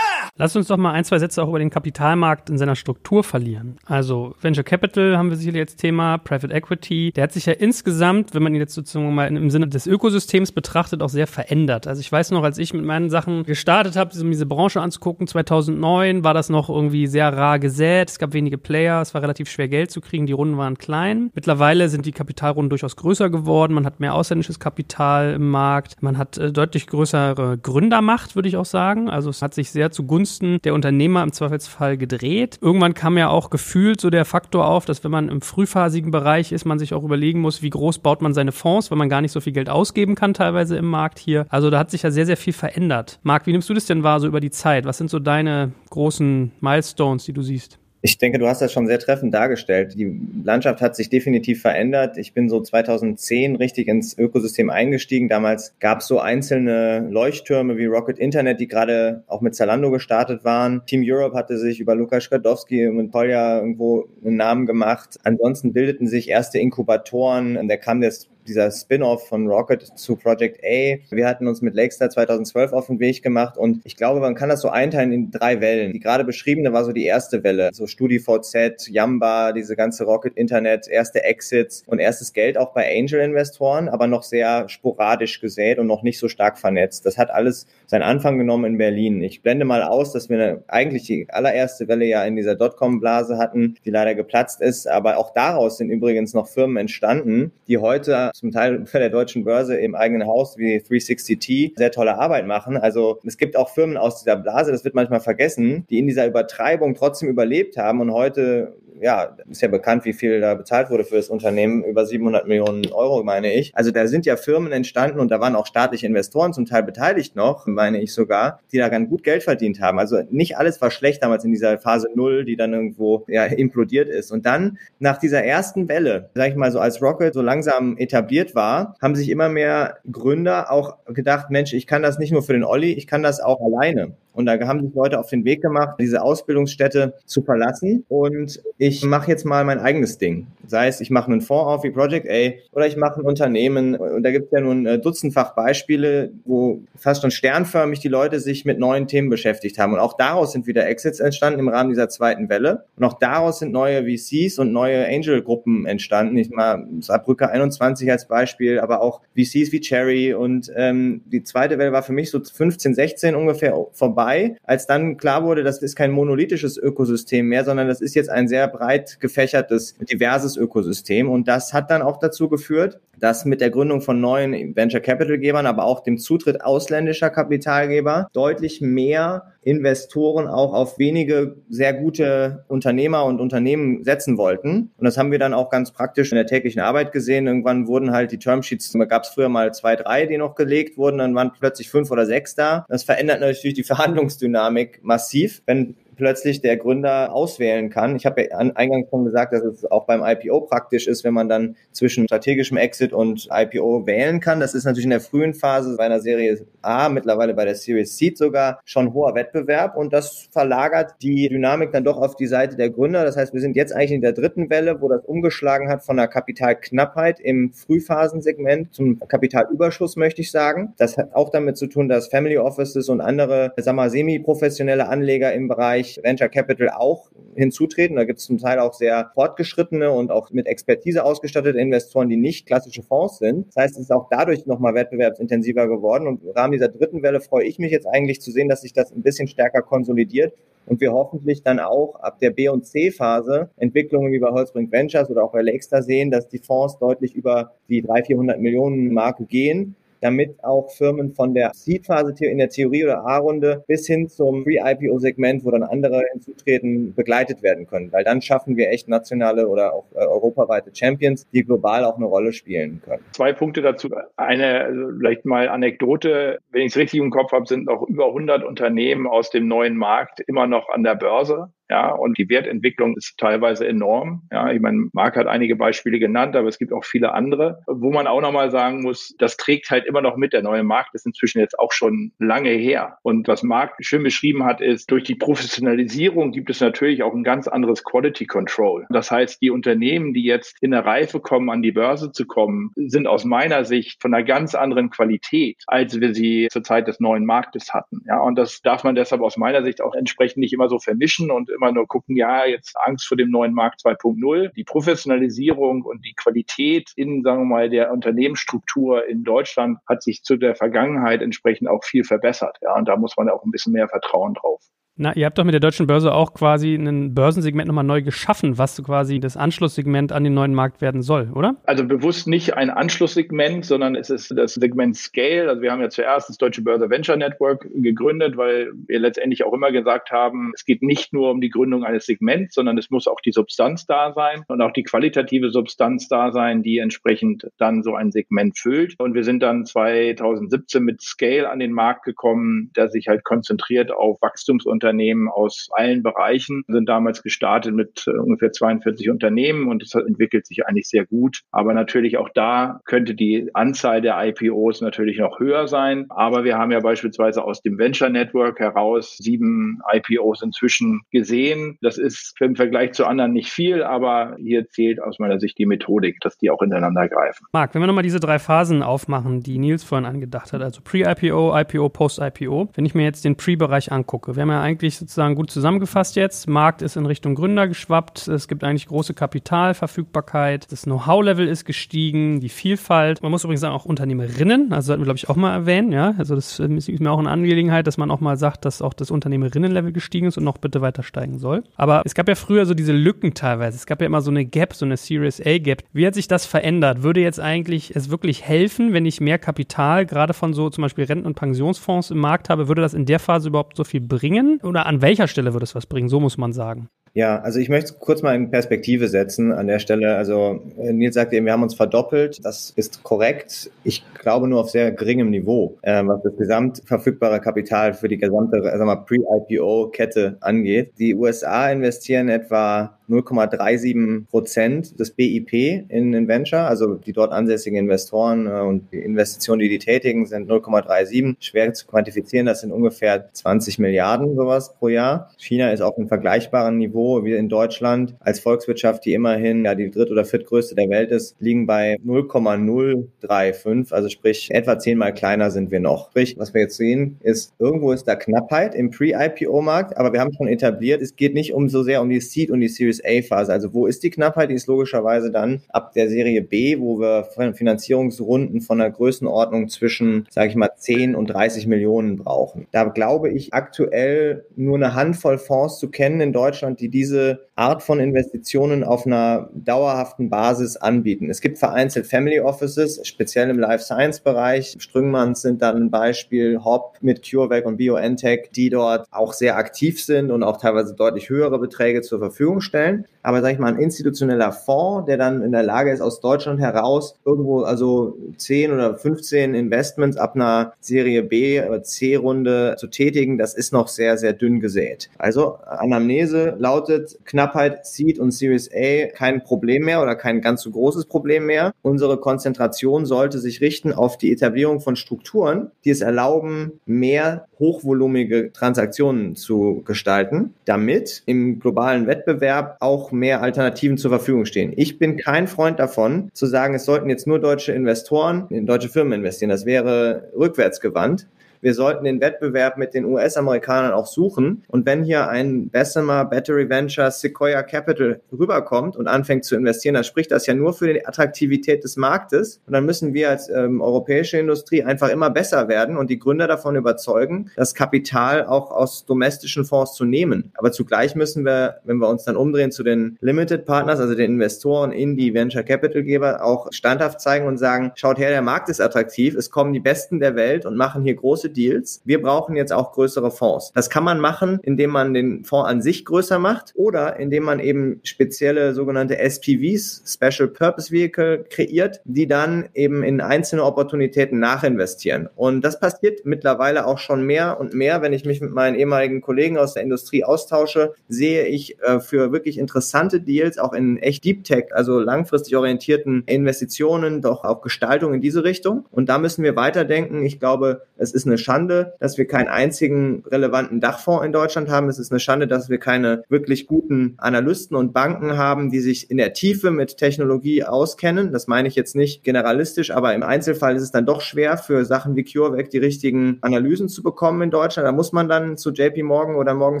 Lass 0.36 0.56
uns 0.56 0.66
doch 0.66 0.76
mal 0.76 0.90
ein, 0.90 1.04
zwei 1.04 1.20
Sätze 1.20 1.40
auch 1.40 1.48
über 1.48 1.60
den 1.60 1.70
Kapitalmarkt 1.70 2.50
in 2.50 2.58
seiner 2.58 2.74
Struktur 2.74 3.22
verlieren. 3.22 3.76
Also 3.86 4.34
Venture 4.40 4.64
Capital 4.64 5.16
haben 5.16 5.30
wir 5.30 5.36
sicherlich 5.36 5.60
jetzt 5.60 5.76
Thema, 5.76 6.18
Private 6.18 6.52
Equity. 6.52 7.12
Der 7.12 7.22
hat 7.22 7.32
sich 7.32 7.46
ja 7.46 7.52
insgesamt, 7.52 8.34
wenn 8.34 8.42
man 8.42 8.52
ihn 8.52 8.60
jetzt 8.60 8.74
sozusagen 8.74 9.14
mal 9.14 9.28
im 9.28 9.50
Sinne 9.50 9.68
des 9.68 9.86
Ökosystems 9.86 10.50
betrachtet, 10.50 11.02
auch 11.02 11.08
sehr 11.08 11.28
verändert. 11.28 11.86
Also 11.86 12.00
ich 12.00 12.10
weiß 12.10 12.32
noch, 12.32 12.42
als 12.42 12.58
ich 12.58 12.74
mit 12.74 12.84
meinen 12.84 13.10
Sachen 13.10 13.44
gestartet 13.44 13.94
habe, 13.94 14.10
um 14.20 14.32
diese 14.32 14.44
Branche 14.44 14.80
anzugucken, 14.80 15.28
2009 15.28 16.24
war 16.24 16.34
das 16.34 16.48
noch 16.48 16.68
irgendwie 16.68 17.06
sehr 17.06 17.32
rar 17.32 17.60
gesät. 17.60 18.10
Es 18.10 18.18
gab 18.18 18.32
wenige 18.32 18.58
Player, 18.58 19.00
es 19.00 19.14
war 19.14 19.22
relativ 19.22 19.48
schwer 19.48 19.68
Geld 19.68 19.92
zu 19.92 20.00
kriegen, 20.00 20.26
die 20.26 20.32
Runden 20.32 20.58
waren 20.58 20.78
klein. 20.78 21.30
Mittlerweile 21.36 21.88
sind 21.88 22.06
die 22.06 22.12
Kapitalrunden 22.12 22.70
durchaus 22.70 22.96
größer 22.96 23.30
geworden. 23.30 23.72
Man 23.72 23.86
hat 23.86 24.00
mehr 24.00 24.14
ausländisches 24.14 24.58
Kapital 24.58 25.34
im 25.34 25.48
Markt. 25.48 26.02
Man 26.02 26.18
hat 26.18 26.38
äh, 26.38 26.50
deutlich 26.50 26.88
größere 26.88 27.56
Gründermacht, 27.58 28.34
würde 28.34 28.48
ich 28.48 28.56
auch 28.56 28.64
sagen. 28.64 29.08
Also 29.08 29.30
es 29.30 29.40
hat 29.40 29.54
sich 29.54 29.70
sehr 29.70 29.92
zugunsten 29.92 30.23
zugunsten 30.24 30.58
der 30.64 30.74
Unternehmer 30.74 31.22
im 31.22 31.32
Zweifelsfall 31.32 31.96
gedreht. 31.96 32.58
Irgendwann 32.60 32.94
kam 32.94 33.18
ja 33.18 33.28
auch 33.28 33.50
gefühlt 33.50 34.00
so 34.00 34.08
der 34.10 34.24
Faktor 34.24 34.66
auf, 34.66 34.86
dass 34.86 35.04
wenn 35.04 35.10
man 35.10 35.28
im 35.28 35.42
frühphasigen 35.42 36.10
Bereich 36.10 36.52
ist, 36.52 36.64
man 36.64 36.78
sich 36.78 36.94
auch 36.94 37.04
überlegen 37.04 37.40
muss, 37.40 37.62
wie 37.62 37.70
groß 37.70 37.98
baut 37.98 38.22
man 38.22 38.32
seine 38.32 38.52
Fonds, 38.52 38.90
weil 38.90 38.98
man 38.98 39.08
gar 39.08 39.20
nicht 39.20 39.32
so 39.32 39.40
viel 39.40 39.52
Geld 39.52 39.68
ausgeben 39.68 40.14
kann 40.14 40.32
teilweise 40.34 40.76
im 40.76 40.86
Markt 40.86 41.18
hier. 41.18 41.46
Also 41.50 41.70
da 41.70 41.78
hat 41.78 41.90
sich 41.90 42.02
ja 42.02 42.10
sehr, 42.10 42.26
sehr 42.26 42.36
viel 42.36 42.52
verändert. 42.52 43.18
Marc, 43.22 43.46
wie 43.46 43.52
nimmst 43.52 43.68
du 43.68 43.74
das 43.74 43.86
denn 43.86 44.02
wahr 44.02 44.20
so 44.20 44.26
über 44.26 44.40
die 44.40 44.50
Zeit? 44.50 44.86
Was 44.86 44.98
sind 44.98 45.10
so 45.10 45.18
deine 45.18 45.72
großen 45.90 46.52
Milestones, 46.60 47.24
die 47.24 47.32
du 47.32 47.42
siehst? 47.42 47.78
Ich 48.06 48.18
denke, 48.18 48.38
du 48.38 48.46
hast 48.46 48.60
das 48.60 48.70
schon 48.70 48.86
sehr 48.86 48.98
treffend 48.98 49.32
dargestellt. 49.32 49.94
Die 49.94 50.20
Landschaft 50.44 50.82
hat 50.82 50.94
sich 50.94 51.08
definitiv 51.08 51.62
verändert. 51.62 52.18
Ich 52.18 52.34
bin 52.34 52.50
so 52.50 52.60
2010 52.60 53.56
richtig 53.56 53.88
ins 53.88 54.18
Ökosystem 54.18 54.68
eingestiegen. 54.68 55.30
Damals 55.30 55.74
gab 55.80 56.00
es 56.00 56.06
so 56.06 56.20
einzelne 56.20 57.08
Leuchttürme 57.08 57.78
wie 57.78 57.86
Rocket 57.86 58.18
Internet, 58.18 58.60
die 58.60 58.68
gerade 58.68 59.24
auch 59.26 59.40
mit 59.40 59.54
Zalando 59.54 59.90
gestartet 59.90 60.44
waren. 60.44 60.84
Team 60.84 61.02
Europe 61.02 61.34
hatte 61.34 61.56
sich 61.56 61.80
über 61.80 61.94
Lukas 61.94 62.24
Skadowski 62.24 62.86
und 62.88 63.10
Polja 63.10 63.60
irgendwo 63.60 64.06
einen 64.22 64.36
Namen 64.36 64.66
gemacht. 64.66 65.18
Ansonsten 65.22 65.72
bildeten 65.72 66.06
sich 66.06 66.28
erste 66.28 66.58
Inkubatoren. 66.58 67.68
Da 67.68 67.78
kam 67.78 68.02
das 68.02 68.28
dieser 68.46 68.70
Spin-off 68.70 69.28
von 69.28 69.46
Rocket 69.46 69.82
zu 69.82 70.16
Project 70.16 70.62
A. 70.64 70.98
Wir 71.10 71.26
hatten 71.26 71.46
uns 71.46 71.62
mit 71.62 71.74
Lakestar 71.74 72.10
2012 72.10 72.72
auf 72.72 72.86
den 72.86 73.00
Weg 73.00 73.22
gemacht 73.22 73.56
und 73.56 73.80
ich 73.84 73.96
glaube, 73.96 74.20
man 74.20 74.34
kann 74.34 74.48
das 74.48 74.60
so 74.60 74.68
einteilen 74.68 75.12
in 75.12 75.30
drei 75.30 75.60
Wellen. 75.60 75.92
Die 75.92 76.00
gerade 76.00 76.24
beschriebene 76.24 76.72
war 76.72 76.84
so 76.84 76.92
die 76.92 77.04
erste 77.04 77.42
Welle, 77.44 77.70
so 77.72 77.86
StudiVZ, 77.86 78.88
Yamba, 78.88 79.52
diese 79.52 79.76
ganze 79.76 80.04
Rocket 80.04 80.34
Internet, 80.36 80.88
erste 80.88 81.24
Exits 81.24 81.82
und 81.86 81.98
erstes 81.98 82.32
Geld 82.32 82.58
auch 82.58 82.72
bei 82.72 82.90
Angel-Investoren, 82.98 83.88
aber 83.88 84.06
noch 84.06 84.22
sehr 84.22 84.68
sporadisch 84.68 85.40
gesät 85.40 85.78
und 85.78 85.86
noch 85.86 86.02
nicht 86.02 86.18
so 86.18 86.28
stark 86.28 86.58
vernetzt. 86.58 87.06
Das 87.06 87.18
hat 87.18 87.30
alles 87.30 87.66
seinen 87.86 88.02
Anfang 88.02 88.38
genommen 88.38 88.64
in 88.64 88.78
Berlin. 88.78 89.22
Ich 89.22 89.42
blende 89.42 89.64
mal 89.64 89.82
aus, 89.82 90.12
dass 90.12 90.28
wir 90.28 90.64
eigentlich 90.68 91.04
die 91.04 91.26
allererste 91.30 91.88
Welle 91.88 92.04
ja 92.04 92.24
in 92.24 92.36
dieser 92.36 92.54
Dotcom-Blase 92.54 93.38
hatten, 93.38 93.76
die 93.84 93.90
leider 93.90 94.14
geplatzt 94.14 94.60
ist, 94.60 94.86
aber 94.86 95.16
auch 95.16 95.32
daraus 95.32 95.78
sind 95.78 95.90
übrigens 95.90 96.34
noch 96.34 96.48
Firmen 96.48 96.76
entstanden, 96.76 97.52
die 97.68 97.78
heute 97.78 98.30
zum 98.34 98.50
Teil 98.50 98.84
für 98.84 98.98
der 98.98 99.10
deutschen 99.10 99.44
Börse 99.44 99.76
im 99.76 99.94
eigenen 99.94 100.26
Haus 100.26 100.58
wie 100.58 100.78
360T 100.78 101.78
sehr 101.78 101.92
tolle 101.92 102.18
Arbeit 102.18 102.48
machen. 102.48 102.76
Also 102.76 103.20
es 103.24 103.38
gibt 103.38 103.56
auch 103.56 103.68
Firmen 103.68 103.96
aus 103.96 104.18
dieser 104.18 104.36
Blase, 104.36 104.72
das 104.72 104.84
wird 104.84 104.96
manchmal 104.96 105.20
vergessen, 105.20 105.86
die 105.88 106.00
in 106.00 106.08
dieser 106.08 106.26
Übertreibung 106.26 106.96
trotzdem 106.96 107.28
überlebt 107.28 107.76
haben 107.76 108.00
und 108.00 108.12
heute 108.12 108.76
ja, 109.00 109.36
ist 109.50 109.62
ja 109.62 109.68
bekannt, 109.68 110.04
wie 110.04 110.12
viel 110.12 110.40
da 110.40 110.54
bezahlt 110.54 110.90
wurde 110.90 111.04
für 111.04 111.16
das 111.16 111.28
Unternehmen, 111.28 111.84
über 111.84 112.06
700 112.06 112.46
Millionen 112.46 112.92
Euro, 112.92 113.22
meine 113.22 113.52
ich. 113.52 113.74
Also 113.74 113.90
da 113.90 114.06
sind 114.06 114.26
ja 114.26 114.36
Firmen 114.36 114.72
entstanden 114.72 115.20
und 115.20 115.30
da 115.30 115.40
waren 115.40 115.56
auch 115.56 115.66
staatliche 115.66 116.06
Investoren 116.06 116.52
zum 116.52 116.66
Teil 116.66 116.82
beteiligt 116.82 117.36
noch, 117.36 117.66
meine 117.66 118.00
ich 118.00 118.12
sogar, 118.12 118.60
die 118.72 118.78
da 118.78 118.88
ganz 118.88 119.08
gut 119.08 119.22
Geld 119.24 119.42
verdient 119.42 119.80
haben. 119.80 119.98
Also 119.98 120.20
nicht 120.30 120.56
alles 120.56 120.80
war 120.80 120.90
schlecht 120.90 121.22
damals 121.22 121.44
in 121.44 121.50
dieser 121.50 121.78
Phase 121.78 122.08
Null, 122.14 122.44
die 122.44 122.56
dann 122.56 122.72
irgendwo 122.72 123.24
ja, 123.28 123.44
implodiert 123.44 124.08
ist. 124.08 124.30
Und 124.30 124.46
dann 124.46 124.78
nach 124.98 125.18
dieser 125.18 125.42
ersten 125.44 125.88
Welle, 125.88 126.30
sag 126.34 126.50
ich 126.50 126.56
mal 126.56 126.70
so 126.70 126.78
als 126.78 127.02
Rocket 127.02 127.34
so 127.34 127.42
langsam 127.42 127.96
etabliert 127.96 128.54
war, 128.54 128.96
haben 129.00 129.14
sich 129.14 129.28
immer 129.28 129.48
mehr 129.48 129.98
Gründer 130.10 130.70
auch 130.70 130.98
gedacht, 131.06 131.50
Mensch, 131.50 131.72
ich 131.72 131.86
kann 131.86 132.02
das 132.02 132.18
nicht 132.18 132.32
nur 132.32 132.42
für 132.42 132.52
den 132.52 132.64
Olli, 132.64 132.92
ich 132.92 133.06
kann 133.06 133.22
das 133.22 133.40
auch 133.40 133.60
alleine. 133.60 134.12
Und 134.34 134.46
da 134.46 134.58
haben 134.66 134.82
sich 134.82 134.94
Leute 134.94 135.20
auf 135.20 135.30
den 135.30 135.44
Weg 135.44 135.62
gemacht, 135.62 135.96
diese 136.00 136.20
Ausbildungsstätte 136.20 137.14
zu 137.24 137.42
verlassen. 137.42 138.04
Und 138.08 138.60
ich 138.86 139.04
mache 139.04 139.30
jetzt 139.30 139.44
mal 139.44 139.64
mein 139.64 139.78
eigenes 139.78 140.18
Ding. 140.18 140.46
Sei 140.66 140.88
es, 140.88 141.00
ich 141.00 141.10
mache 141.10 141.30
einen 141.30 141.40
Fonds 141.40 141.68
auf 141.68 141.84
wie 141.84 141.90
Project 141.90 142.28
A 142.28 142.52
oder 142.72 142.86
ich 142.86 142.96
mache 142.96 143.20
ein 143.20 143.26
Unternehmen. 143.26 143.94
Und 143.94 144.22
da 144.22 144.30
gibt 144.30 144.46
es 144.46 144.52
ja 144.52 144.60
nun 144.60 144.86
äh, 144.86 144.98
dutzendfach 144.98 145.54
Beispiele, 145.54 146.32
wo 146.44 146.80
fast 146.96 147.22
schon 147.22 147.30
sternförmig 147.30 148.00
die 148.00 148.08
Leute 148.08 148.40
sich 148.40 148.64
mit 148.64 148.78
neuen 148.78 149.06
Themen 149.06 149.28
beschäftigt 149.28 149.78
haben. 149.78 149.92
Und 149.92 149.98
auch 149.98 150.16
daraus 150.16 150.52
sind 150.52 150.66
wieder 150.66 150.86
Exits 150.86 151.20
entstanden 151.20 151.60
im 151.60 151.68
Rahmen 151.68 151.90
dieser 151.90 152.08
zweiten 152.08 152.48
Welle. 152.48 152.84
Und 152.96 153.04
auch 153.04 153.18
daraus 153.18 153.58
sind 153.58 153.72
neue 153.72 154.04
VCs 154.04 154.58
und 154.58 154.72
neue 154.72 155.06
Angel-Gruppen 155.06 155.86
entstanden. 155.86 156.36
Ich 156.36 156.50
mal 156.50 156.86
Saarbrücker 157.00 157.50
21 157.50 158.10
als 158.10 158.26
Beispiel, 158.26 158.80
aber 158.80 159.00
auch 159.00 159.20
VCs 159.36 159.72
wie 159.72 159.80
Cherry. 159.80 160.34
Und 160.34 160.72
ähm, 160.76 161.22
die 161.26 161.42
zweite 161.42 161.78
Welle 161.78 161.92
war 161.92 162.02
für 162.02 162.12
mich 162.12 162.30
so 162.30 162.40
15, 162.42 162.94
16 162.94 163.34
ungefähr 163.34 163.74
vorbei 163.92 164.14
vorbei, 164.14 164.56
als 164.62 164.86
dann 164.86 165.16
klar 165.16 165.44
wurde, 165.44 165.62
das 165.62 165.82
ist 165.82 165.96
kein 165.96 166.10
monolithisches 166.10 166.76
Ökosystem 166.76 167.46
mehr, 167.46 167.64
sondern 167.64 167.88
das 167.88 168.00
ist 168.00 168.14
jetzt 168.14 168.30
ein 168.30 168.48
sehr 168.48 168.68
breit 168.74 169.18
gefächertes, 169.20 169.96
diverses 169.98 170.56
Ökosystem. 170.56 171.30
Und 171.30 171.48
das 171.48 171.72
hat 171.72 171.90
dann 171.90 172.02
auch 172.02 172.18
dazu 172.18 172.48
geführt, 172.48 173.00
dass 173.18 173.44
mit 173.44 173.60
der 173.60 173.70
Gründung 173.70 174.00
von 174.00 174.20
neuen 174.20 174.76
Venture 174.76 175.00
Capital 175.00 175.38
Gebern, 175.38 175.66
aber 175.66 175.84
auch 175.84 176.02
dem 176.02 176.18
Zutritt 176.18 176.62
ausländischer 176.62 177.30
Kapitalgeber 177.30 178.28
deutlich 178.32 178.80
mehr 178.80 179.54
Investoren 179.62 180.46
auch 180.46 180.74
auf 180.74 180.98
wenige 180.98 181.56
sehr 181.70 181.94
gute 181.94 182.64
Unternehmer 182.68 183.24
und 183.24 183.40
Unternehmen 183.40 184.04
setzen 184.04 184.36
wollten. 184.36 184.90
Und 184.96 185.04
das 185.04 185.16
haben 185.16 185.32
wir 185.32 185.38
dann 185.38 185.54
auch 185.54 185.70
ganz 185.70 185.90
praktisch 185.90 186.32
in 186.32 186.36
der 186.36 186.46
täglichen 186.46 186.82
Arbeit 186.82 187.12
gesehen. 187.12 187.46
Irgendwann 187.46 187.86
wurden 187.86 188.10
halt 188.10 188.30
die 188.32 188.38
Termsheets, 188.38 188.92
da 188.92 189.04
gab 189.06 189.22
es 189.22 189.30
früher 189.30 189.48
mal 189.48 189.72
zwei, 189.72 189.96
drei, 189.96 190.26
die 190.26 190.36
noch 190.36 190.54
gelegt 190.54 190.98
wurden, 190.98 191.18
dann 191.18 191.34
waren 191.34 191.52
plötzlich 191.58 191.88
fünf 191.88 192.10
oder 192.10 192.26
sechs 192.26 192.54
da. 192.54 192.84
Das 192.88 193.04
verändert 193.04 193.40
natürlich 193.40 193.74
die 193.74 193.84
Verhandlungsdynamik 193.94 195.00
massiv, 195.02 195.62
wenn 195.66 195.96
plötzlich 196.16 196.60
der 196.60 196.76
Gründer 196.76 197.32
auswählen 197.32 197.90
kann. 197.90 198.16
Ich 198.16 198.26
habe 198.26 198.48
ja 198.48 198.58
eingangs 198.58 199.08
schon 199.10 199.24
gesagt, 199.24 199.52
dass 199.52 199.62
es 199.62 199.90
auch 199.90 200.06
beim 200.06 200.22
IPO 200.24 200.62
praktisch 200.62 201.06
ist, 201.06 201.24
wenn 201.24 201.34
man 201.34 201.48
dann 201.48 201.76
zwischen 201.92 202.26
strategischem 202.26 202.76
Exit 202.76 203.12
und 203.12 203.48
IPO 203.50 204.06
wählen 204.06 204.40
kann. 204.40 204.60
Das 204.60 204.74
ist 204.74 204.84
natürlich 204.84 205.04
in 205.04 205.10
der 205.10 205.20
frühen 205.20 205.54
Phase 205.54 205.96
bei 205.96 206.04
einer 206.04 206.20
Serie 206.20 206.64
A, 206.82 207.08
mittlerweile 207.08 207.54
bei 207.54 207.64
der 207.64 207.74
Series 207.74 208.16
C 208.16 208.32
sogar 208.34 208.80
schon 208.84 209.12
hoher 209.12 209.34
Wettbewerb 209.34 209.96
und 209.96 210.12
das 210.12 210.48
verlagert 210.50 211.14
die 211.22 211.48
Dynamik 211.48 211.92
dann 211.92 212.04
doch 212.04 212.16
auf 212.16 212.36
die 212.36 212.46
Seite 212.46 212.76
der 212.76 212.90
Gründer. 212.90 213.24
Das 213.24 213.36
heißt, 213.36 213.52
wir 213.52 213.60
sind 213.60 213.76
jetzt 213.76 213.94
eigentlich 213.94 214.12
in 214.12 214.20
der 214.20 214.32
dritten 214.32 214.70
Welle, 214.70 215.00
wo 215.00 215.08
das 215.08 215.24
umgeschlagen 215.24 215.88
hat 215.88 216.04
von 216.04 216.18
einer 216.18 216.28
Kapitalknappheit 216.28 217.40
im 217.40 217.72
Frühphasensegment 217.72 218.94
zum 218.94 219.20
Kapitalüberschuss, 219.20 220.16
möchte 220.16 220.42
ich 220.42 220.50
sagen. 220.50 220.94
Das 220.96 221.16
hat 221.16 221.34
auch 221.34 221.50
damit 221.50 221.76
zu 221.76 221.86
tun, 221.86 222.08
dass 222.08 222.28
Family 222.28 222.58
Offices 222.58 223.08
und 223.08 223.20
andere, 223.20 223.72
sagen 223.76 223.96
wir, 223.96 224.10
semi-professionelle 224.10 225.08
Anleger 225.08 225.52
im 225.52 225.68
Bereich 225.68 226.03
Venture 226.22 226.48
Capital 226.48 226.90
auch 226.90 227.30
hinzutreten. 227.54 228.16
Da 228.16 228.24
gibt 228.24 228.38
es 228.38 228.46
zum 228.46 228.58
Teil 228.58 228.78
auch 228.78 228.94
sehr 228.94 229.30
fortgeschrittene 229.34 230.10
und 230.10 230.30
auch 230.30 230.50
mit 230.50 230.66
Expertise 230.66 231.24
ausgestattete 231.24 231.78
Investoren, 231.78 232.28
die 232.28 232.36
nicht 232.36 232.66
klassische 232.66 233.02
Fonds 233.02 233.38
sind. 233.38 233.68
Das 233.68 233.76
heißt, 233.76 233.94
es 233.94 234.02
ist 234.02 234.12
auch 234.12 234.28
dadurch 234.30 234.66
nochmal 234.66 234.94
wettbewerbsintensiver 234.94 235.88
geworden. 235.88 236.26
Und 236.26 236.42
im 236.42 236.50
Rahmen 236.50 236.72
dieser 236.72 236.88
dritten 236.88 237.22
Welle 237.22 237.40
freue 237.40 237.64
ich 237.64 237.78
mich 237.78 237.92
jetzt 237.92 238.06
eigentlich 238.06 238.40
zu 238.40 238.50
sehen, 238.50 238.68
dass 238.68 238.82
sich 238.82 238.92
das 238.92 239.12
ein 239.12 239.22
bisschen 239.22 239.48
stärker 239.48 239.82
konsolidiert 239.82 240.54
und 240.86 241.00
wir 241.00 241.12
hoffentlich 241.12 241.62
dann 241.62 241.80
auch 241.80 242.16
ab 242.16 242.38
der 242.40 242.50
B- 242.50 242.68
und 242.68 242.86
C-Phase 242.86 243.70
Entwicklungen 243.76 244.32
wie 244.32 244.38
bei 244.38 244.50
Holzbrink 244.50 244.92
Ventures 244.92 245.30
oder 245.30 245.44
auch 245.44 245.52
bei 245.52 245.62
Lexter 245.62 246.02
sehen, 246.02 246.30
dass 246.30 246.48
die 246.48 246.58
Fonds 246.58 246.98
deutlich 246.98 247.34
über 247.34 247.72
die 247.88 248.02
300, 248.02 248.26
400 248.26 248.60
Millionen 248.60 249.12
Marke 249.12 249.44
gehen 249.44 249.96
damit 250.24 250.56
auch 250.64 250.90
Firmen 250.90 251.34
von 251.34 251.54
der 251.54 251.70
Seed-Phase 251.74 252.34
in 252.44 252.58
der 252.58 252.70
Theorie 252.70 253.04
oder 253.04 253.26
A-Runde 253.26 253.84
bis 253.86 254.06
hin 254.06 254.28
zum 254.28 254.64
Pre-IPO-Segment, 254.64 255.64
wo 255.64 255.70
dann 255.70 255.82
andere 255.82 256.22
hinzutreten, 256.32 257.14
begleitet 257.14 257.62
werden 257.62 257.86
können. 257.86 258.10
Weil 258.10 258.24
dann 258.24 258.40
schaffen 258.40 258.76
wir 258.76 258.90
echt 258.90 259.08
nationale 259.08 259.68
oder 259.68 259.92
auch 259.92 260.06
äh, 260.14 260.24
europaweite 260.24 260.90
Champions, 260.94 261.46
die 261.52 261.62
global 261.62 262.04
auch 262.04 262.16
eine 262.16 262.26
Rolle 262.26 262.52
spielen 262.52 263.02
können. 263.04 263.22
Zwei 263.32 263.52
Punkte 263.52 263.82
dazu. 263.82 264.08
Eine, 264.36 264.84
also 264.84 265.08
vielleicht 265.18 265.44
mal 265.44 265.68
Anekdote. 265.68 266.58
Wenn 266.70 266.82
ich 266.82 266.92
es 266.92 266.96
richtig 266.96 267.20
im 267.20 267.30
Kopf 267.30 267.52
habe, 267.52 267.66
sind 267.66 267.84
noch 267.86 268.02
über 268.02 268.28
100 268.28 268.64
Unternehmen 268.64 269.26
aus 269.26 269.50
dem 269.50 269.68
neuen 269.68 269.96
Markt 269.96 270.40
immer 270.46 270.66
noch 270.66 270.88
an 270.88 271.02
der 271.02 271.16
Börse. 271.16 271.68
Ja, 271.90 272.12
und 272.12 272.38
die 272.38 272.48
Wertentwicklung 272.48 273.16
ist 273.16 273.36
teilweise 273.38 273.86
enorm. 273.86 274.48
Ja, 274.50 274.70
ich 274.72 274.80
meine, 274.80 275.08
Marc 275.12 275.36
hat 275.36 275.46
einige 275.46 275.76
Beispiele 275.76 276.18
genannt, 276.18 276.56
aber 276.56 276.68
es 276.68 276.78
gibt 276.78 276.92
auch 276.92 277.04
viele 277.04 277.32
andere, 277.32 277.82
wo 277.86 278.10
man 278.10 278.26
auch 278.26 278.40
nochmal 278.40 278.70
sagen 278.70 279.02
muss, 279.02 279.34
das 279.38 279.56
trägt 279.56 279.90
halt 279.90 280.06
immer 280.06 280.22
noch 280.22 280.36
mit. 280.36 280.52
Der 280.52 280.62
neue 280.62 280.82
Markt 280.82 281.14
ist 281.14 281.26
inzwischen 281.26 281.58
jetzt 281.60 281.78
auch 281.78 281.92
schon 281.92 282.32
lange 282.38 282.70
her. 282.70 283.18
Und 283.22 283.48
was 283.48 283.62
Marc 283.62 283.96
schön 284.00 284.22
beschrieben 284.22 284.64
hat, 284.64 284.80
ist, 284.80 285.10
durch 285.10 285.24
die 285.24 285.34
Professionalisierung 285.34 286.52
gibt 286.52 286.70
es 286.70 286.80
natürlich 286.80 287.22
auch 287.22 287.34
ein 287.34 287.44
ganz 287.44 287.68
anderes 287.68 288.02
Quality 288.04 288.46
Control. 288.46 289.06
Das 289.10 289.30
heißt, 289.30 289.60
die 289.60 289.70
Unternehmen, 289.70 290.32
die 290.32 290.44
jetzt 290.44 290.76
in 290.80 290.92
der 290.92 291.04
Reife 291.04 291.40
kommen, 291.40 291.70
an 291.70 291.82
die 291.82 291.92
Börse 291.92 292.32
zu 292.32 292.46
kommen, 292.46 292.92
sind 292.96 293.26
aus 293.26 293.44
meiner 293.44 293.84
Sicht 293.84 294.22
von 294.22 294.32
einer 294.32 294.44
ganz 294.44 294.74
anderen 294.74 295.10
Qualität, 295.10 295.82
als 295.86 296.18
wir 296.20 296.34
sie 296.34 296.68
zur 296.70 296.82
Zeit 296.82 297.08
des 297.08 297.20
neuen 297.20 297.44
Marktes 297.44 297.92
hatten. 297.92 298.22
Ja, 298.26 298.40
und 298.40 298.56
das 298.56 298.80
darf 298.80 299.04
man 299.04 299.14
deshalb 299.14 299.42
aus 299.42 299.56
meiner 299.56 299.84
Sicht 299.84 300.00
auch 300.00 300.14
entsprechend 300.14 300.58
nicht 300.58 300.72
immer 300.72 300.88
so 300.88 300.98
vermischen 300.98 301.50
und 301.50 301.70
immer 301.74 301.92
nur 301.92 302.06
gucken, 302.06 302.36
ja, 302.36 302.64
jetzt 302.64 302.94
Angst 303.04 303.26
vor 303.26 303.36
dem 303.36 303.50
neuen 303.50 303.74
Markt 303.74 304.00
2.0. 304.04 304.72
Die 304.74 304.84
Professionalisierung 304.84 306.02
und 306.02 306.24
die 306.24 306.34
Qualität 306.34 307.10
in, 307.16 307.42
sagen 307.42 307.62
wir 307.62 307.76
mal, 307.76 307.90
der 307.90 308.12
Unternehmensstruktur 308.12 309.26
in 309.26 309.44
Deutschland 309.44 309.98
hat 310.08 310.22
sich 310.22 310.42
zu 310.42 310.56
der 310.56 310.74
Vergangenheit 310.76 311.42
entsprechend 311.42 311.88
auch 311.88 312.04
viel 312.04 312.24
verbessert. 312.24 312.78
Ja, 312.82 312.94
und 312.96 313.06
da 313.06 313.16
muss 313.16 313.36
man 313.36 313.48
auch 313.48 313.64
ein 313.64 313.70
bisschen 313.70 313.92
mehr 313.92 314.08
Vertrauen 314.08 314.54
drauf. 314.54 314.82
Na, 315.16 315.32
ihr 315.36 315.46
habt 315.46 315.56
doch 315.56 315.64
mit 315.64 315.72
der 315.72 315.80
deutschen 315.80 316.08
Börse 316.08 316.34
auch 316.34 316.54
quasi 316.54 316.96
ein 316.96 317.34
Börsensegment 317.34 317.86
nochmal 317.86 318.02
neu 318.02 318.20
geschaffen, 318.20 318.78
was 318.78 319.00
quasi 319.00 319.38
das 319.38 319.56
Anschlusssegment 319.56 320.32
an 320.32 320.42
den 320.42 320.54
neuen 320.54 320.74
Markt 320.74 321.00
werden 321.00 321.22
soll, 321.22 321.52
oder? 321.54 321.76
Also 321.84 322.04
bewusst 322.04 322.48
nicht 322.48 322.74
ein 322.74 322.90
Anschlusssegment, 322.90 323.84
sondern 323.84 324.16
es 324.16 324.28
ist 324.28 324.52
das 324.56 324.74
Segment 324.74 325.16
Scale. 325.16 325.68
Also 325.68 325.82
wir 325.82 325.92
haben 325.92 326.00
ja 326.00 326.10
zuerst 326.10 326.48
das 326.48 326.56
Deutsche 326.56 326.82
Börse 326.82 327.10
Venture 327.10 327.36
Network 327.36 327.86
gegründet, 327.94 328.56
weil 328.56 328.90
wir 329.06 329.20
letztendlich 329.20 329.64
auch 329.64 329.72
immer 329.72 329.92
gesagt 329.92 330.32
haben, 330.32 330.72
es 330.74 330.84
geht 330.84 331.00
nicht 331.00 331.32
nur 331.32 331.52
um 331.52 331.60
die 331.60 331.70
Gründung 331.70 332.02
eines 332.02 332.26
Segments, 332.26 332.74
sondern 332.74 332.98
es 332.98 333.08
muss 333.08 333.28
auch 333.28 333.40
die 333.40 333.52
Substanz 333.52 334.06
da 334.06 334.32
sein 334.32 334.64
und 334.66 334.82
auch 334.82 334.92
die 334.92 335.04
qualitative 335.04 335.70
Substanz 335.70 336.26
da 336.26 336.50
sein, 336.50 336.82
die 336.82 336.98
entsprechend 336.98 337.68
dann 337.78 338.02
so 338.02 338.16
ein 338.16 338.32
Segment 338.32 338.76
füllt. 338.76 339.14
Und 339.18 339.34
wir 339.34 339.44
sind 339.44 339.62
dann 339.62 339.84
2017 339.84 341.04
mit 341.04 341.22
Scale 341.22 341.70
an 341.70 341.78
den 341.78 341.92
Markt 341.92 342.24
gekommen, 342.24 342.90
der 342.96 343.08
sich 343.08 343.28
halt 343.28 343.44
konzentriert 343.44 344.10
auf 344.10 344.42
Wachstumsunternehmen 344.42 345.03
Unternehmen 345.04 345.48
aus 345.48 345.88
allen 345.92 346.22
Bereichen, 346.22 346.82
sind 346.88 347.08
damals 347.08 347.42
gestartet 347.42 347.94
mit 347.94 348.24
äh, 348.26 348.30
ungefähr 348.38 348.72
42 348.72 349.28
Unternehmen 349.28 349.88
und 349.88 350.02
es 350.02 350.14
entwickelt 350.14 350.66
sich 350.66 350.86
eigentlich 350.86 351.08
sehr 351.08 351.26
gut. 351.26 351.60
Aber 351.70 351.92
natürlich 351.92 352.38
auch 352.38 352.48
da 352.54 353.00
könnte 353.04 353.34
die 353.34 353.68
Anzahl 353.74 354.22
der 354.22 354.42
IPOs 354.42 355.02
natürlich 355.02 355.38
noch 355.38 355.60
höher 355.60 355.88
sein. 355.88 356.26
Aber 356.30 356.64
wir 356.64 356.78
haben 356.78 356.90
ja 356.90 357.00
beispielsweise 357.00 357.62
aus 357.62 357.82
dem 357.82 357.98
Venture 357.98 358.30
Network 358.30 358.78
heraus 358.78 359.36
sieben 359.36 360.00
IPOs 360.10 360.62
inzwischen 360.62 361.20
gesehen. 361.30 361.98
Das 362.00 362.16
ist 362.16 362.54
im 362.60 362.76
Vergleich 362.76 363.12
zu 363.12 363.26
anderen 363.26 363.52
nicht 363.52 363.70
viel, 363.70 364.02
aber 364.02 364.56
hier 364.58 364.88
zählt 364.88 365.20
aus 365.22 365.38
meiner 365.38 365.58
Sicht 365.58 365.76
die 365.78 365.86
Methodik, 365.86 366.40
dass 366.40 366.56
die 366.56 366.70
auch 366.70 366.80
ineinander 366.80 367.28
greifen. 367.28 367.66
Marc, 367.72 367.94
wenn 367.94 368.00
wir 368.00 368.06
nochmal 368.06 368.22
diese 368.22 368.40
drei 368.40 368.58
Phasen 368.58 369.02
aufmachen, 369.02 369.60
die 369.60 369.78
Nils 369.78 370.02
vorhin 370.02 370.24
angedacht 370.24 370.72
hat, 370.72 370.80
also 370.80 371.02
Pre-IPO, 371.04 371.78
IPO, 371.78 372.08
Post-IPO, 372.08 372.88
wenn 372.94 373.04
ich 373.04 373.14
mir 373.14 373.24
jetzt 373.24 373.44
den 373.44 373.56
Pre-Bereich 373.56 374.10
angucke, 374.10 374.56
wir 374.56 374.62
haben 374.62 374.70
ja 374.70 374.93
eigentlich 374.94 375.16
sozusagen 375.16 375.56
gut 375.56 375.70
zusammengefasst 375.70 376.36
jetzt. 376.36 376.68
Markt 376.68 377.02
ist 377.02 377.16
in 377.16 377.26
Richtung 377.26 377.54
Gründer 377.54 377.88
geschwappt. 377.88 378.46
Es 378.46 378.68
gibt 378.68 378.84
eigentlich 378.84 379.06
große 379.06 379.34
Kapitalverfügbarkeit. 379.34 380.90
Das 380.92 381.02
Know-how-Level 381.02 381.66
ist 381.66 381.84
gestiegen, 381.84 382.60
die 382.60 382.68
Vielfalt. 382.68 383.42
Man 383.42 383.50
muss 383.50 383.64
übrigens 383.64 383.80
sagen, 383.80 383.94
auch 383.94 384.04
Unternehmerinnen. 384.04 384.92
Also 384.92 385.08
sollten 385.08 385.22
wir, 385.22 385.24
glaube 385.24 385.38
ich, 385.38 385.48
auch 385.48 385.56
mal 385.56 385.72
erwähnen. 385.72 386.12
Ja, 386.12 386.34
also 386.38 386.54
das 386.54 386.78
ist 386.78 387.08
mir 387.08 387.30
auch 387.30 387.38
eine 387.38 387.50
Angelegenheit, 387.50 388.06
dass 388.06 388.18
man 388.18 388.30
auch 388.30 388.40
mal 388.40 388.56
sagt, 388.56 388.84
dass 388.84 389.02
auch 389.02 389.14
das 389.14 389.30
Unternehmerinnen-Level 389.30 390.12
gestiegen 390.12 390.46
ist 390.46 390.58
und 390.58 390.64
noch 390.64 390.78
bitte 390.78 391.00
weiter 391.00 391.24
steigen 391.24 391.58
soll. 391.58 391.82
Aber 391.96 392.22
es 392.24 392.34
gab 392.34 392.48
ja 392.48 392.54
früher 392.54 392.86
so 392.86 392.94
diese 392.94 393.12
Lücken 393.12 393.54
teilweise. 393.54 393.96
Es 393.96 394.06
gab 394.06 394.20
ja 394.20 394.26
immer 394.26 394.42
so 394.42 394.50
eine 394.50 394.64
Gap, 394.64 394.94
so 394.94 395.04
eine 395.04 395.16
Series 395.16 395.60
A 395.60 395.78
Gap. 395.78 396.04
Wie 396.12 396.26
hat 396.26 396.34
sich 396.34 396.46
das 396.46 396.66
verändert? 396.66 397.22
Würde 397.24 397.40
jetzt 397.40 397.58
eigentlich 397.58 398.14
es 398.14 398.30
wirklich 398.30 398.62
helfen, 398.64 399.12
wenn 399.12 399.26
ich 399.26 399.40
mehr 399.40 399.58
Kapital 399.58 400.24
gerade 400.24 400.54
von 400.54 400.72
so 400.72 400.88
zum 400.88 401.02
Beispiel 401.02 401.24
Renten- 401.24 401.46
und 401.46 401.56
Pensionsfonds 401.56 402.30
im 402.30 402.38
Markt 402.38 402.70
habe? 402.70 402.86
Würde 402.86 403.02
das 403.02 403.14
in 403.14 403.26
der 403.26 403.40
Phase 403.40 403.68
überhaupt 403.68 403.96
so 403.96 404.04
viel 404.04 404.20
bringen? 404.20 404.78
Oder 404.84 405.06
an 405.06 405.22
welcher 405.22 405.48
Stelle 405.48 405.72
würde 405.72 405.84
es 405.84 405.94
was 405.94 406.06
bringen? 406.06 406.28
So 406.28 406.40
muss 406.40 406.58
man 406.58 406.72
sagen. 406.72 407.08
Ja, 407.36 407.58
also 407.58 407.80
ich 407.80 407.88
möchte 407.88 408.14
kurz 408.14 408.42
mal 408.42 408.54
in 408.54 408.70
Perspektive 408.70 409.26
setzen 409.26 409.72
an 409.72 409.88
der 409.88 409.98
Stelle. 409.98 410.36
Also 410.36 410.80
äh, 410.96 411.12
Nils 411.12 411.34
sagte 411.34 411.56
eben, 411.56 411.66
wir 411.66 411.72
haben 411.72 411.82
uns 411.82 411.96
verdoppelt. 411.96 412.64
Das 412.64 412.92
ist 412.94 413.24
korrekt. 413.24 413.90
Ich 414.04 414.22
glaube 414.38 414.68
nur 414.68 414.80
auf 414.80 414.90
sehr 414.90 415.10
geringem 415.10 415.50
Niveau, 415.50 415.98
äh, 416.02 416.22
was 416.24 416.44
das 416.44 416.56
gesamtverfügbare 416.56 417.60
Kapital 417.60 418.14
für 418.14 418.28
die 418.28 418.38
gesamte 418.38 418.80
sagen 418.84 419.06
wir, 419.06 419.16
Pre-IPO-Kette 419.16 420.58
angeht. 420.60 421.14
Die 421.18 421.34
USA 421.34 421.90
investieren 421.90 422.48
etwa 422.48 423.18
0,37 423.28 424.46
Prozent 424.48 425.18
des 425.18 425.32
BIP 425.32 425.72
in 425.72 426.30
den 426.30 426.46
Venture, 426.46 426.82
also 426.82 427.14
die 427.14 427.32
dort 427.32 427.52
ansässigen 427.52 427.98
Investoren 427.98 428.68
äh, 428.68 428.80
und 428.80 429.10
die 429.10 429.18
Investitionen, 429.18 429.80
die 429.80 429.88
die 429.88 429.98
tätigen, 429.98 430.46
sind 430.46 430.70
0,37. 430.70 431.56
Schwer 431.58 431.92
zu 431.94 432.06
quantifizieren, 432.06 432.66
das 432.66 432.82
sind 432.82 432.92
ungefähr 432.92 433.52
20 433.52 433.98
Milliarden 433.98 434.54
sowas 434.54 434.94
pro 434.94 435.08
Jahr. 435.08 435.50
China 435.56 435.90
ist 435.90 436.00
auf 436.00 436.16
einem 436.16 436.28
vergleichbaren 436.28 436.96
Niveau 436.98 437.23
wie 437.44 437.54
in 437.54 437.68
Deutschland. 437.68 438.34
Als 438.40 438.60
Volkswirtschaft, 438.60 439.24
die 439.24 439.32
immerhin 439.32 439.84
ja 439.84 439.94
die 439.94 440.10
dritt- 440.10 440.30
oder 440.30 440.44
viertgrößte 440.44 440.94
der 440.94 441.08
Welt 441.08 441.30
ist, 441.30 441.56
liegen 441.60 441.86
bei 441.86 442.16
0,035, 442.22 444.12
also 444.12 444.28
sprich 444.28 444.70
etwa 444.70 444.98
zehnmal 444.98 445.32
kleiner 445.32 445.70
sind 445.70 445.90
wir 445.90 446.00
noch. 446.00 446.30
Sprich, 446.30 446.56
was 446.58 446.74
wir 446.74 446.82
jetzt 446.82 446.96
sehen, 446.96 447.38
ist 447.40 447.72
irgendwo 447.78 448.12
ist 448.12 448.24
da 448.24 448.36
Knappheit 448.36 448.94
im 448.94 449.10
Pre-IPO-Markt, 449.10 450.16
aber 450.16 450.32
wir 450.32 450.40
haben 450.40 450.52
schon 450.52 450.68
etabliert, 450.68 451.22
es 451.22 451.36
geht 451.36 451.54
nicht 451.54 451.72
um 451.72 451.88
so 451.88 452.02
sehr 452.02 452.20
um 452.20 452.28
die 452.28 452.40
Seed 452.40 452.70
und 452.70 452.80
die 452.80 452.88
Series 452.88 453.14
Series 453.14 453.22
A-Phase. 453.24 453.72
Also 453.72 453.92
wo 453.92 454.06
ist 454.06 454.22
die 454.22 454.30
Knappheit? 454.30 454.70
Die 454.70 454.74
ist 454.74 454.86
logischerweise 454.86 455.50
dann 455.50 455.82
ab 455.88 456.12
der 456.12 456.28
Serie 456.28 456.62
B, 456.62 456.98
wo 456.98 457.18
wir 457.18 457.44
Finanzierungsrunden 457.74 458.80
von 458.80 459.00
einer 459.00 459.10
Größenordnung 459.10 459.88
zwischen, 459.88 460.46
sage 460.50 460.68
ich 460.68 460.76
mal, 460.76 460.90
10 460.96 461.34
und 461.34 461.46
30 461.46 461.86
Millionen 461.86 462.36
brauchen. 462.36 462.86
Da 462.92 463.04
glaube 463.04 463.50
ich 463.50 463.74
aktuell 463.74 464.64
nur 464.76 464.96
eine 464.96 465.14
Handvoll 465.14 465.58
Fonds 465.58 465.98
zu 465.98 466.10
kennen 466.10 466.40
in 466.40 466.52
Deutschland, 466.52 467.00
die 467.00 467.08
diese 467.14 467.68
Art 467.76 468.04
von 468.04 468.20
Investitionen 468.20 469.02
auf 469.02 469.26
einer 469.26 469.68
dauerhaften 469.74 470.48
Basis 470.48 470.96
anbieten. 470.96 471.50
Es 471.50 471.60
gibt 471.60 471.78
vereinzelt 471.78 472.26
Family 472.26 472.60
Offices, 472.60 473.20
speziell 473.26 473.68
im 473.68 473.80
Life 473.80 474.04
Science 474.04 474.40
Bereich. 474.40 474.94
Strüngmanns 474.98 475.62
sind 475.62 475.82
dann 475.82 475.96
ein 475.96 476.10
Beispiel, 476.10 476.84
Hop 476.84 477.16
mit 477.20 477.44
CureVac 477.48 477.84
und 477.84 477.96
BioNTech, 477.96 478.70
die 478.76 478.90
dort 478.90 479.26
auch 479.32 479.52
sehr 479.52 479.76
aktiv 479.76 480.22
sind 480.22 480.52
und 480.52 480.62
auch 480.62 480.76
teilweise 480.76 481.14
deutlich 481.14 481.48
höhere 481.48 481.80
Beträge 481.80 482.22
zur 482.22 482.38
Verfügung 482.38 482.80
stellen. 482.80 483.26
Aber 483.42 483.60
sag 483.60 483.72
ich 483.72 483.78
mal, 483.78 483.88
ein 483.88 483.98
institutioneller 483.98 484.72
Fonds, 484.72 485.26
der 485.26 485.36
dann 485.36 485.62
in 485.62 485.72
der 485.72 485.82
Lage 485.82 486.12
ist, 486.12 486.22
aus 486.22 486.40
Deutschland 486.40 486.80
heraus 486.80 487.36
irgendwo 487.44 487.82
also 487.82 488.38
10 488.56 488.92
oder 488.92 489.16
15 489.16 489.74
Investments 489.74 490.36
ab 490.36 490.54
einer 490.54 490.94
Serie 491.00 491.42
B 491.42 491.82
oder 491.82 492.02
C 492.02 492.36
Runde 492.36 492.94
zu 492.98 493.08
tätigen, 493.08 493.58
das 493.58 493.74
ist 493.74 493.92
noch 493.92 494.08
sehr, 494.08 494.38
sehr 494.38 494.54
dünn 494.54 494.80
gesät. 494.80 495.28
Also 495.38 495.74
Anamnese 495.84 496.74
lautet 496.78 497.36
Knappheit 497.64 498.06
Seed 498.06 498.38
und 498.38 498.50
Series 498.50 498.90
A 498.92 499.28
kein 499.28 499.64
Problem 499.64 500.04
mehr 500.04 500.22
oder 500.22 500.34
kein 500.34 500.60
ganz 500.60 500.82
so 500.82 500.90
großes 500.90 501.24
Problem 501.24 501.64
mehr. 501.64 501.92
Unsere 502.02 502.38
Konzentration 502.38 503.24
sollte 503.24 503.58
sich 503.58 503.80
richten 503.80 504.12
auf 504.12 504.36
die 504.36 504.52
Etablierung 504.52 505.00
von 505.00 505.16
Strukturen, 505.16 505.90
die 506.04 506.10
es 506.10 506.20
erlauben, 506.20 507.00
mehr 507.06 507.66
hochvolumige 507.78 508.70
Transaktionen 508.72 509.56
zu 509.56 510.02
gestalten, 510.04 510.74
damit 510.84 511.42
im 511.46 511.80
globalen 511.80 512.26
Wettbewerb 512.26 512.98
auch 513.00 513.32
mehr 513.32 513.62
Alternativen 513.62 514.18
zur 514.18 514.30
Verfügung 514.30 514.66
stehen. 514.66 514.92
Ich 514.96 515.18
bin 515.18 515.38
kein 515.38 515.66
Freund 515.66 515.98
davon, 515.98 516.50
zu 516.52 516.66
sagen, 516.66 516.94
es 516.94 517.06
sollten 517.06 517.30
jetzt 517.30 517.46
nur 517.46 517.60
deutsche 517.60 517.92
Investoren 517.92 518.66
in 518.68 518.86
deutsche 518.86 519.08
Firmen 519.08 519.40
investieren. 519.40 519.70
Das 519.70 519.86
wäre 519.86 520.50
rückwärtsgewandt 520.56 521.46
wir 521.84 521.92
sollten 521.92 522.24
den 522.24 522.40
Wettbewerb 522.40 522.96
mit 522.96 523.12
den 523.12 523.26
US-Amerikanern 523.26 524.12
auch 524.12 524.26
suchen. 524.26 524.84
Und 524.88 525.04
wenn 525.04 525.22
hier 525.22 525.48
ein 525.48 525.90
Bessemer, 525.90 526.46
Battery 526.46 526.88
Venture, 526.88 527.30
Sequoia 527.30 527.82
Capital 527.82 528.40
rüberkommt 528.50 529.16
und 529.16 529.28
anfängt 529.28 529.66
zu 529.66 529.76
investieren, 529.76 530.14
dann 530.14 530.24
spricht 530.24 530.50
das 530.50 530.66
ja 530.66 530.72
nur 530.72 530.94
für 530.94 531.12
die 531.12 531.26
Attraktivität 531.26 532.02
des 532.02 532.16
Marktes. 532.16 532.80
Und 532.86 532.94
dann 532.94 533.04
müssen 533.04 533.34
wir 533.34 533.50
als 533.50 533.68
ähm, 533.68 534.00
europäische 534.00 534.56
Industrie 534.56 535.04
einfach 535.04 535.28
immer 535.28 535.50
besser 535.50 535.86
werden 535.88 536.16
und 536.16 536.30
die 536.30 536.38
Gründer 536.38 536.66
davon 536.66 536.96
überzeugen, 536.96 537.70
das 537.76 537.94
Kapital 537.94 538.64
auch 538.64 538.90
aus 538.90 539.26
domestischen 539.26 539.84
Fonds 539.84 540.14
zu 540.14 540.24
nehmen. 540.24 540.72
Aber 540.76 540.90
zugleich 540.90 541.34
müssen 541.34 541.66
wir, 541.66 541.96
wenn 542.04 542.16
wir 542.16 542.30
uns 542.30 542.44
dann 542.44 542.56
umdrehen 542.56 542.92
zu 542.92 543.02
den 543.02 543.36
Limited 543.42 543.84
Partners, 543.84 544.20
also 544.20 544.34
den 544.34 544.52
Investoren 544.52 545.12
in 545.12 545.36
die 545.36 545.52
Venture 545.52 545.82
Capital 545.82 546.22
Geber, 546.22 546.64
auch 546.64 546.90
standhaft 546.92 547.42
zeigen 547.42 547.66
und 547.66 547.76
sagen, 547.76 548.12
schaut 548.14 548.38
her, 548.38 548.48
der 548.48 548.62
Markt 548.62 548.88
ist 548.88 549.02
attraktiv, 549.02 549.54
es 549.54 549.70
kommen 549.70 549.92
die 549.92 550.00
Besten 550.00 550.40
der 550.40 550.56
Welt 550.56 550.86
und 550.86 550.96
machen 550.96 551.22
hier 551.22 551.34
große 551.34 551.73
Deals. 551.76 552.20
Wir 552.24 552.40
brauchen 552.40 552.76
jetzt 552.76 552.92
auch 552.92 553.12
größere 553.12 553.50
Fonds. 553.50 553.92
Das 553.94 554.10
kann 554.10 554.24
man 554.24 554.40
machen, 554.40 554.80
indem 554.82 555.10
man 555.10 555.34
den 555.34 555.64
Fonds 555.64 555.88
an 555.88 556.02
sich 556.02 556.24
größer 556.24 556.58
macht 556.58 556.92
oder 556.94 557.36
indem 557.38 557.64
man 557.64 557.80
eben 557.80 558.20
spezielle 558.22 558.94
sogenannte 558.94 559.38
SPVs, 559.38 560.22
Special 560.26 560.68
Purpose 560.68 561.10
Vehicle, 561.10 561.64
kreiert, 561.68 562.20
die 562.24 562.46
dann 562.46 562.88
eben 562.94 563.22
in 563.22 563.40
einzelne 563.40 563.84
Opportunitäten 563.84 564.58
nachinvestieren. 564.58 565.48
Und 565.56 565.82
das 565.82 566.00
passiert 566.00 566.44
mittlerweile 566.44 567.06
auch 567.06 567.18
schon 567.18 567.44
mehr 567.44 567.78
und 567.80 567.94
mehr. 567.94 568.22
Wenn 568.22 568.32
ich 568.32 568.44
mich 568.44 568.60
mit 568.60 568.72
meinen 568.72 568.96
ehemaligen 568.96 569.40
Kollegen 569.40 569.78
aus 569.78 569.94
der 569.94 570.02
Industrie 570.02 570.44
austausche, 570.44 571.14
sehe 571.28 571.66
ich 571.66 572.00
äh, 572.02 572.20
für 572.20 572.52
wirklich 572.52 572.78
interessante 572.78 573.40
Deals 573.40 573.78
auch 573.78 573.92
in 573.92 574.18
echt 574.18 574.44
Deep 574.44 574.64
Tech, 574.64 574.86
also 574.92 575.20
langfristig 575.20 575.76
orientierten 575.76 576.44
Investitionen, 576.46 577.42
doch 577.42 577.64
auch 577.64 577.82
Gestaltung 577.82 578.34
in 578.34 578.40
diese 578.40 578.64
Richtung. 578.64 579.06
Und 579.10 579.28
da 579.28 579.38
müssen 579.38 579.64
wir 579.64 579.76
weiterdenken. 579.76 580.44
Ich 580.44 580.60
glaube, 580.60 581.02
es 581.16 581.32
ist 581.32 581.46
eine 581.46 581.58
Schande, 581.64 582.14
dass 582.20 582.38
wir 582.38 582.46
keinen 582.46 582.68
einzigen 582.68 583.42
relevanten 583.46 584.00
Dachfonds 584.00 584.44
in 584.44 584.52
Deutschland 584.52 584.88
haben. 584.88 585.08
Es 585.08 585.18
ist 585.18 585.32
eine 585.32 585.40
Schande, 585.40 585.66
dass 585.66 585.88
wir 585.88 585.98
keine 585.98 586.44
wirklich 586.48 586.86
guten 586.86 587.34
Analysten 587.38 587.96
und 587.96 588.12
Banken 588.12 588.56
haben, 588.56 588.90
die 588.90 589.00
sich 589.00 589.30
in 589.30 589.38
der 589.38 589.52
Tiefe 589.52 589.90
mit 589.90 590.16
Technologie 590.16 590.84
auskennen. 590.84 591.52
Das 591.52 591.66
meine 591.66 591.88
ich 591.88 591.94
jetzt 591.94 592.14
nicht 592.14 592.44
generalistisch, 592.44 593.10
aber 593.10 593.34
im 593.34 593.42
Einzelfall 593.42 593.96
ist 593.96 594.02
es 594.02 594.12
dann 594.12 594.26
doch 594.26 594.40
schwer 594.40 594.76
für 594.76 595.04
Sachen 595.04 595.34
wie 595.36 595.44
CureVac 595.44 595.90
die 595.90 595.98
richtigen 595.98 596.58
Analysen 596.60 597.08
zu 597.08 597.22
bekommen 597.22 597.62
in 597.62 597.70
Deutschland. 597.70 598.06
Da 598.06 598.12
muss 598.12 598.32
man 598.32 598.48
dann 598.48 598.76
zu 598.76 598.90
JP 598.90 599.22
Morgan 599.22 599.56
oder 599.56 599.74
Morgan 599.74 600.00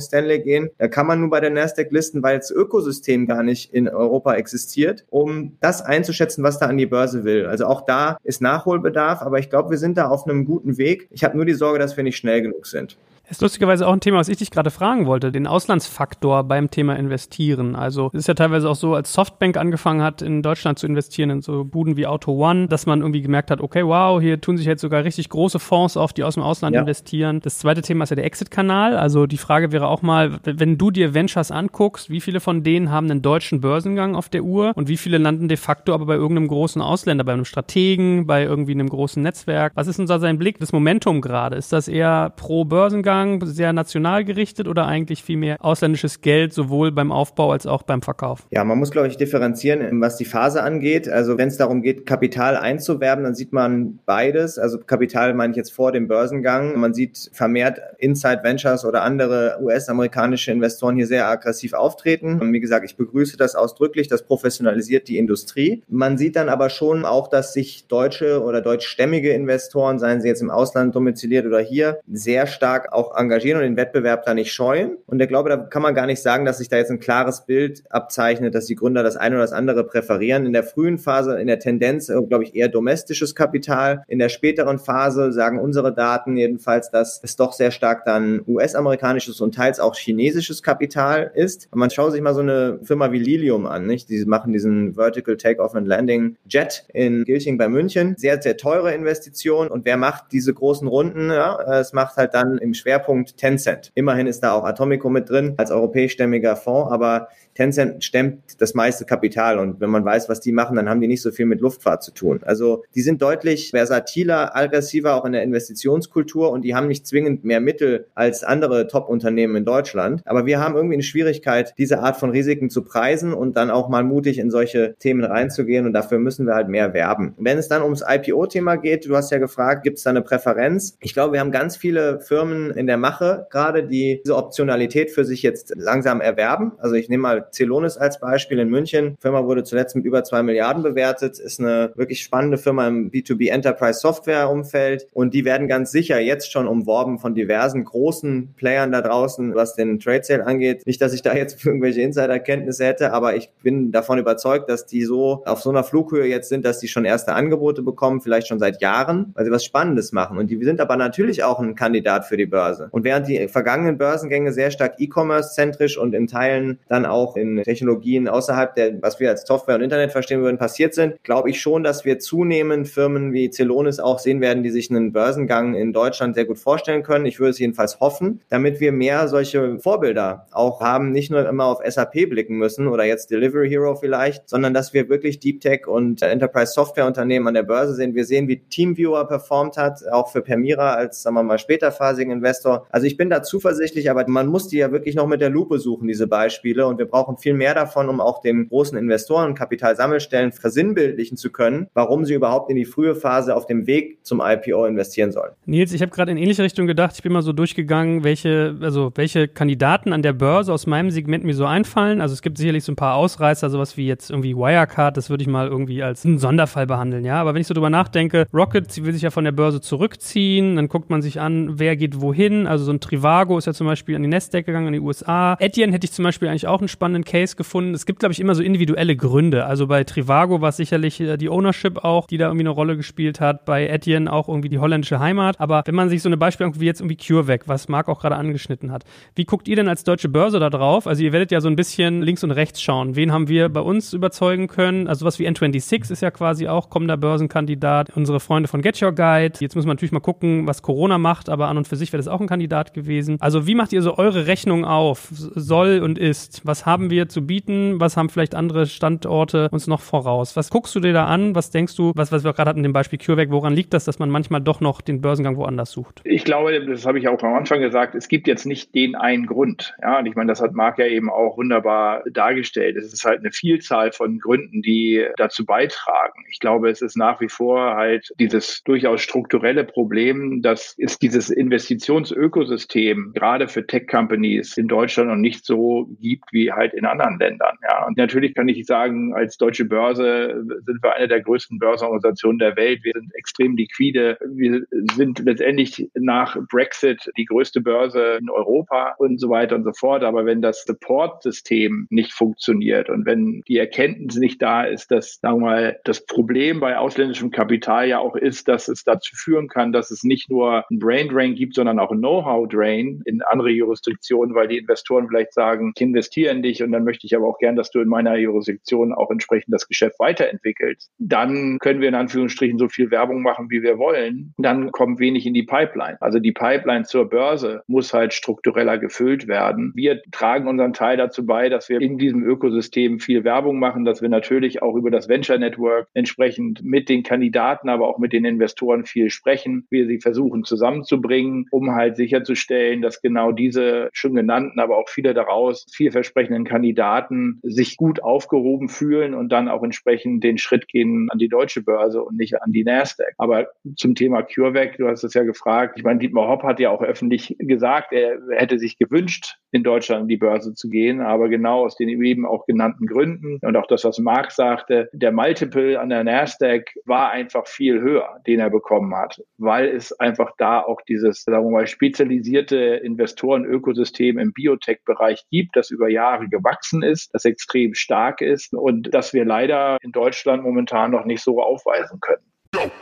Stanley 0.00 0.40
gehen. 0.40 0.70
Da 0.78 0.88
kann 0.88 1.06
man 1.06 1.20
nur 1.20 1.30
bei 1.30 1.40
der 1.40 1.50
Nasdaq 1.50 1.90
listen, 1.90 2.22
weil 2.22 2.38
das 2.38 2.50
Ökosystem 2.50 3.26
gar 3.26 3.42
nicht 3.42 3.72
in 3.72 3.88
Europa 3.88 4.34
existiert, 4.34 5.04
um 5.10 5.56
das 5.60 5.82
einzuschätzen, 5.82 6.44
was 6.44 6.58
da 6.58 6.66
an 6.66 6.76
die 6.76 6.86
Börse 6.86 7.24
will. 7.24 7.46
Also 7.46 7.66
auch 7.66 7.86
da 7.86 8.18
ist 8.22 8.42
Nachholbedarf, 8.42 9.22
aber 9.22 9.38
ich 9.38 9.50
glaube, 9.50 9.70
wir 9.70 9.78
sind 9.78 9.96
da 9.96 10.08
auf 10.08 10.26
einem 10.26 10.44
guten 10.44 10.76
Weg. 10.76 11.08
Ich 11.10 11.24
habe 11.24 11.36
nur 11.36 11.46
die 11.46 11.53
die 11.54 11.58
Sorge, 11.58 11.78
dass 11.78 11.96
wir 11.96 12.04
nicht 12.04 12.16
schnell 12.16 12.42
genug 12.42 12.66
sind. 12.66 12.96
Ist 13.28 13.40
lustigerweise 13.40 13.86
auch 13.86 13.92
ein 13.92 14.00
Thema, 14.00 14.18
was 14.18 14.28
ich 14.28 14.36
dich 14.36 14.50
gerade 14.50 14.70
fragen 14.70 15.06
wollte, 15.06 15.32
den 15.32 15.46
Auslandsfaktor 15.46 16.44
beim 16.44 16.70
Thema 16.70 16.94
Investieren. 16.96 17.74
Also 17.74 18.10
es 18.12 18.20
ist 18.20 18.28
ja 18.28 18.34
teilweise 18.34 18.68
auch 18.68 18.76
so, 18.76 18.94
als 18.94 19.12
Softbank 19.12 19.56
angefangen 19.56 20.02
hat, 20.02 20.20
in 20.20 20.42
Deutschland 20.42 20.78
zu 20.78 20.86
investieren, 20.86 21.30
in 21.30 21.40
so 21.40 21.64
Buden 21.64 21.96
wie 21.96 22.06
Auto 22.06 22.32
One, 22.32 22.68
dass 22.68 22.84
man 22.84 23.00
irgendwie 23.00 23.22
gemerkt 23.22 23.50
hat, 23.50 23.60
okay, 23.60 23.84
wow, 23.84 24.20
hier 24.20 24.40
tun 24.40 24.58
sich 24.58 24.66
jetzt 24.66 24.82
sogar 24.82 25.04
richtig 25.04 25.30
große 25.30 25.58
Fonds 25.58 25.96
auf, 25.96 26.12
die 26.12 26.22
aus 26.22 26.34
dem 26.34 26.42
Ausland 26.42 26.74
ja. 26.74 26.82
investieren. 26.82 27.40
Das 27.40 27.58
zweite 27.58 27.80
Thema 27.80 28.04
ist 28.04 28.10
ja 28.10 28.16
der 28.16 28.26
Exit-Kanal. 28.26 28.96
Also 28.96 29.26
die 29.26 29.38
Frage 29.38 29.72
wäre 29.72 29.88
auch 29.88 30.02
mal, 30.02 30.38
wenn 30.44 30.76
du 30.76 30.90
dir 30.90 31.14
Ventures 31.14 31.50
anguckst, 31.50 32.10
wie 32.10 32.20
viele 32.20 32.40
von 32.40 32.62
denen 32.62 32.90
haben 32.90 33.10
einen 33.10 33.22
deutschen 33.22 33.62
Börsengang 33.62 34.16
auf 34.16 34.28
der 34.28 34.44
Uhr 34.44 34.72
und 34.74 34.88
wie 34.88 34.98
viele 34.98 35.16
landen 35.16 35.48
de 35.48 35.56
facto 35.56 35.94
aber 35.94 36.04
bei 36.06 36.14
irgendeinem 36.14 36.48
großen 36.48 36.82
Ausländer, 36.82 37.24
bei 37.24 37.32
einem 37.32 37.46
Strategen, 37.46 38.26
bei 38.26 38.42
irgendwie 38.42 38.72
einem 38.72 38.90
großen 38.90 39.22
Netzwerk? 39.22 39.72
Was 39.74 39.86
ist 39.86 39.98
unser 39.98 40.20
sein 40.20 40.38
Blick, 40.38 40.58
das 40.58 40.72
Momentum 40.72 41.22
gerade? 41.22 41.56
Ist 41.56 41.72
das 41.72 41.88
eher 41.88 42.30
pro 42.36 42.66
Börsengang? 42.66 43.13
Umgang 43.14 43.46
sehr 43.46 43.72
national 43.72 44.24
gerichtet 44.24 44.66
oder 44.66 44.86
eigentlich 44.86 45.22
vielmehr 45.22 45.64
ausländisches 45.64 46.20
Geld 46.20 46.52
sowohl 46.52 46.90
beim 46.90 47.12
Aufbau 47.12 47.52
als 47.52 47.64
auch 47.66 47.84
beim 47.84 48.02
Verkauf? 48.02 48.46
Ja, 48.50 48.64
man 48.64 48.78
muss, 48.78 48.90
glaube 48.90 49.06
ich, 49.06 49.16
differenzieren, 49.16 50.00
was 50.00 50.16
die 50.16 50.24
Phase 50.24 50.62
angeht. 50.62 51.08
Also 51.08 51.38
wenn 51.38 51.48
es 51.48 51.56
darum 51.56 51.82
geht, 51.82 52.06
Kapital 52.06 52.56
einzuwerben, 52.56 53.22
dann 53.24 53.36
sieht 53.36 53.52
man 53.52 54.00
beides. 54.04 54.58
Also 54.58 54.78
Kapital 54.78 55.32
meine 55.34 55.52
ich 55.52 55.56
jetzt 55.56 55.72
vor 55.72 55.92
dem 55.92 56.08
Börsengang. 56.08 56.78
Man 56.78 56.92
sieht 56.92 57.30
vermehrt 57.32 57.80
Inside 57.98 58.40
Ventures 58.42 58.84
oder 58.84 59.02
andere 59.02 59.58
US-amerikanische 59.62 60.50
Investoren 60.50 60.96
hier 60.96 61.06
sehr 61.06 61.28
aggressiv 61.28 61.72
auftreten. 61.72 62.40
Und 62.40 62.52
wie 62.52 62.60
gesagt, 62.60 62.84
ich 62.84 62.96
begrüße 62.96 63.36
das 63.36 63.54
ausdrücklich. 63.54 64.08
Das 64.08 64.24
professionalisiert 64.24 65.06
die 65.06 65.18
Industrie. 65.18 65.84
Man 65.88 66.18
sieht 66.18 66.34
dann 66.34 66.48
aber 66.48 66.68
schon 66.68 67.04
auch, 67.04 67.28
dass 67.28 67.52
sich 67.52 67.86
deutsche 67.86 68.42
oder 68.42 68.60
deutschstämmige 68.60 69.30
Investoren, 69.30 70.00
seien 70.00 70.20
sie 70.20 70.28
jetzt 70.28 70.42
im 70.42 70.50
Ausland 70.50 70.96
domiziliert 70.96 71.46
oder 71.46 71.60
hier, 71.60 72.00
sehr 72.10 72.48
stark 72.48 72.92
auch 72.92 73.03
auch 73.04 73.16
engagieren 73.16 73.58
und 73.58 73.64
den 73.64 73.76
Wettbewerb 73.76 74.24
da 74.24 74.34
nicht 74.34 74.52
scheuen. 74.52 74.98
Und 75.06 75.20
ich 75.20 75.28
glaube, 75.28 75.48
da 75.48 75.56
kann 75.56 75.82
man 75.82 75.94
gar 75.94 76.06
nicht 76.06 76.22
sagen, 76.22 76.44
dass 76.44 76.58
sich 76.58 76.68
da 76.68 76.76
jetzt 76.76 76.90
ein 76.90 77.00
klares 77.00 77.46
Bild 77.46 77.84
abzeichnet, 77.90 78.54
dass 78.54 78.66
die 78.66 78.74
Gründer 78.74 79.02
das 79.02 79.16
eine 79.16 79.36
oder 79.36 79.44
das 79.44 79.52
andere 79.52 79.84
präferieren. 79.84 80.46
In 80.46 80.52
der 80.52 80.62
frühen 80.62 80.98
Phase, 80.98 81.38
in 81.40 81.46
der 81.46 81.58
Tendenz, 81.58 82.08
äh, 82.08 82.20
glaube 82.22 82.44
ich, 82.44 82.54
eher 82.54 82.68
domestisches 82.68 83.34
Kapital. 83.34 84.04
In 84.08 84.18
der 84.18 84.28
späteren 84.28 84.78
Phase 84.78 85.32
sagen 85.32 85.58
unsere 85.58 85.94
Daten 85.94 86.36
jedenfalls, 86.36 86.90
dass 86.90 87.20
es 87.22 87.36
doch 87.36 87.52
sehr 87.52 87.70
stark 87.70 88.04
dann 88.04 88.42
US-amerikanisches 88.46 89.40
und 89.40 89.54
teils 89.54 89.80
auch 89.80 89.94
chinesisches 89.96 90.62
Kapital 90.62 91.30
ist. 91.34 91.68
Und 91.70 91.78
man 91.78 91.90
schaut 91.90 92.12
sich 92.12 92.20
mal 92.20 92.34
so 92.34 92.40
eine 92.40 92.78
Firma 92.82 93.12
wie 93.12 93.18
Lilium 93.18 93.66
an, 93.66 93.86
nicht? 93.86 94.08
Die 94.08 94.24
machen 94.24 94.52
diesen 94.52 94.94
Vertical 94.94 95.36
Takeoff 95.36 95.74
and 95.74 95.86
Landing 95.86 96.36
Jet 96.48 96.84
in 96.92 97.24
Gilching 97.24 97.58
bei 97.58 97.68
München. 97.68 98.14
Sehr, 98.16 98.40
sehr 98.40 98.56
teure 98.56 98.94
Investition. 98.94 99.68
Und 99.68 99.84
wer 99.84 99.96
macht 99.96 100.32
diese 100.32 100.52
großen 100.52 100.88
Runden? 100.88 101.30
Ja, 101.30 101.80
es 101.80 101.92
macht 101.92 102.16
halt 102.16 102.34
dann 102.34 102.58
im 102.58 102.74
Schwer 102.74 102.93
Schwerpunkt 102.94 103.36
Tencent. 103.36 103.90
Immerhin 103.96 104.28
ist 104.28 104.40
da 104.40 104.52
auch 104.52 104.62
Atomico 104.64 105.10
mit 105.10 105.28
drin 105.28 105.54
als 105.56 105.72
europäischstämmiger 105.72 106.54
Fonds, 106.54 106.92
aber 106.92 107.28
Tencent 107.54 108.02
stemmt 108.04 108.60
das 108.60 108.74
meiste 108.74 109.04
Kapital 109.04 109.58
und 109.58 109.80
wenn 109.80 109.90
man 109.90 110.04
weiß, 110.04 110.28
was 110.28 110.40
die 110.40 110.52
machen, 110.52 110.76
dann 110.76 110.88
haben 110.88 111.00
die 111.00 111.08
nicht 111.08 111.22
so 111.22 111.30
viel 111.30 111.46
mit 111.46 111.60
Luftfahrt 111.60 112.02
zu 112.02 112.12
tun. 112.12 112.40
Also 112.44 112.84
die 112.94 113.02
sind 113.02 113.22
deutlich 113.22 113.70
versatiler, 113.70 114.56
aggressiver 114.56 115.14
auch 115.14 115.24
in 115.24 115.32
der 115.32 115.42
Investitionskultur 115.42 116.50
und 116.50 116.62
die 116.62 116.74
haben 116.74 116.88
nicht 116.88 117.06
zwingend 117.06 117.44
mehr 117.44 117.60
Mittel 117.60 118.06
als 118.14 118.44
andere 118.44 118.88
Top-Unternehmen 118.88 119.56
in 119.56 119.64
Deutschland. 119.64 120.22
Aber 120.24 120.46
wir 120.46 120.60
haben 120.60 120.74
irgendwie 120.74 120.94
eine 120.94 121.02
Schwierigkeit, 121.02 121.74
diese 121.78 122.00
Art 122.00 122.16
von 122.16 122.30
Risiken 122.30 122.70
zu 122.70 122.82
preisen 122.82 123.32
und 123.32 123.56
dann 123.56 123.70
auch 123.70 123.88
mal 123.88 124.04
mutig 124.04 124.38
in 124.38 124.50
solche 124.50 124.96
Themen 124.98 125.24
reinzugehen 125.24 125.86
und 125.86 125.92
dafür 125.92 126.18
müssen 126.18 126.46
wir 126.46 126.54
halt 126.54 126.68
mehr 126.68 126.92
werben. 126.92 127.34
Wenn 127.38 127.58
es 127.58 127.68
dann 127.68 127.82
ums 127.82 128.02
IPO-Thema 128.06 128.76
geht, 128.76 129.06
du 129.06 129.16
hast 129.16 129.30
ja 129.30 129.38
gefragt, 129.38 129.84
gibt 129.84 129.98
es 129.98 130.04
da 130.04 130.10
eine 130.10 130.22
Präferenz? 130.22 130.96
Ich 131.00 131.14
glaube, 131.14 131.34
wir 131.34 131.40
haben 131.40 131.52
ganz 131.52 131.76
viele 131.76 132.20
Firmen 132.20 132.70
in 132.70 132.86
der 132.86 132.96
Mache 132.96 133.46
gerade, 133.50 133.86
die 133.86 134.20
diese 134.24 134.36
Optionalität 134.36 135.10
für 135.10 135.24
sich 135.24 135.42
jetzt 135.42 135.72
langsam 135.76 136.20
erwerben. 136.20 136.72
Also 136.78 136.94
ich 136.94 137.08
nehme 137.08 137.22
mal 137.22 137.43
Celonis 137.52 137.96
als 137.96 138.20
Beispiel 138.20 138.58
in 138.58 138.68
München. 138.68 139.16
Die 139.16 139.20
Firma 139.20 139.44
wurde 139.44 139.64
zuletzt 139.64 139.96
mit 139.96 140.04
über 140.04 140.24
zwei 140.24 140.42
Milliarden 140.42 140.82
bewertet, 140.82 141.38
ist 141.38 141.60
eine 141.60 141.92
wirklich 141.96 142.22
spannende 142.22 142.58
Firma 142.58 142.86
im 142.86 143.10
B2B 143.10 143.50
Enterprise 143.50 144.00
Software 144.00 144.50
Umfeld 144.50 145.06
und 145.12 145.34
die 145.34 145.44
werden 145.44 145.68
ganz 145.68 145.90
sicher 145.90 146.20
jetzt 146.20 146.52
schon 146.52 146.66
umworben 146.66 147.18
von 147.18 147.34
diversen 147.34 147.84
großen 147.84 148.54
Playern 148.56 148.92
da 148.92 149.00
draußen, 149.00 149.54
was 149.54 149.74
den 149.74 149.98
Trade 150.00 150.22
Sale 150.22 150.46
angeht. 150.46 150.86
Nicht, 150.86 151.00
dass 151.00 151.12
ich 151.12 151.22
da 151.22 151.34
jetzt 151.34 151.64
irgendwelche 151.66 152.00
Insiderkenntnisse 152.02 152.84
hätte, 152.84 153.12
aber 153.12 153.36
ich 153.36 153.50
bin 153.62 153.92
davon 153.92 154.18
überzeugt, 154.18 154.68
dass 154.68 154.86
die 154.86 155.04
so 155.04 155.42
auf 155.44 155.60
so 155.60 155.70
einer 155.70 155.84
Flughöhe 155.84 156.26
jetzt 156.26 156.48
sind, 156.48 156.64
dass 156.64 156.78
die 156.78 156.88
schon 156.88 157.04
erste 157.04 157.34
Angebote 157.34 157.82
bekommen, 157.82 158.20
vielleicht 158.20 158.48
schon 158.48 158.58
seit 158.58 158.80
Jahren, 158.80 159.32
weil 159.34 159.44
sie 159.44 159.50
was 159.50 159.64
Spannendes 159.64 160.12
machen. 160.12 160.38
Und 160.38 160.50
die 160.50 160.62
sind 160.64 160.80
aber 160.80 160.96
natürlich 160.96 161.44
auch 161.44 161.60
ein 161.60 161.74
Kandidat 161.74 162.26
für 162.26 162.36
die 162.36 162.46
Börse. 162.46 162.88
Und 162.90 163.04
während 163.04 163.28
die 163.28 163.48
vergangenen 163.48 163.98
Börsengänge 163.98 164.52
sehr 164.52 164.70
stark 164.70 164.94
E-Commerce-zentrisch 164.98 165.98
und 165.98 166.14
in 166.14 166.26
Teilen 166.26 166.78
dann 166.88 167.06
auch 167.06 167.33
in 167.36 167.62
Technologien 167.62 168.28
außerhalb 168.28 168.74
der, 168.74 169.02
was 169.02 169.20
wir 169.20 169.30
als 169.30 169.46
Software 169.46 169.76
und 169.76 169.82
Internet 169.82 170.12
verstehen 170.12 170.40
würden, 170.40 170.58
passiert 170.58 170.94
sind, 170.94 171.22
glaube 171.22 171.50
ich 171.50 171.60
schon, 171.60 171.82
dass 171.82 172.04
wir 172.04 172.18
zunehmend 172.18 172.88
Firmen 172.88 173.32
wie 173.32 173.50
Celonis 173.50 174.00
auch 174.00 174.18
sehen 174.18 174.40
werden, 174.40 174.62
die 174.62 174.70
sich 174.70 174.90
einen 174.90 175.12
Börsengang 175.12 175.74
in 175.74 175.92
Deutschland 175.92 176.34
sehr 176.34 176.44
gut 176.44 176.58
vorstellen 176.58 177.02
können. 177.02 177.26
Ich 177.26 177.38
würde 177.38 177.50
es 177.50 177.58
jedenfalls 177.58 178.00
hoffen, 178.00 178.40
damit 178.48 178.80
wir 178.80 178.92
mehr 178.92 179.28
solche 179.28 179.78
Vorbilder 179.78 180.46
auch 180.52 180.80
haben, 180.80 181.12
nicht 181.12 181.30
nur 181.30 181.48
immer 181.48 181.66
auf 181.66 181.80
SAP 181.86 182.28
blicken 182.28 182.56
müssen 182.56 182.88
oder 182.88 183.04
jetzt 183.04 183.30
Delivery 183.30 183.68
Hero 183.68 183.94
vielleicht, 183.94 184.48
sondern 184.48 184.74
dass 184.74 184.92
wir 184.92 185.08
wirklich 185.08 185.38
Deep 185.38 185.60
Tech 185.60 185.86
und 185.86 186.22
Enterprise 186.22 186.72
Software 186.72 187.06
Unternehmen 187.06 187.48
an 187.48 187.54
der 187.54 187.62
Börse 187.62 187.94
sehen. 187.94 188.14
Wir 188.14 188.24
sehen, 188.24 188.48
wie 188.48 188.58
Teamviewer 188.58 189.26
performt 189.26 189.76
hat, 189.76 190.06
auch 190.10 190.30
für 190.30 190.42
Permira 190.42 190.94
als, 190.94 191.22
sagen 191.22 191.36
wir 191.36 191.42
mal, 191.42 191.58
späterphasigen 191.58 192.32
Investor. 192.32 192.86
Also 192.90 193.06
ich 193.06 193.16
bin 193.16 193.30
da 193.30 193.42
zuversichtlich, 193.42 194.10
aber 194.10 194.28
man 194.28 194.46
muss 194.46 194.68
die 194.68 194.78
ja 194.78 194.92
wirklich 194.92 195.14
noch 195.14 195.26
mit 195.26 195.40
der 195.40 195.50
Lupe 195.50 195.78
suchen, 195.78 196.08
diese 196.08 196.26
Beispiele. 196.26 196.86
Und 196.86 196.98
wir 196.98 197.06
brauchen 197.06 197.23
viel 197.36 197.54
mehr 197.54 197.74
davon, 197.74 198.08
um 198.08 198.20
auch 198.20 198.40
den 198.40 198.68
großen 198.68 198.96
Investoren 198.96 199.48
und 199.48 199.54
Kapitalsammelstellen 199.54 200.52
versinnbildlichen 200.52 201.36
zu 201.36 201.50
können, 201.50 201.88
warum 201.94 202.24
sie 202.24 202.34
überhaupt 202.34 202.70
in 202.70 202.76
die 202.76 202.84
frühe 202.84 203.14
Phase 203.14 203.56
auf 203.56 203.66
dem 203.66 203.86
Weg 203.86 204.24
zum 204.24 204.40
IPO 204.44 204.86
investieren 204.86 205.32
sollen. 205.32 205.52
Nils, 205.66 205.92
ich 205.92 206.02
habe 206.02 206.12
gerade 206.12 206.32
in 206.32 206.38
ähnliche 206.38 206.62
Richtung 206.62 206.86
gedacht. 206.86 207.12
Ich 207.16 207.22
bin 207.22 207.32
mal 207.32 207.42
so 207.42 207.52
durchgegangen, 207.52 208.24
welche, 208.24 208.76
also 208.80 209.12
welche 209.14 209.48
Kandidaten 209.48 210.12
an 210.12 210.22
der 210.22 210.32
Börse 210.32 210.72
aus 210.72 210.86
meinem 210.86 211.10
Segment 211.10 211.44
mir 211.44 211.54
so 211.54 211.66
einfallen. 211.66 212.20
Also 212.20 212.32
es 212.32 212.42
gibt 212.42 212.58
sicherlich 212.58 212.84
so 212.84 212.92
ein 212.92 212.96
paar 212.96 213.14
Ausreißer, 213.16 213.70
sowas 213.70 213.96
wie 213.96 214.06
jetzt 214.06 214.30
irgendwie 214.30 214.56
Wirecard, 214.56 215.16
das 215.16 215.30
würde 215.30 215.42
ich 215.42 215.48
mal 215.48 215.68
irgendwie 215.68 216.02
als 216.02 216.24
einen 216.24 216.38
Sonderfall 216.38 216.86
behandeln, 216.86 217.24
ja. 217.24 217.40
Aber 217.40 217.54
wenn 217.54 217.60
ich 217.60 217.66
so 217.66 217.74
drüber 217.74 217.90
nachdenke, 217.90 218.46
Rocket 218.52 219.04
will 219.04 219.12
sich 219.12 219.22
ja 219.22 219.30
von 219.30 219.44
der 219.44 219.52
Börse 219.52 219.80
zurückziehen, 219.80 220.76
dann 220.76 220.88
guckt 220.88 221.10
man 221.10 221.22
sich 221.22 221.40
an, 221.40 221.78
wer 221.78 221.96
geht 221.96 222.20
wohin. 222.20 222.66
Also 222.66 222.84
so 222.84 222.92
ein 222.92 223.00
Trivago 223.00 223.58
ist 223.58 223.66
ja 223.66 223.72
zum 223.72 223.86
Beispiel 223.86 224.16
an 224.16 224.22
die 224.22 224.28
Nasdaq 224.28 224.66
gegangen, 224.66 224.88
an 224.88 224.92
die 224.92 225.00
USA. 225.00 225.56
Etienne 225.60 225.92
hätte 225.92 226.04
ich 226.04 226.12
zum 226.12 226.24
Beispiel 226.24 226.48
eigentlich 226.48 226.66
auch 226.66 226.80
einen 226.80 226.88
spannenden 226.88 227.13
Case 227.22 227.54
gefunden. 227.54 227.94
Es 227.94 228.06
gibt, 228.06 228.18
glaube 228.18 228.32
ich, 228.32 228.40
immer 228.40 228.56
so 228.56 228.62
individuelle 228.62 229.14
Gründe. 229.14 229.66
Also 229.66 229.86
bei 229.86 230.02
Trivago 230.02 230.60
war 230.60 230.70
es 230.70 230.76
sicherlich 230.78 231.20
äh, 231.20 231.36
die 231.36 231.48
Ownership 231.48 232.02
auch, 232.02 232.26
die 232.26 232.38
da 232.38 232.46
irgendwie 232.46 232.62
eine 232.62 232.70
Rolle 232.70 232.96
gespielt 232.96 233.40
hat. 233.40 233.64
Bei 233.64 233.86
Etienne 233.86 234.32
auch 234.32 234.48
irgendwie 234.48 234.68
die 234.68 234.80
holländische 234.80 235.20
Heimat. 235.20 235.60
Aber 235.60 235.82
wenn 235.86 235.94
man 235.94 236.08
sich 236.08 236.22
so 236.22 236.28
eine 236.28 236.36
Beispiel 236.36 236.72
wie 236.80 236.86
jetzt 236.86 237.00
irgendwie 237.00 237.16
CureVac, 237.16 237.68
was 237.68 237.88
Marc 237.88 238.08
auch 238.08 238.20
gerade 238.20 238.34
angeschnitten 238.34 238.90
hat, 238.90 239.04
wie 239.36 239.44
guckt 239.44 239.68
ihr 239.68 239.76
denn 239.76 239.88
als 239.88 240.02
deutsche 240.02 240.28
Börse 240.28 240.58
da 240.58 240.70
drauf? 240.70 241.06
Also 241.06 241.22
ihr 241.22 241.32
werdet 241.32 241.52
ja 241.52 241.60
so 241.60 241.68
ein 241.68 241.76
bisschen 241.76 242.22
links 242.22 242.42
und 242.42 242.50
rechts 242.50 242.82
schauen. 242.82 243.14
Wen 243.14 243.32
haben 243.32 243.46
wir 243.46 243.68
bei 243.68 243.80
uns 243.80 244.12
überzeugen 244.12 244.66
können? 244.66 245.06
Also 245.06 245.24
was 245.24 245.38
wie 245.38 245.46
N26 245.46 246.10
ist 246.10 246.22
ja 246.22 246.30
quasi 246.30 246.66
auch 246.66 246.90
kommender 246.90 247.16
Börsenkandidat. 247.16 248.10
Unsere 248.16 248.40
Freunde 248.40 248.68
von 248.68 248.82
Get 248.82 249.00
Your 249.02 249.12
Guide. 249.12 249.54
Jetzt 249.60 249.76
muss 249.76 249.84
man 249.84 249.96
natürlich 249.96 250.12
mal 250.12 250.20
gucken, 250.20 250.66
was 250.66 250.82
Corona 250.82 251.18
macht, 251.18 251.48
aber 251.48 251.68
an 251.68 251.76
und 251.76 251.86
für 251.86 251.96
sich 251.96 252.12
wäre 252.12 252.22
das 252.22 252.28
auch 252.28 252.40
ein 252.40 252.48
Kandidat 252.48 252.94
gewesen. 252.94 253.36
Also 253.40 253.66
wie 253.66 253.74
macht 253.74 253.92
ihr 253.92 254.02
so 254.02 254.16
eure 254.16 254.46
Rechnung 254.46 254.84
auf? 254.84 255.28
Soll 255.30 256.00
und 256.00 256.18
ist. 256.18 256.62
Was 256.64 256.86
haben 256.86 257.03
wir 257.10 257.28
zu 257.28 257.46
bieten? 257.46 258.00
Was 258.00 258.16
haben 258.16 258.28
vielleicht 258.28 258.54
andere 258.54 258.86
Standorte 258.86 259.68
uns 259.70 259.86
noch 259.86 260.00
voraus? 260.00 260.56
Was 260.56 260.70
guckst 260.70 260.94
du 260.94 261.00
dir 261.00 261.12
da 261.12 261.26
an? 261.26 261.54
Was 261.54 261.70
denkst 261.70 261.96
du, 261.96 262.12
was, 262.14 262.32
was 262.32 262.44
wir 262.44 262.52
gerade 262.52 262.70
hatten, 262.70 262.82
dem 262.82 262.92
Beispiel 262.92 263.18
CureVac, 263.18 263.50
woran 263.50 263.74
liegt 263.74 263.92
das, 263.94 264.04
dass 264.04 264.18
man 264.18 264.30
manchmal 264.30 264.60
doch 264.60 264.80
noch 264.80 265.00
den 265.00 265.20
Börsengang 265.20 265.56
woanders 265.56 265.90
sucht? 265.90 266.20
Ich 266.24 266.44
glaube, 266.44 266.84
das 266.86 267.06
habe 267.06 267.18
ich 267.18 267.28
auch 267.28 267.42
am 267.42 267.54
Anfang 267.54 267.80
gesagt, 267.80 268.14
es 268.14 268.28
gibt 268.28 268.46
jetzt 268.46 268.66
nicht 268.66 268.94
den 268.94 269.14
einen 269.14 269.46
Grund. 269.46 269.94
Ja, 270.02 270.18
und 270.18 270.26
ich 270.26 270.34
meine, 270.34 270.48
das 270.48 270.60
hat 270.60 270.72
Marc 270.72 270.98
ja 270.98 271.06
eben 271.06 271.30
auch 271.30 271.56
wunderbar 271.56 272.22
dargestellt. 272.30 272.96
Es 272.96 273.12
ist 273.12 273.24
halt 273.24 273.40
eine 273.40 273.52
Vielzahl 273.52 274.12
von 274.12 274.38
Gründen, 274.38 274.82
die 274.82 275.24
dazu 275.36 275.64
beitragen. 275.64 276.44
Ich 276.50 276.60
glaube, 276.60 276.90
es 276.90 277.02
ist 277.02 277.16
nach 277.16 277.40
wie 277.40 277.48
vor 277.48 277.94
halt 277.94 278.32
dieses 278.38 278.82
durchaus 278.84 279.22
strukturelle 279.22 279.84
Problem, 279.84 280.62
dass 280.62 280.94
es 280.98 281.18
dieses 281.18 281.50
Investitionsökosystem 281.50 283.32
gerade 283.34 283.68
für 283.68 283.86
Tech-Companies 283.86 284.76
in 284.76 284.88
Deutschland 284.88 285.30
noch 285.30 285.36
nicht 285.36 285.64
so 285.64 286.08
gibt 286.20 286.52
wie 286.52 286.72
halt 286.72 286.83
in 286.92 287.06
anderen 287.06 287.38
Ländern. 287.38 287.76
Ja, 287.88 288.06
und 288.06 288.16
natürlich 288.16 288.54
kann 288.54 288.68
ich 288.68 288.84
sagen, 288.84 289.34
als 289.34 289.56
deutsche 289.56 289.84
Börse 289.84 290.64
sind 290.84 291.02
wir 291.02 291.14
eine 291.16 291.28
der 291.28 291.40
größten 291.40 291.78
Börsenorganisationen 291.78 292.58
der 292.58 292.76
Welt. 292.76 293.04
Wir 293.04 293.12
sind 293.14 293.34
extrem 293.34 293.76
liquide. 293.76 294.36
Wir 294.46 294.82
sind 295.14 295.38
letztendlich 295.38 296.10
nach 296.14 296.56
Brexit 296.68 297.30
die 297.36 297.44
größte 297.44 297.80
Börse 297.80 298.38
in 298.40 298.50
Europa 298.50 299.14
und 299.18 299.40
so 299.40 299.48
weiter 299.48 299.76
und 299.76 299.84
so 299.84 299.92
fort. 299.92 300.22
Aber 300.22 300.44
wenn 300.44 300.60
das 300.60 300.84
Support-System 300.84 302.06
nicht 302.10 302.32
funktioniert 302.32 303.08
und 303.08 303.26
wenn 303.26 303.62
die 303.68 303.78
Erkenntnis 303.78 304.36
nicht 304.36 304.60
da 304.60 304.82
ist, 304.82 305.10
dass, 305.10 305.38
sagen 305.40 305.60
wir 305.60 305.66
mal, 305.66 306.00
das 306.04 306.26
Problem 306.26 306.80
bei 306.80 306.98
ausländischem 306.98 307.50
Kapital 307.50 308.08
ja 308.08 308.18
auch 308.18 308.36
ist, 308.36 308.68
dass 308.68 308.88
es 308.88 309.04
dazu 309.04 309.34
führen 309.36 309.68
kann, 309.68 309.92
dass 309.92 310.10
es 310.10 310.24
nicht 310.24 310.50
nur 310.50 310.84
ein 310.90 310.98
Brain 310.98 311.28
Drain 311.28 311.54
gibt, 311.54 311.74
sondern 311.74 311.98
auch 311.98 312.10
ein 312.10 312.18
Know-how 312.18 312.68
Drain 312.68 313.22
in 313.24 313.42
andere 313.42 313.70
Jurisdiktionen, 313.70 314.54
weil 314.54 314.68
die 314.68 314.78
Investoren 314.78 315.28
vielleicht 315.28 315.52
sagen, 315.52 315.92
ich 315.94 316.02
investiere 316.02 316.52
in 316.52 316.62
dich 316.62 316.73
und 316.82 316.92
dann 316.92 317.04
möchte 317.04 317.26
ich 317.26 317.36
aber 317.36 317.48
auch 317.48 317.58
gern, 317.58 317.76
dass 317.76 317.90
du 317.90 318.00
in 318.00 318.08
meiner 318.08 318.36
Jurisdiktion 318.36 319.12
auch 319.12 319.30
entsprechend 319.30 319.72
das 319.72 319.88
Geschäft 319.88 320.18
weiterentwickelst. 320.18 321.10
Dann 321.18 321.78
können 321.80 322.00
wir 322.00 322.08
in 322.08 322.14
Anführungsstrichen 322.14 322.78
so 322.78 322.88
viel 322.88 323.10
Werbung 323.10 323.42
machen, 323.42 323.70
wie 323.70 323.82
wir 323.82 323.98
wollen. 323.98 324.54
Dann 324.58 324.90
kommt 324.92 325.18
wenig 325.20 325.46
in 325.46 325.54
die 325.54 325.62
Pipeline. 325.62 326.16
Also 326.20 326.38
die 326.38 326.52
Pipeline 326.52 327.04
zur 327.04 327.28
Börse 327.28 327.82
muss 327.86 328.12
halt 328.12 328.32
struktureller 328.32 328.98
gefüllt 328.98 329.48
werden. 329.48 329.92
Wir 329.94 330.22
tragen 330.30 330.68
unseren 330.68 330.92
Teil 330.92 331.16
dazu 331.16 331.46
bei, 331.46 331.68
dass 331.68 331.88
wir 331.88 332.00
in 332.00 332.18
diesem 332.18 332.42
Ökosystem 332.42 333.20
viel 333.20 333.44
Werbung 333.44 333.78
machen, 333.78 334.04
dass 334.04 334.22
wir 334.22 334.28
natürlich 334.28 334.82
auch 334.82 334.96
über 334.96 335.10
das 335.10 335.28
Venture 335.28 335.58
Network 335.58 336.08
entsprechend 336.14 336.82
mit 336.82 337.08
den 337.08 337.22
Kandidaten, 337.22 337.88
aber 337.88 338.08
auch 338.08 338.18
mit 338.18 338.32
den 338.32 338.44
Investoren 338.44 339.04
viel 339.04 339.30
sprechen. 339.30 339.86
Wir 339.90 340.06
sie 340.06 340.20
versuchen 340.20 340.64
zusammenzubringen, 340.64 341.66
um 341.70 341.92
halt 341.92 342.16
sicherzustellen, 342.16 343.02
dass 343.02 343.22
genau 343.22 343.52
diese 343.52 344.08
schon 344.12 344.34
genannten, 344.34 344.80
aber 344.80 344.96
auch 344.96 345.08
viele 345.08 345.34
daraus 345.34 345.86
vielversprechenden 345.92 346.63
Kandidaten 346.64 347.60
sich 347.62 347.96
gut 347.96 348.22
aufgehoben 348.22 348.88
fühlen 348.88 349.34
und 349.34 349.50
dann 349.50 349.68
auch 349.68 349.82
entsprechend 349.82 350.42
den 350.44 350.58
Schritt 350.58 350.88
gehen 350.88 351.28
an 351.30 351.38
die 351.38 351.48
deutsche 351.48 351.82
Börse 351.82 352.22
und 352.22 352.36
nicht 352.36 352.60
an 352.60 352.72
die 352.72 352.84
Nasdaq. 352.84 353.34
Aber 353.38 353.68
zum 353.96 354.14
Thema 354.14 354.42
CureVac, 354.42 354.96
du 354.96 355.08
hast 355.08 355.24
es 355.24 355.34
ja 355.34 355.42
gefragt. 355.42 355.94
Ich 355.96 356.04
meine, 356.04 356.18
Dietmar 356.18 356.48
Hopp 356.48 356.62
hat 356.62 356.80
ja 356.80 356.90
auch 356.90 357.02
öffentlich 357.02 357.56
gesagt, 357.58 358.12
er 358.12 358.38
hätte 358.50 358.78
sich 358.78 358.98
gewünscht, 358.98 359.56
in 359.74 359.82
Deutschland 359.82 360.22
an 360.22 360.28
die 360.28 360.36
Börse 360.36 360.72
zu 360.72 360.88
gehen, 360.88 361.20
aber 361.20 361.48
genau 361.48 361.84
aus 361.84 361.96
den 361.96 362.08
eben 362.08 362.46
auch 362.46 362.64
genannten 362.64 363.06
Gründen 363.06 363.58
und 363.60 363.76
auch 363.76 363.88
das, 363.88 364.04
was 364.04 364.20
Marc 364.20 364.52
sagte, 364.52 365.08
der 365.12 365.32
Multiple 365.32 365.98
an 365.98 366.10
der 366.10 366.22
Nasdaq 366.22 366.92
war 367.04 367.32
einfach 367.32 367.66
viel 367.66 368.00
höher, 368.00 368.40
den 368.46 368.60
er 368.60 368.70
bekommen 368.70 369.16
hat, 369.16 369.42
weil 369.58 369.88
es 369.88 370.12
einfach 370.20 370.52
da 370.58 370.80
auch 370.80 371.00
dieses, 371.08 371.42
sagen 371.42 371.66
wir 371.66 371.72
mal, 371.72 371.88
spezialisierte 371.88 372.76
Investorenökosystem 372.76 374.38
im 374.38 374.52
Biotech-Bereich 374.52 375.42
gibt, 375.50 375.74
das 375.74 375.90
über 375.90 376.08
Jahre 376.08 376.48
gewachsen 376.48 377.02
ist, 377.02 377.34
das 377.34 377.44
extrem 377.44 377.94
stark 377.94 378.42
ist 378.42 378.74
und 378.74 379.12
das 379.12 379.32
wir 379.32 379.44
leider 379.44 379.98
in 380.02 380.12
Deutschland 380.12 380.62
momentan 380.62 381.10
noch 381.10 381.24
nicht 381.24 381.42
so 381.42 381.60
aufweisen 381.60 382.20
können. 382.20 382.92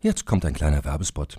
Jetzt 0.00 0.26
kommt 0.26 0.44
ein 0.44 0.52
kleiner 0.52 0.84
Werbespot. 0.84 1.38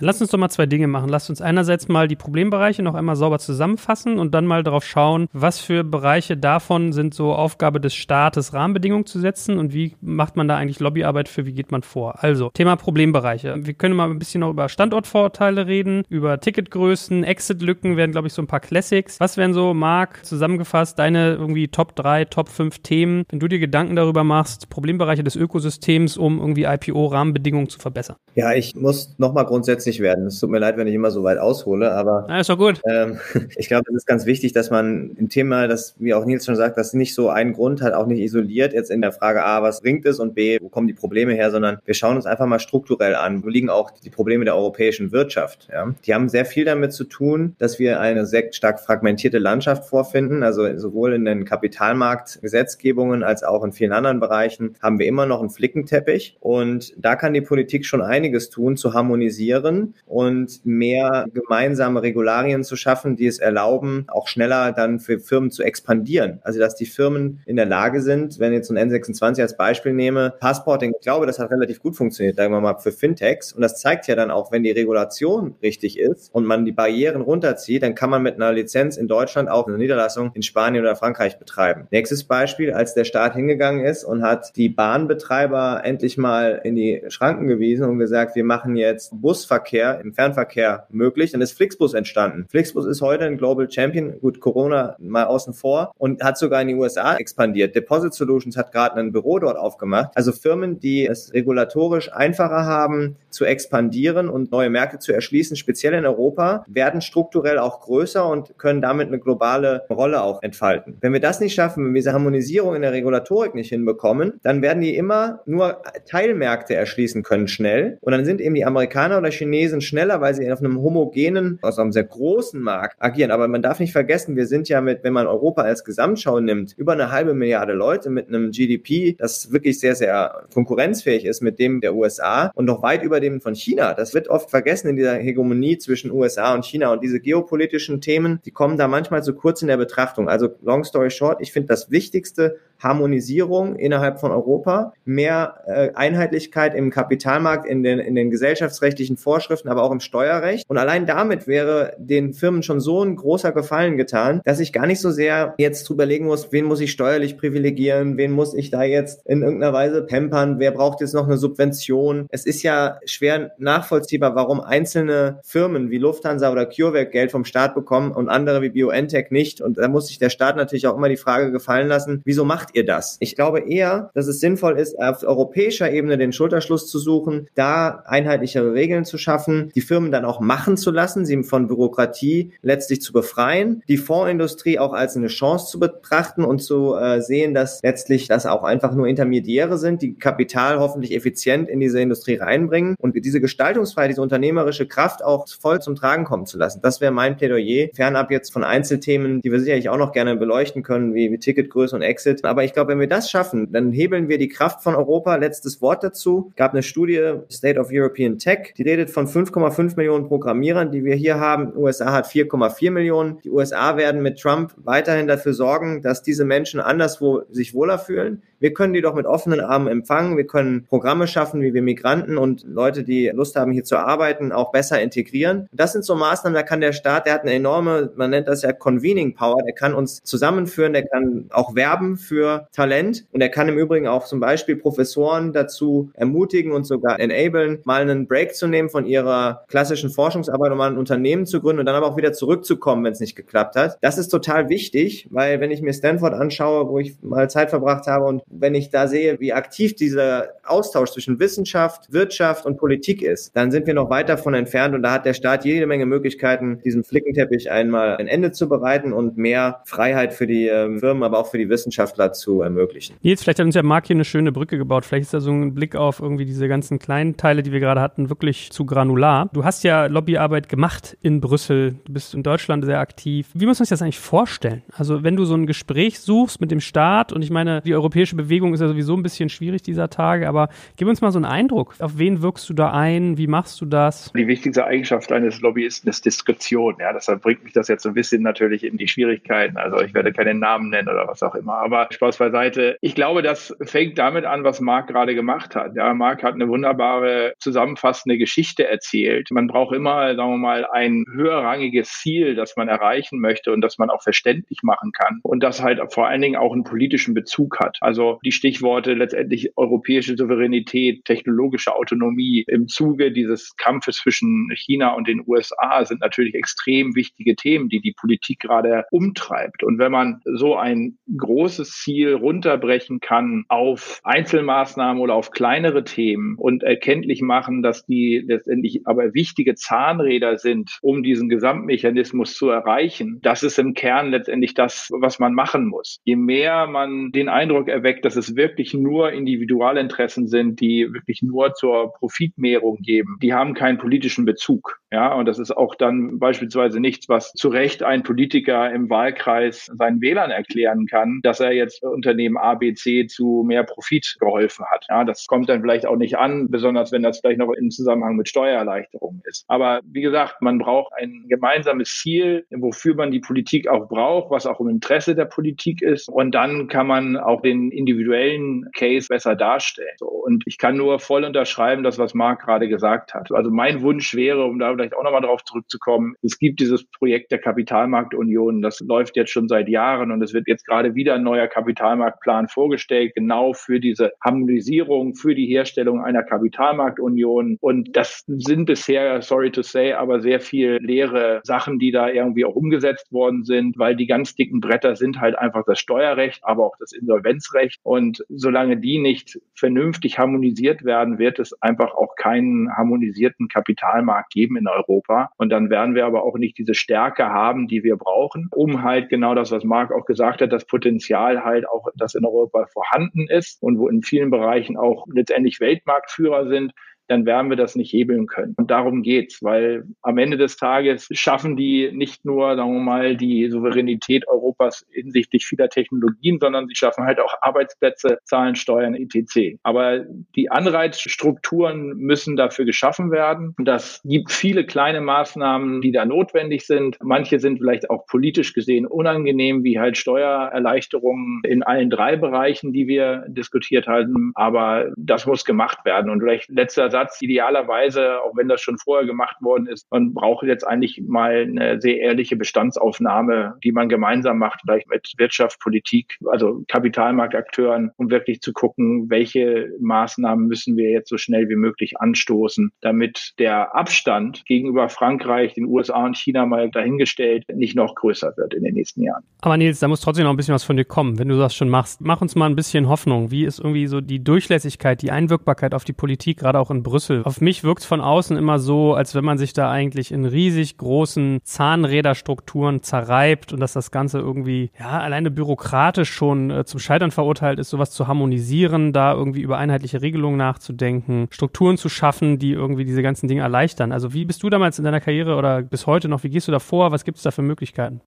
Lass 0.00 0.20
uns 0.20 0.30
doch 0.30 0.38
mal 0.38 0.48
zwei 0.48 0.66
Dinge 0.66 0.86
machen. 0.86 1.08
Lass 1.08 1.28
uns 1.28 1.40
einerseits 1.40 1.88
mal 1.88 2.06
die 2.06 2.16
Problembereiche 2.16 2.82
noch 2.82 2.94
einmal 2.94 3.16
sauber 3.16 3.38
zusammenfassen 3.38 4.18
und 4.18 4.32
dann 4.32 4.46
mal 4.46 4.62
darauf 4.62 4.84
schauen, 4.84 5.26
was 5.32 5.58
für 5.58 5.82
Bereiche 5.82 6.36
davon 6.36 6.92
sind 6.92 7.14
so 7.14 7.32
Aufgabe 7.34 7.80
des 7.80 7.94
Staates, 7.94 8.54
Rahmenbedingungen 8.54 9.06
zu 9.06 9.18
setzen 9.18 9.58
und 9.58 9.74
wie 9.74 9.96
macht 10.00 10.36
man 10.36 10.46
da 10.46 10.56
eigentlich 10.56 10.78
Lobbyarbeit 10.78 11.28
für, 11.28 11.46
wie 11.46 11.52
geht 11.52 11.72
man 11.72 11.82
vor. 11.82 12.22
Also, 12.22 12.50
Thema 12.54 12.76
Problembereiche. 12.76 13.56
Wir 13.58 13.74
können 13.74 13.96
mal 13.96 14.08
ein 14.08 14.18
bisschen 14.18 14.40
noch 14.40 14.50
über 14.50 14.68
Standortvorteile 14.68 15.66
reden, 15.66 16.04
über 16.08 16.38
Ticketgrößen, 16.38 17.24
Exit-Lücken 17.24 17.96
werden, 17.96 18.12
glaube 18.12 18.28
ich, 18.28 18.34
so 18.34 18.42
ein 18.42 18.46
paar 18.46 18.60
Classics. 18.60 19.18
Was 19.18 19.36
wären 19.36 19.52
so, 19.52 19.74
Marc, 19.74 20.24
zusammengefasst, 20.24 20.98
deine 20.98 21.34
irgendwie 21.34 21.68
Top 21.68 21.96
3, 21.96 22.26
Top 22.26 22.48
5 22.48 22.78
Themen, 22.80 23.24
wenn 23.30 23.40
du 23.40 23.48
dir 23.48 23.58
Gedanken 23.58 23.96
darüber 23.96 24.22
machst, 24.22 24.70
Problembereiche 24.70 25.24
des 25.24 25.34
Ökosystems, 25.34 26.16
um 26.16 26.38
irgendwie 26.38 26.64
IPO-Rahmenbedingungen 26.64 27.68
zu 27.68 27.80
verbessern? 27.80 28.16
Ja, 28.34 28.52
ich 28.52 28.76
muss 28.76 29.16
nochmal 29.18 29.44
grundsätzlich 29.46 29.87
lustig 29.88 30.00
werden. 30.00 30.26
Es 30.26 30.40
tut 30.40 30.50
mir 30.50 30.58
leid, 30.58 30.76
wenn 30.76 30.86
ich 30.86 30.94
immer 30.94 31.10
so 31.10 31.22
weit 31.22 31.38
aushole, 31.38 31.92
aber 31.92 32.26
ja, 32.28 32.40
ist 32.40 32.50
doch 32.50 32.58
gut. 32.58 32.80
Ähm, 32.88 33.18
ich 33.56 33.68
glaube, 33.68 33.84
es 33.90 33.96
ist 33.96 34.06
ganz 34.06 34.26
wichtig, 34.26 34.52
dass 34.52 34.70
man 34.70 35.16
im 35.16 35.28
Thema, 35.28 35.66
das, 35.66 35.94
wie 35.98 36.14
auch 36.14 36.24
Nils 36.24 36.44
schon 36.44 36.56
sagt, 36.56 36.76
das 36.76 36.92
nicht 36.92 37.14
so 37.14 37.30
einen 37.30 37.54
Grund 37.54 37.80
hat, 37.80 37.94
auch 37.94 38.06
nicht 38.06 38.20
isoliert 38.20 38.72
jetzt 38.72 38.90
in 38.90 39.00
der 39.00 39.12
Frage 39.12 39.44
A, 39.44 39.62
was 39.62 39.80
bringt 39.80 40.04
es 40.06 40.18
und 40.18 40.34
B, 40.34 40.58
wo 40.60 40.68
kommen 40.68 40.86
die 40.86 40.94
Probleme 40.94 41.32
her, 41.32 41.50
sondern 41.50 41.78
wir 41.84 41.94
schauen 41.94 42.16
uns 42.16 42.26
einfach 42.26 42.46
mal 42.46 42.58
strukturell 42.58 43.14
an. 43.14 43.42
Wo 43.42 43.48
liegen 43.48 43.70
auch 43.70 43.90
die 43.90 44.10
Probleme 44.10 44.44
der 44.44 44.56
europäischen 44.56 45.12
Wirtschaft? 45.12 45.68
Ja? 45.72 45.94
Die 46.04 46.14
haben 46.14 46.28
sehr 46.28 46.44
viel 46.44 46.64
damit 46.64 46.92
zu 46.92 47.04
tun, 47.04 47.54
dass 47.58 47.78
wir 47.78 48.00
eine 48.00 48.26
sehr 48.26 48.52
stark 48.52 48.80
fragmentierte 48.80 49.38
Landschaft 49.38 49.88
vorfinden. 49.88 50.42
Also 50.42 50.76
sowohl 50.76 51.14
in 51.14 51.24
den 51.24 51.44
Kapitalmarktgesetzgebungen 51.44 53.22
als 53.22 53.42
auch 53.42 53.64
in 53.64 53.72
vielen 53.72 53.92
anderen 53.92 54.20
Bereichen 54.20 54.74
haben 54.82 54.98
wir 54.98 55.06
immer 55.06 55.26
noch 55.26 55.40
einen 55.40 55.50
Flickenteppich. 55.50 56.36
Und 56.40 56.92
da 56.96 57.16
kann 57.16 57.32
die 57.32 57.40
Politik 57.40 57.86
schon 57.86 58.02
einiges 58.02 58.50
tun, 58.50 58.76
zu 58.76 58.94
harmonisieren 58.94 59.77
und 60.06 60.64
mehr 60.64 61.26
gemeinsame 61.32 62.02
Regularien 62.02 62.64
zu 62.64 62.76
schaffen, 62.76 63.16
die 63.16 63.26
es 63.26 63.38
erlauben, 63.38 64.06
auch 64.08 64.28
schneller 64.28 64.72
dann 64.72 65.00
für 65.00 65.18
Firmen 65.18 65.50
zu 65.50 65.62
expandieren. 65.62 66.40
Also 66.42 66.58
dass 66.58 66.74
die 66.74 66.86
Firmen 66.86 67.40
in 67.46 67.56
der 67.56 67.66
Lage 67.66 68.00
sind, 68.00 68.38
wenn 68.38 68.52
ich 68.52 68.58
jetzt 68.58 68.70
ein 68.70 68.78
N26 68.78 69.40
als 69.42 69.56
Beispiel 69.56 69.92
nehme, 69.92 70.34
Passporting, 70.40 70.92
ich 70.94 71.02
glaube, 71.02 71.26
das 71.26 71.38
hat 71.38 71.50
relativ 71.50 71.80
gut 71.80 71.96
funktioniert, 71.96 72.36
sagen 72.36 72.52
wir 72.52 72.60
mal, 72.60 72.78
für 72.78 72.92
Fintechs. 72.92 73.52
Und 73.52 73.62
das 73.62 73.80
zeigt 73.80 74.06
ja 74.06 74.16
dann 74.16 74.30
auch, 74.30 74.52
wenn 74.52 74.62
die 74.62 74.70
Regulation 74.70 75.54
richtig 75.62 75.98
ist 75.98 76.34
und 76.34 76.44
man 76.44 76.64
die 76.64 76.72
Barrieren 76.72 77.22
runterzieht, 77.22 77.82
dann 77.82 77.94
kann 77.94 78.10
man 78.10 78.22
mit 78.22 78.36
einer 78.36 78.52
Lizenz 78.52 78.96
in 78.96 79.08
Deutschland 79.08 79.48
auch 79.48 79.66
eine 79.66 79.78
Niederlassung 79.78 80.30
in 80.34 80.42
Spanien 80.42 80.82
oder 80.82 80.96
Frankreich 80.96 81.38
betreiben. 81.38 81.86
Nächstes 81.90 82.24
Beispiel, 82.24 82.72
als 82.72 82.94
der 82.94 83.04
Staat 83.04 83.34
hingegangen 83.34 83.84
ist 83.84 84.04
und 84.04 84.22
hat 84.22 84.56
die 84.56 84.68
Bahnbetreiber 84.68 85.82
endlich 85.84 86.18
mal 86.18 86.60
in 86.64 86.74
die 86.74 87.02
Schranken 87.08 87.46
gewiesen 87.46 87.88
und 87.88 87.98
gesagt, 87.98 88.34
wir 88.34 88.44
machen 88.44 88.76
jetzt 88.76 89.10
Busverkehr 89.20 89.67
Verkehr, 89.68 90.00
im 90.02 90.14
Fernverkehr 90.14 90.86
möglich. 90.88 91.32
Dann 91.32 91.42
ist 91.42 91.52
Flixbus 91.52 91.92
entstanden. 91.92 92.46
Flixbus 92.48 92.86
ist 92.86 93.02
heute 93.02 93.24
ein 93.24 93.36
Global 93.36 93.70
Champion, 93.70 94.18
gut, 94.18 94.40
Corona 94.40 94.96
mal 94.98 95.24
außen 95.24 95.52
vor 95.52 95.92
und 95.98 96.22
hat 96.22 96.38
sogar 96.38 96.62
in 96.62 96.68
die 96.68 96.74
USA 96.74 97.16
expandiert. 97.16 97.74
Deposit 97.74 98.14
Solutions 98.14 98.56
hat 98.56 98.72
gerade 98.72 98.96
ein 98.96 99.12
Büro 99.12 99.38
dort 99.38 99.58
aufgemacht. 99.58 100.12
Also 100.14 100.32
Firmen, 100.32 100.80
die 100.80 101.06
es 101.06 101.34
regulatorisch 101.34 102.10
einfacher 102.10 102.64
haben, 102.64 103.16
zu 103.28 103.44
expandieren 103.44 104.30
und 104.30 104.50
neue 104.50 104.70
Märkte 104.70 105.00
zu 105.00 105.12
erschließen, 105.12 105.54
speziell 105.56 105.92
in 105.92 106.06
Europa, 106.06 106.64
werden 106.66 107.02
strukturell 107.02 107.58
auch 107.58 107.80
größer 107.80 108.26
und 108.26 108.56
können 108.56 108.80
damit 108.80 109.08
eine 109.08 109.18
globale 109.18 109.84
Rolle 109.90 110.22
auch 110.22 110.42
entfalten. 110.42 110.96
Wenn 111.02 111.12
wir 111.12 111.20
das 111.20 111.40
nicht 111.40 111.54
schaffen, 111.54 111.84
wenn 111.84 111.92
wir 111.92 112.00
diese 112.00 112.14
Harmonisierung 112.14 112.74
in 112.74 112.82
der 112.82 112.92
Regulatorik 112.92 113.54
nicht 113.54 113.68
hinbekommen, 113.68 114.40
dann 114.42 114.62
werden 114.62 114.80
die 114.80 114.96
immer 114.96 115.40
nur 115.44 115.82
Teilmärkte 116.06 116.74
erschließen 116.74 117.22
können 117.22 117.48
schnell 117.48 117.98
und 118.00 118.12
dann 118.12 118.24
sind 118.24 118.40
eben 118.40 118.54
die 118.54 118.64
Amerikaner 118.64 119.18
oder 119.18 119.30
Chinesen 119.30 119.57
Chinesen 119.58 119.80
schneller, 119.80 120.20
weil 120.20 120.34
sie 120.34 120.50
auf 120.52 120.60
einem 120.60 120.80
homogenen, 120.80 121.58
also 121.62 121.82
einem 121.82 121.92
sehr 121.92 122.04
großen 122.04 122.60
Markt 122.60 122.96
agieren. 123.00 123.30
Aber 123.30 123.48
man 123.48 123.62
darf 123.62 123.80
nicht 123.80 123.92
vergessen, 123.92 124.36
wir 124.36 124.46
sind 124.46 124.68
ja 124.68 124.80
mit, 124.80 125.02
wenn 125.02 125.12
man 125.12 125.26
Europa 125.26 125.62
als 125.62 125.84
Gesamtschau 125.84 126.40
nimmt, 126.40 126.74
über 126.76 126.92
eine 126.92 127.10
halbe 127.10 127.34
Milliarde 127.34 127.72
Leute 127.72 128.10
mit 128.10 128.28
einem 128.28 128.52
GDP, 128.52 129.16
das 129.18 129.52
wirklich 129.52 129.80
sehr, 129.80 129.94
sehr 129.94 130.46
konkurrenzfähig 130.54 131.24
ist 131.24 131.40
mit 131.40 131.58
dem 131.58 131.80
der 131.80 131.94
USA 131.94 132.52
und 132.54 132.66
noch 132.66 132.82
weit 132.82 133.02
über 133.02 133.20
dem 133.20 133.40
von 133.40 133.54
China. 133.54 133.94
Das 133.94 134.14
wird 134.14 134.28
oft 134.28 134.50
vergessen 134.50 134.88
in 134.88 134.96
dieser 134.96 135.14
Hegemonie 135.14 135.78
zwischen 135.78 136.12
USA 136.12 136.54
und 136.54 136.64
China. 136.64 136.92
Und 136.92 137.02
diese 137.02 137.20
geopolitischen 137.20 138.00
Themen, 138.00 138.40
die 138.44 138.52
kommen 138.52 138.76
da 138.76 138.86
manchmal 138.86 139.22
zu 139.22 139.34
kurz 139.34 139.62
in 139.62 139.68
der 139.68 139.76
Betrachtung. 139.76 140.28
Also 140.28 140.48
long 140.62 140.84
story 140.84 141.10
short, 141.10 141.40
ich 141.40 141.52
finde 141.52 141.68
das 141.68 141.90
Wichtigste 141.90 142.58
Harmonisierung 142.78 143.76
innerhalb 143.76 144.20
von 144.20 144.30
Europa, 144.30 144.92
mehr 145.04 145.62
äh, 145.66 145.90
Einheitlichkeit 145.94 146.74
im 146.74 146.90
Kapitalmarkt, 146.90 147.66
in 147.66 147.82
den, 147.82 147.98
in 147.98 148.14
den 148.14 148.30
gesellschaftsrechtlichen 148.30 149.16
Vorschriften, 149.16 149.68
aber 149.68 149.82
auch 149.82 149.92
im 149.92 150.00
Steuerrecht. 150.00 150.68
Und 150.68 150.78
allein 150.78 151.06
damit 151.06 151.46
wäre 151.46 151.94
den 151.98 152.34
Firmen 152.34 152.62
schon 152.62 152.80
so 152.80 153.02
ein 153.02 153.16
großer 153.16 153.52
Gefallen 153.52 153.96
getan, 153.96 154.40
dass 154.44 154.60
ich 154.60 154.72
gar 154.72 154.86
nicht 154.86 155.00
so 155.00 155.10
sehr 155.10 155.54
jetzt 155.58 155.88
drüber 155.88 156.06
legen 156.06 156.26
muss, 156.26 156.52
wen 156.52 156.64
muss 156.64 156.80
ich 156.80 156.92
steuerlich 156.92 157.36
privilegieren, 157.36 158.16
wen 158.16 158.32
muss 158.32 158.54
ich 158.54 158.70
da 158.70 158.82
jetzt 158.82 159.26
in 159.26 159.42
irgendeiner 159.42 159.72
Weise 159.72 160.02
pampern, 160.02 160.58
wer 160.58 160.70
braucht 160.70 161.00
jetzt 161.00 161.14
noch 161.14 161.26
eine 161.26 161.36
Subvention. 161.36 162.26
Es 162.30 162.46
ist 162.46 162.62
ja 162.62 162.98
schwer 163.04 163.52
nachvollziehbar, 163.58 164.34
warum 164.34 164.60
einzelne 164.60 165.40
Firmen 165.42 165.90
wie 165.90 165.98
Lufthansa 165.98 166.50
oder 166.52 166.66
CureVac 166.66 167.10
Geld 167.10 167.30
vom 167.30 167.44
Staat 167.44 167.74
bekommen 167.74 168.12
und 168.12 168.28
andere 168.28 168.62
wie 168.62 168.70
BioNTech 168.70 169.30
nicht. 169.30 169.60
Und 169.60 169.78
da 169.78 169.88
muss 169.88 170.08
sich 170.08 170.18
der 170.18 170.30
Staat 170.30 170.56
natürlich 170.56 170.86
auch 170.86 170.96
immer 170.96 171.08
die 171.08 171.16
Frage 171.16 171.50
gefallen 171.50 171.88
lassen, 171.88 172.22
wieso 172.24 172.44
macht 172.44 172.67
macht 172.68 172.76
ihr 172.76 172.84
das? 172.84 173.16
Ich 173.20 173.34
glaube 173.34 173.60
eher, 173.60 174.10
dass 174.12 174.26
es 174.26 174.40
sinnvoll 174.40 174.78
ist, 174.78 174.98
auf 174.98 175.22
europäischer 175.22 175.90
Ebene 175.90 176.18
den 176.18 176.32
Schulterschluss 176.32 176.86
zu 176.86 176.98
suchen, 176.98 177.48
da 177.54 178.02
einheitlichere 178.04 178.74
Regeln 178.74 179.06
zu 179.06 179.16
schaffen, 179.16 179.72
die 179.74 179.80
Firmen 179.80 180.12
dann 180.12 180.26
auch 180.26 180.40
machen 180.40 180.76
zu 180.76 180.90
lassen, 180.90 181.24
sie 181.24 181.42
von 181.44 181.66
Bürokratie 181.66 182.52
letztlich 182.60 183.00
zu 183.00 183.14
befreien, 183.14 183.82
die 183.88 183.96
Fondsindustrie 183.96 184.78
auch 184.78 184.92
als 184.92 185.16
eine 185.16 185.28
Chance 185.28 185.70
zu 185.70 185.80
betrachten 185.80 186.44
und 186.44 186.58
zu 186.58 186.94
äh, 186.94 187.22
sehen, 187.22 187.54
dass 187.54 187.80
letztlich 187.82 188.28
das 188.28 188.44
auch 188.44 188.64
einfach 188.64 188.94
nur 188.94 189.06
Intermediäre 189.06 189.78
sind, 189.78 190.02
die 190.02 190.14
Kapital 190.14 190.78
hoffentlich 190.78 191.14
effizient 191.14 191.70
in 191.70 191.80
diese 191.80 192.00
Industrie 192.00 192.36
reinbringen 192.36 192.96
und 193.00 193.14
diese 193.24 193.40
Gestaltungsfreiheit, 193.40 194.10
diese 194.10 194.22
unternehmerische 194.22 194.86
Kraft 194.86 195.24
auch 195.24 195.46
voll 195.48 195.80
zum 195.80 195.94
Tragen 195.94 196.24
kommen 196.24 196.44
zu 196.44 196.58
lassen. 196.58 196.80
Das 196.82 197.00
wäre 197.00 197.12
mein 197.12 197.38
Plädoyer, 197.38 197.88
fernab 197.94 198.30
jetzt 198.30 198.52
von 198.52 198.62
Einzelthemen, 198.62 199.40
die 199.40 199.50
wir 199.50 199.60
sicherlich 199.60 199.88
auch 199.88 199.96
noch 199.96 200.12
gerne 200.12 200.36
beleuchten 200.36 200.82
können, 200.82 201.14
wie, 201.14 201.32
wie 201.32 201.38
Ticketgröße 201.38 201.96
und 201.96 202.02
Exit. 202.02 202.44
Aber 202.44 202.57
aber 202.58 202.64
ich 202.64 202.72
glaube, 202.72 202.90
wenn 202.90 202.98
wir 202.98 203.06
das 203.06 203.30
schaffen, 203.30 203.70
dann 203.70 203.92
hebeln 203.92 204.28
wir 204.28 204.36
die 204.36 204.48
Kraft 204.48 204.82
von 204.82 204.96
Europa. 204.96 205.36
Letztes 205.36 205.80
Wort 205.80 206.02
dazu. 206.02 206.52
Gab 206.56 206.72
eine 206.72 206.82
Studie, 206.82 207.34
State 207.48 207.78
of 207.78 207.90
European 207.92 208.36
Tech, 208.36 208.74
die 208.76 208.82
redet 208.82 209.10
von 209.10 209.28
5,5 209.28 209.94
Millionen 209.94 210.26
Programmierern, 210.26 210.90
die 210.90 211.04
wir 211.04 211.14
hier 211.14 211.38
haben. 211.38 211.70
Die 211.70 211.78
USA 211.78 212.12
hat 212.12 212.26
4,4 212.26 212.90
Millionen. 212.90 213.38
Die 213.44 213.50
USA 213.50 213.96
werden 213.96 214.22
mit 214.22 214.40
Trump 214.40 214.74
weiterhin 214.76 215.28
dafür 215.28 215.54
sorgen, 215.54 216.02
dass 216.02 216.24
diese 216.24 216.44
Menschen 216.44 216.80
anderswo 216.80 217.42
sich 217.48 217.74
wohler 217.74 218.00
fühlen. 218.00 218.42
Wir 218.60 218.72
können 218.72 218.92
die 218.92 219.00
doch 219.00 219.14
mit 219.14 219.26
offenen 219.26 219.60
Armen 219.60 219.86
empfangen. 219.88 220.36
Wir 220.36 220.46
können 220.46 220.84
Programme 220.84 221.26
schaffen, 221.26 221.62
wie 221.62 221.74
wir 221.74 221.82
Migranten 221.82 222.38
und 222.38 222.64
Leute, 222.64 223.04
die 223.04 223.28
Lust 223.28 223.56
haben, 223.56 223.72
hier 223.72 223.84
zu 223.84 223.96
arbeiten, 223.96 224.52
auch 224.52 224.72
besser 224.72 225.00
integrieren. 225.00 225.68
Das 225.72 225.92
sind 225.92 226.04
so 226.04 226.14
Maßnahmen, 226.14 226.54
da 226.54 226.62
kann 226.62 226.80
der 226.80 226.92
Staat, 226.92 227.26
der 227.26 227.34
hat 227.34 227.42
eine 227.42 227.52
enorme, 227.52 228.10
man 228.16 228.30
nennt 228.30 228.48
das 228.48 228.62
ja 228.62 228.72
Convening 228.72 229.34
Power, 229.34 229.62
der 229.64 229.74
kann 229.74 229.94
uns 229.94 230.22
zusammenführen, 230.22 230.92
der 230.92 231.06
kann 231.06 231.46
auch 231.50 231.74
werben 231.74 232.16
für 232.16 232.68
Talent 232.72 233.26
und 233.32 233.40
er 233.40 233.48
kann 233.48 233.68
im 233.68 233.78
Übrigen 233.78 234.08
auch 234.08 234.24
zum 234.24 234.40
Beispiel 234.40 234.76
Professoren 234.76 235.52
dazu 235.52 236.10
ermutigen 236.14 236.72
und 236.72 236.84
sogar 236.84 237.20
enablen, 237.20 237.80
mal 237.84 238.02
einen 238.02 238.26
Break 238.26 238.54
zu 238.54 238.66
nehmen 238.66 238.88
von 238.88 239.06
ihrer 239.06 239.64
klassischen 239.68 240.10
Forschungsarbeit, 240.10 240.72
um 240.72 240.78
mal 240.78 240.90
ein 240.90 240.98
Unternehmen 240.98 241.46
zu 241.46 241.60
gründen 241.60 241.80
und 241.80 241.86
dann 241.86 241.94
aber 241.94 242.06
auch 242.06 242.16
wieder 242.16 242.32
zurückzukommen, 242.32 243.04
wenn 243.04 243.12
es 243.12 243.20
nicht 243.20 243.36
geklappt 243.36 243.76
hat. 243.76 243.98
Das 244.00 244.18
ist 244.18 244.28
total 244.28 244.68
wichtig, 244.68 245.28
weil 245.30 245.60
wenn 245.60 245.70
ich 245.70 245.82
mir 245.82 245.92
Stanford 245.92 246.34
anschaue, 246.34 246.88
wo 246.88 246.98
ich 246.98 247.16
mal 247.22 247.48
Zeit 247.48 247.70
verbracht 247.70 248.06
habe 248.06 248.24
und 248.24 248.42
wenn 248.50 248.74
ich 248.74 248.90
da 248.90 249.06
sehe, 249.06 249.40
wie 249.40 249.52
aktiv 249.52 249.94
dieser 249.94 250.50
Austausch 250.64 251.10
zwischen 251.10 251.38
Wissenschaft, 251.38 252.12
Wirtschaft 252.12 252.66
und 252.66 252.76
Politik 252.76 253.22
ist, 253.22 253.54
dann 253.56 253.70
sind 253.70 253.86
wir 253.86 253.94
noch 253.94 254.10
weit 254.10 254.28
davon 254.28 254.54
entfernt 254.54 254.94
und 254.94 255.02
da 255.02 255.12
hat 255.12 255.26
der 255.26 255.34
Staat 255.34 255.64
jede 255.64 255.86
Menge 255.86 256.06
Möglichkeiten, 256.06 256.80
diesem 256.84 257.04
Flickenteppich 257.04 257.70
einmal 257.70 258.16
ein 258.16 258.28
Ende 258.28 258.52
zu 258.52 258.68
bereiten 258.68 259.12
und 259.12 259.36
mehr 259.36 259.82
Freiheit 259.84 260.32
für 260.32 260.46
die 260.46 260.66
ähm, 260.66 261.00
Firmen, 261.00 261.22
aber 261.22 261.38
auch 261.38 261.50
für 261.50 261.58
die 261.58 261.68
Wissenschaftler 261.68 262.32
zu 262.32 262.62
ermöglichen. 262.62 263.16
Nils, 263.22 263.42
vielleicht 263.42 263.58
hat 263.58 263.66
uns 263.66 263.74
ja 263.74 263.82
Marc 263.82 264.06
hier 264.06 264.16
eine 264.16 264.24
schöne 264.24 264.52
Brücke 264.52 264.78
gebaut. 264.78 265.04
Vielleicht 265.04 265.24
ist 265.24 265.34
da 265.34 265.40
so 265.40 265.50
ein 265.50 265.74
Blick 265.74 265.96
auf 265.96 266.20
irgendwie 266.20 266.44
diese 266.44 266.68
ganzen 266.68 266.98
kleinen 266.98 267.36
Teile, 267.36 267.62
die 267.62 267.72
wir 267.72 267.80
gerade 267.80 268.00
hatten, 268.00 268.30
wirklich 268.30 268.70
zu 268.70 268.84
granular. 268.84 269.50
Du 269.52 269.64
hast 269.64 269.84
ja 269.84 270.06
Lobbyarbeit 270.06 270.68
gemacht 270.68 271.16
in 271.20 271.40
Brüssel. 271.40 271.96
Du 272.04 272.12
bist 272.12 272.34
in 272.34 272.42
Deutschland 272.42 272.84
sehr 272.84 273.00
aktiv. 273.00 273.48
Wie 273.54 273.66
muss 273.66 273.78
man 273.78 273.84
sich 273.84 273.90
das 273.90 274.02
eigentlich 274.02 274.18
vorstellen? 274.18 274.82
Also, 274.92 275.22
wenn 275.22 275.36
du 275.36 275.44
so 275.44 275.54
ein 275.54 275.66
Gespräch 275.66 276.20
suchst 276.20 276.60
mit 276.60 276.70
dem 276.70 276.80
Staat 276.80 277.32
und 277.32 277.42
ich 277.42 277.50
meine, 277.50 277.82
die 277.82 277.94
europäische 277.94 278.37
Bewegung 278.38 278.72
ist 278.72 278.80
ja 278.80 278.88
sowieso 278.88 279.14
ein 279.14 279.22
bisschen 279.22 279.50
schwierig 279.50 279.82
dieser 279.82 280.08
Tage, 280.08 280.48
aber 280.48 280.68
gib 280.96 281.08
uns 281.08 281.20
mal 281.20 281.30
so 281.30 281.38
einen 281.38 281.44
Eindruck. 281.44 281.94
Auf 281.98 282.16
wen 282.16 282.40
wirkst 282.40 282.68
du 282.70 282.74
da 282.74 282.92
ein? 282.92 283.36
Wie 283.36 283.46
machst 283.46 283.80
du 283.80 283.86
das? 283.86 284.32
Die 284.34 284.46
wichtigste 284.46 284.86
Eigenschaft 284.86 285.30
eines 285.30 285.60
Lobbyisten 285.60 286.08
ist 286.08 286.24
Diskretion. 286.24 286.96
Ja, 286.98 287.12
deshalb 287.12 287.42
bringt 287.42 287.64
mich 287.64 287.72
das 287.72 287.88
jetzt 287.88 288.02
so 288.02 288.10
ein 288.10 288.14
bisschen 288.14 288.42
natürlich 288.42 288.84
in 288.84 288.96
die 288.96 289.08
Schwierigkeiten. 289.08 289.76
Also 289.76 290.00
ich 290.00 290.14
werde 290.14 290.32
keine 290.32 290.54
Namen 290.54 290.90
nennen 290.90 291.08
oder 291.08 291.26
was 291.28 291.42
auch 291.42 291.54
immer. 291.54 291.74
Aber 291.74 292.08
Spaß 292.10 292.38
beiseite. 292.38 292.96
Ich 293.00 293.14
glaube, 293.14 293.42
das 293.42 293.76
fängt 293.82 294.18
damit 294.18 294.44
an, 294.44 294.64
was 294.64 294.80
Marc 294.80 295.08
gerade 295.08 295.34
gemacht 295.34 295.74
hat. 295.74 295.94
Ja, 295.96 296.14
Marc 296.14 296.42
hat 296.42 296.54
eine 296.54 296.68
wunderbare 296.68 297.54
zusammenfassende 297.58 298.38
Geschichte 298.38 298.88
erzählt. 298.88 299.50
Man 299.50 299.66
braucht 299.66 299.94
immer, 299.94 300.34
sagen 300.34 300.52
wir 300.52 300.58
mal, 300.58 300.86
ein 300.86 301.24
höherrangiges 301.32 302.08
Ziel, 302.20 302.54
das 302.54 302.76
man 302.76 302.88
erreichen 302.88 303.40
möchte 303.40 303.72
und 303.72 303.80
das 303.80 303.98
man 303.98 304.10
auch 304.10 304.22
verständlich 304.22 304.82
machen 304.82 305.12
kann 305.12 305.40
und 305.42 305.62
das 305.62 305.82
halt 305.82 306.00
vor 306.12 306.28
allen 306.28 306.40
Dingen 306.40 306.56
auch 306.56 306.72
einen 306.72 306.84
politischen 306.84 307.34
Bezug 307.34 307.80
hat. 307.80 307.98
Also 308.00 308.27
die 308.44 308.52
Stichworte 308.52 309.14
letztendlich 309.14 309.76
europäische 309.76 310.36
Souveränität, 310.36 311.24
technologische 311.24 311.94
Autonomie 311.94 312.64
im 312.68 312.88
Zuge 312.88 313.32
dieses 313.32 313.76
Kampfes 313.76 314.16
zwischen 314.16 314.70
China 314.74 315.14
und 315.14 315.28
den 315.28 315.42
USA 315.46 316.04
sind 316.04 316.20
natürlich 316.20 316.54
extrem 316.54 317.14
wichtige 317.14 317.56
Themen, 317.56 317.88
die 317.88 318.00
die 318.00 318.14
Politik 318.18 318.60
gerade 318.60 319.04
umtreibt. 319.10 319.82
Und 319.82 319.98
wenn 319.98 320.12
man 320.12 320.40
so 320.44 320.76
ein 320.76 321.18
großes 321.36 321.92
Ziel 321.92 322.34
runterbrechen 322.34 323.20
kann 323.20 323.64
auf 323.68 324.20
Einzelmaßnahmen 324.24 325.22
oder 325.22 325.34
auf 325.34 325.50
kleinere 325.50 326.04
Themen 326.04 326.56
und 326.56 326.82
erkenntlich 326.82 327.42
machen, 327.42 327.82
dass 327.82 328.04
die 328.06 328.42
letztendlich 328.46 329.02
aber 329.04 329.34
wichtige 329.34 329.74
Zahnräder 329.74 330.58
sind, 330.58 330.98
um 331.02 331.22
diesen 331.22 331.48
Gesamtmechanismus 331.48 332.54
zu 332.54 332.68
erreichen, 332.68 333.40
das 333.42 333.62
ist 333.62 333.78
im 333.78 333.94
Kern 333.94 334.30
letztendlich 334.30 334.74
das, 334.74 335.08
was 335.12 335.38
man 335.38 335.54
machen 335.54 335.86
muss. 335.86 336.20
Je 336.24 336.36
mehr 336.36 336.86
man 336.86 337.30
den 337.32 337.48
Eindruck 337.48 337.88
erweckt, 337.88 338.17
dass 338.24 338.36
es 338.36 338.56
wirklich 338.56 338.94
nur 338.94 339.32
Individualinteressen 339.32 340.48
sind, 340.48 340.80
die 340.80 341.08
wirklich 341.12 341.42
nur 341.42 341.74
zur 341.74 342.12
Profitmehrung 342.12 342.98
geben, 343.02 343.38
die 343.42 343.54
haben 343.54 343.74
keinen 343.74 343.98
politischen 343.98 344.44
Bezug. 344.44 345.00
Ja, 345.10 345.32
und 345.34 345.46
das 345.46 345.58
ist 345.58 345.74
auch 345.74 345.94
dann 345.94 346.38
beispielsweise 346.38 347.00
nichts, 347.00 347.30
was 347.30 347.52
zu 347.52 347.68
Recht 347.68 348.02
ein 348.02 348.22
Politiker 348.22 348.92
im 348.92 349.08
Wahlkreis 349.08 349.86
seinen 349.86 350.20
Wählern 350.20 350.50
erklären 350.50 351.06
kann, 351.06 351.40
dass 351.42 351.60
er 351.60 351.72
jetzt 351.72 352.02
Unternehmen 352.02 352.58
A, 352.58 352.74
B, 352.74 352.92
C 352.92 353.26
zu 353.26 353.64
mehr 353.66 353.84
Profit 353.84 354.36
geholfen 354.38 354.84
hat. 354.90 355.06
Ja, 355.08 355.24
das 355.24 355.46
kommt 355.46 355.70
dann 355.70 355.80
vielleicht 355.80 356.04
auch 356.04 356.16
nicht 356.16 356.36
an, 356.36 356.70
besonders 356.70 357.10
wenn 357.10 357.22
das 357.22 357.40
vielleicht 357.40 357.58
noch 357.58 357.72
im 357.72 357.90
Zusammenhang 357.90 358.36
mit 358.36 358.50
Steuererleichterungen 358.50 359.40
ist. 359.46 359.64
Aber 359.68 360.00
wie 360.04 360.20
gesagt, 360.20 360.60
man 360.60 360.78
braucht 360.78 361.12
ein 361.18 361.46
gemeinsames 361.48 362.10
Ziel, 362.10 362.66
wofür 362.70 363.14
man 363.14 363.30
die 363.30 363.40
Politik 363.40 363.88
auch 363.88 364.08
braucht, 364.08 364.50
was 364.50 364.66
auch 364.66 364.80
im 364.80 364.88
Interesse 364.88 365.34
der 365.34 365.46
Politik 365.46 366.02
ist. 366.02 366.28
Und 366.28 366.54
dann 366.54 366.88
kann 366.88 367.06
man 367.06 367.38
auch 367.38 367.62
den 367.62 367.90
individuellen 368.08 368.90
Case 368.94 369.28
besser 369.28 369.54
darstellen. 369.54 370.16
Und 370.20 370.64
ich 370.66 370.78
kann 370.78 370.96
nur 370.96 371.18
voll 371.18 371.44
unterschreiben, 371.44 372.02
das, 372.02 372.18
was 372.18 372.34
Marc 372.34 372.62
gerade 372.62 372.88
gesagt 372.88 373.34
hat. 373.34 373.52
Also 373.52 373.70
mein 373.70 374.00
Wunsch 374.02 374.34
wäre, 374.34 374.64
um 374.64 374.78
da 374.78 374.92
vielleicht 374.92 375.14
auch 375.14 375.22
nochmal 375.22 375.42
darauf 375.42 375.62
zurückzukommen. 375.64 376.34
Es 376.42 376.58
gibt 376.58 376.80
dieses 376.80 377.04
Projekt 377.04 377.52
der 377.52 377.58
Kapitalmarktunion. 377.58 378.82
Das 378.82 379.00
läuft 379.00 379.36
jetzt 379.36 379.50
schon 379.50 379.68
seit 379.68 379.88
Jahren 379.88 380.32
und 380.32 380.42
es 380.42 380.54
wird 380.54 380.68
jetzt 380.68 380.86
gerade 380.86 381.14
wieder 381.14 381.34
ein 381.34 381.42
neuer 381.42 381.66
Kapitalmarktplan 381.66 382.68
vorgestellt, 382.68 383.32
genau 383.34 383.72
für 383.74 384.00
diese 384.00 384.32
Harmonisierung, 384.42 385.34
für 385.34 385.54
die 385.54 385.66
Herstellung 385.66 386.22
einer 386.22 386.42
Kapitalmarktunion. 386.42 387.76
Und 387.80 388.16
das 388.16 388.44
sind 388.46 388.86
bisher, 388.86 389.42
sorry 389.42 389.70
to 389.70 389.82
say, 389.82 390.12
aber 390.12 390.40
sehr 390.40 390.60
viel 390.60 390.98
leere 391.02 391.60
Sachen, 391.64 391.98
die 391.98 392.10
da 392.10 392.28
irgendwie 392.28 392.64
auch 392.64 392.74
umgesetzt 392.74 393.30
worden 393.32 393.64
sind, 393.64 393.98
weil 393.98 394.16
die 394.16 394.26
ganz 394.26 394.54
dicken 394.54 394.80
Bretter 394.80 395.16
sind 395.16 395.40
halt 395.40 395.58
einfach 395.58 395.84
das 395.86 395.98
Steuerrecht, 395.98 396.60
aber 396.62 396.86
auch 396.86 396.96
das 396.98 397.12
Insolvenzrecht. 397.12 397.97
Und 398.02 398.44
solange 398.48 398.96
die 398.96 399.18
nicht 399.18 399.60
vernünftig 399.74 400.38
harmonisiert 400.38 401.04
werden, 401.04 401.38
wird 401.38 401.58
es 401.58 401.74
einfach 401.82 402.14
auch 402.14 402.36
keinen 402.36 402.90
harmonisierten 402.96 403.68
Kapitalmarkt 403.68 404.50
geben 404.50 404.76
in 404.76 404.88
Europa. 404.88 405.50
Und 405.56 405.70
dann 405.70 405.90
werden 405.90 406.14
wir 406.14 406.24
aber 406.24 406.42
auch 406.42 406.56
nicht 406.56 406.78
diese 406.78 406.94
Stärke 406.94 407.46
haben, 407.46 407.86
die 407.86 408.02
wir 408.02 408.16
brauchen, 408.16 408.68
um 408.74 409.02
halt 409.02 409.28
genau 409.28 409.54
das, 409.54 409.70
was 409.70 409.84
Marc 409.84 410.12
auch 410.12 410.24
gesagt 410.24 410.62
hat, 410.62 410.72
das 410.72 410.86
Potenzial 410.86 411.64
halt 411.64 411.88
auch, 411.88 412.08
das 412.16 412.34
in 412.34 412.44
Europa 412.44 412.86
vorhanden 412.86 413.46
ist 413.48 413.82
und 413.82 413.98
wo 413.98 414.08
in 414.08 414.22
vielen 414.22 414.50
Bereichen 414.50 414.96
auch 414.96 415.26
letztendlich 415.32 415.80
Weltmarktführer 415.80 416.68
sind, 416.68 416.92
dann 417.28 417.46
werden 417.46 417.70
wir 417.70 417.76
das 417.76 417.94
nicht 417.94 418.12
hebeln 418.12 418.46
können. 418.46 418.74
Und 418.76 418.90
darum 418.90 419.22
geht's, 419.22 419.62
weil 419.62 420.04
am 420.22 420.38
Ende 420.38 420.56
des 420.56 420.76
Tages 420.76 421.28
schaffen 421.32 421.76
die 421.76 422.10
nicht 422.12 422.44
nur, 422.44 422.76
sagen 422.76 422.94
wir 422.94 423.00
mal, 423.00 423.36
die 423.36 423.68
Souveränität 423.70 424.48
Europas 424.48 425.06
hinsichtlich 425.10 425.66
vieler 425.66 425.88
Technologien, 425.88 426.58
sondern 426.60 426.88
sie 426.88 426.94
schaffen 426.94 427.24
halt 427.24 427.40
auch 427.40 427.54
Arbeitsplätze, 427.60 428.38
Zahlen, 428.44 428.74
Steuern, 428.74 429.14
etc. 429.14 429.78
Aber 429.82 430.24
die 430.56 430.70
Anreizstrukturen 430.70 432.16
müssen 432.16 432.56
dafür 432.56 432.84
geschaffen 432.84 433.30
werden. 433.30 433.74
Das 433.78 434.20
gibt 434.24 434.50
viele 434.50 434.84
kleine 434.84 435.20
Maßnahmen, 435.20 436.00
die 436.00 436.12
da 436.12 436.24
notwendig 436.24 436.86
sind. 436.86 437.18
Manche 437.22 437.58
sind 437.58 437.78
vielleicht 437.78 438.10
auch 438.10 438.26
politisch 438.26 438.72
gesehen 438.72 439.06
unangenehm, 439.06 439.84
wie 439.84 439.98
halt 439.98 440.16
Steuererleichterungen 440.16 441.60
in 441.64 441.82
allen 441.82 442.10
drei 442.10 442.36
Bereichen, 442.36 442.92
die 442.92 443.06
wir 443.06 443.44
diskutiert 443.48 444.06
haben. 444.06 444.52
Aber 444.54 445.12
das 445.16 445.46
muss 445.46 445.64
gemacht 445.64 446.04
werden. 446.04 446.30
Und 446.30 446.40
vielleicht 446.40 446.68
letzter 446.70 447.10
Satz. 447.18 447.42
Idealerweise, 447.42 448.42
auch 448.42 448.56
wenn 448.56 448.68
das 448.68 448.80
schon 448.80 448.98
vorher 448.98 449.26
gemacht 449.26 449.56
worden 449.60 449.86
ist, 449.86 450.06
man 450.10 450.34
braucht 450.34 450.64
jetzt 450.66 450.86
eigentlich 450.86 451.22
mal 451.26 451.62
eine 451.62 452.00
sehr 452.00 452.18
ehrliche 452.18 452.56
Bestandsaufnahme, 452.56 453.74
die 453.82 453.92
man 453.92 454.08
gemeinsam 454.08 454.58
macht, 454.58 454.80
vielleicht 454.82 455.08
mit 455.08 455.32
Wirtschaft, 455.36 455.80
Politik, 455.80 456.38
also 456.50 456.84
Kapitalmarktakteuren, 456.88 458.12
um 458.16 458.30
wirklich 458.30 458.60
zu 458.60 458.72
gucken, 458.72 459.30
welche 459.30 459.90
Maßnahmen 460.00 460.66
müssen 460.66 460.96
wir 460.96 461.10
jetzt 461.10 461.28
so 461.28 461.38
schnell 461.38 461.68
wie 461.68 461.76
möglich 461.76 462.20
anstoßen, 462.20 462.92
damit 463.00 463.54
der 463.58 463.94
Abstand 463.94 464.64
gegenüber 464.66 465.08
Frankreich, 465.08 465.74
den 465.74 465.86
USA 465.86 466.24
und 466.24 466.36
China 466.36 466.66
mal 466.66 466.90
dahingestellt 466.90 467.64
nicht 467.74 467.96
noch 467.96 468.14
größer 468.14 468.52
wird 468.56 468.74
in 468.74 468.84
den 468.84 468.94
nächsten 468.94 469.22
Jahren. 469.22 469.44
Aber 469.60 469.76
Nils, 469.76 470.00
da 470.00 470.08
muss 470.08 470.20
trotzdem 470.20 470.44
noch 470.44 470.52
ein 470.52 470.56
bisschen 470.56 470.74
was 470.74 470.84
von 470.84 470.96
dir 470.96 471.04
kommen, 471.04 471.38
wenn 471.38 471.48
du 471.48 471.58
das 471.58 471.74
schon 471.74 471.88
machst. 471.88 472.20
Mach 472.20 472.40
uns 472.40 472.54
mal 472.54 472.66
ein 472.66 472.76
bisschen 472.76 473.08
Hoffnung. 473.08 473.50
Wie 473.50 473.64
ist 473.64 473.78
irgendwie 473.78 474.06
so 474.06 474.20
die 474.20 474.42
Durchlässigkeit, 474.42 475.22
die 475.22 475.30
Einwirkbarkeit 475.30 475.94
auf 475.94 476.04
die 476.04 476.12
Politik, 476.12 476.58
gerade 476.58 476.78
auch 476.78 476.90
in 476.90 477.02
Brüssel. 477.08 477.42
Auf 477.44 477.60
mich 477.60 477.84
wirkt 477.84 478.00
es 478.00 478.06
von 478.06 478.20
außen 478.20 478.56
immer 478.56 478.78
so, 478.78 479.14
als 479.14 479.34
wenn 479.34 479.44
man 479.44 479.58
sich 479.58 479.72
da 479.72 479.90
eigentlich 479.90 480.32
in 480.32 480.44
riesig 480.44 480.96
großen 480.98 481.60
Zahnräderstrukturen 481.62 483.02
zerreibt 483.02 483.72
und 483.72 483.80
dass 483.80 483.92
das 483.92 484.10
Ganze 484.10 484.38
irgendwie, 484.38 484.90
ja, 484.98 485.20
alleine 485.20 485.50
bürokratisch 485.50 486.30
schon 486.30 486.70
äh, 486.70 486.84
zum 486.84 487.00
Scheitern 487.00 487.30
verurteilt 487.30 487.78
ist, 487.78 487.90
sowas 487.90 488.10
zu 488.10 488.26
harmonisieren, 488.26 489.12
da 489.12 489.32
irgendwie 489.32 489.62
über 489.62 489.78
einheitliche 489.78 490.22
Regelungen 490.22 490.58
nachzudenken, 490.58 491.48
Strukturen 491.50 491.96
zu 491.96 492.08
schaffen, 492.08 492.58
die 492.58 492.72
irgendwie 492.72 493.04
diese 493.04 493.22
ganzen 493.22 493.48
Dinge 493.48 493.62
erleichtern. 493.62 494.12
Also 494.12 494.32
wie 494.32 494.44
bist 494.44 494.62
du 494.62 494.70
damals 494.70 494.98
in 494.98 495.04
deiner 495.04 495.20
Karriere 495.20 495.56
oder 495.56 495.82
bis 495.82 496.06
heute 496.06 496.28
noch, 496.28 496.42
wie 496.42 496.50
gehst 496.50 496.68
du 496.68 496.72
da 496.72 496.78
vor? 496.78 497.12
Was 497.12 497.24
gibt 497.24 497.38
es 497.38 497.44
da 497.44 497.50
für 497.50 497.62
Möglichkeiten? 497.62 498.20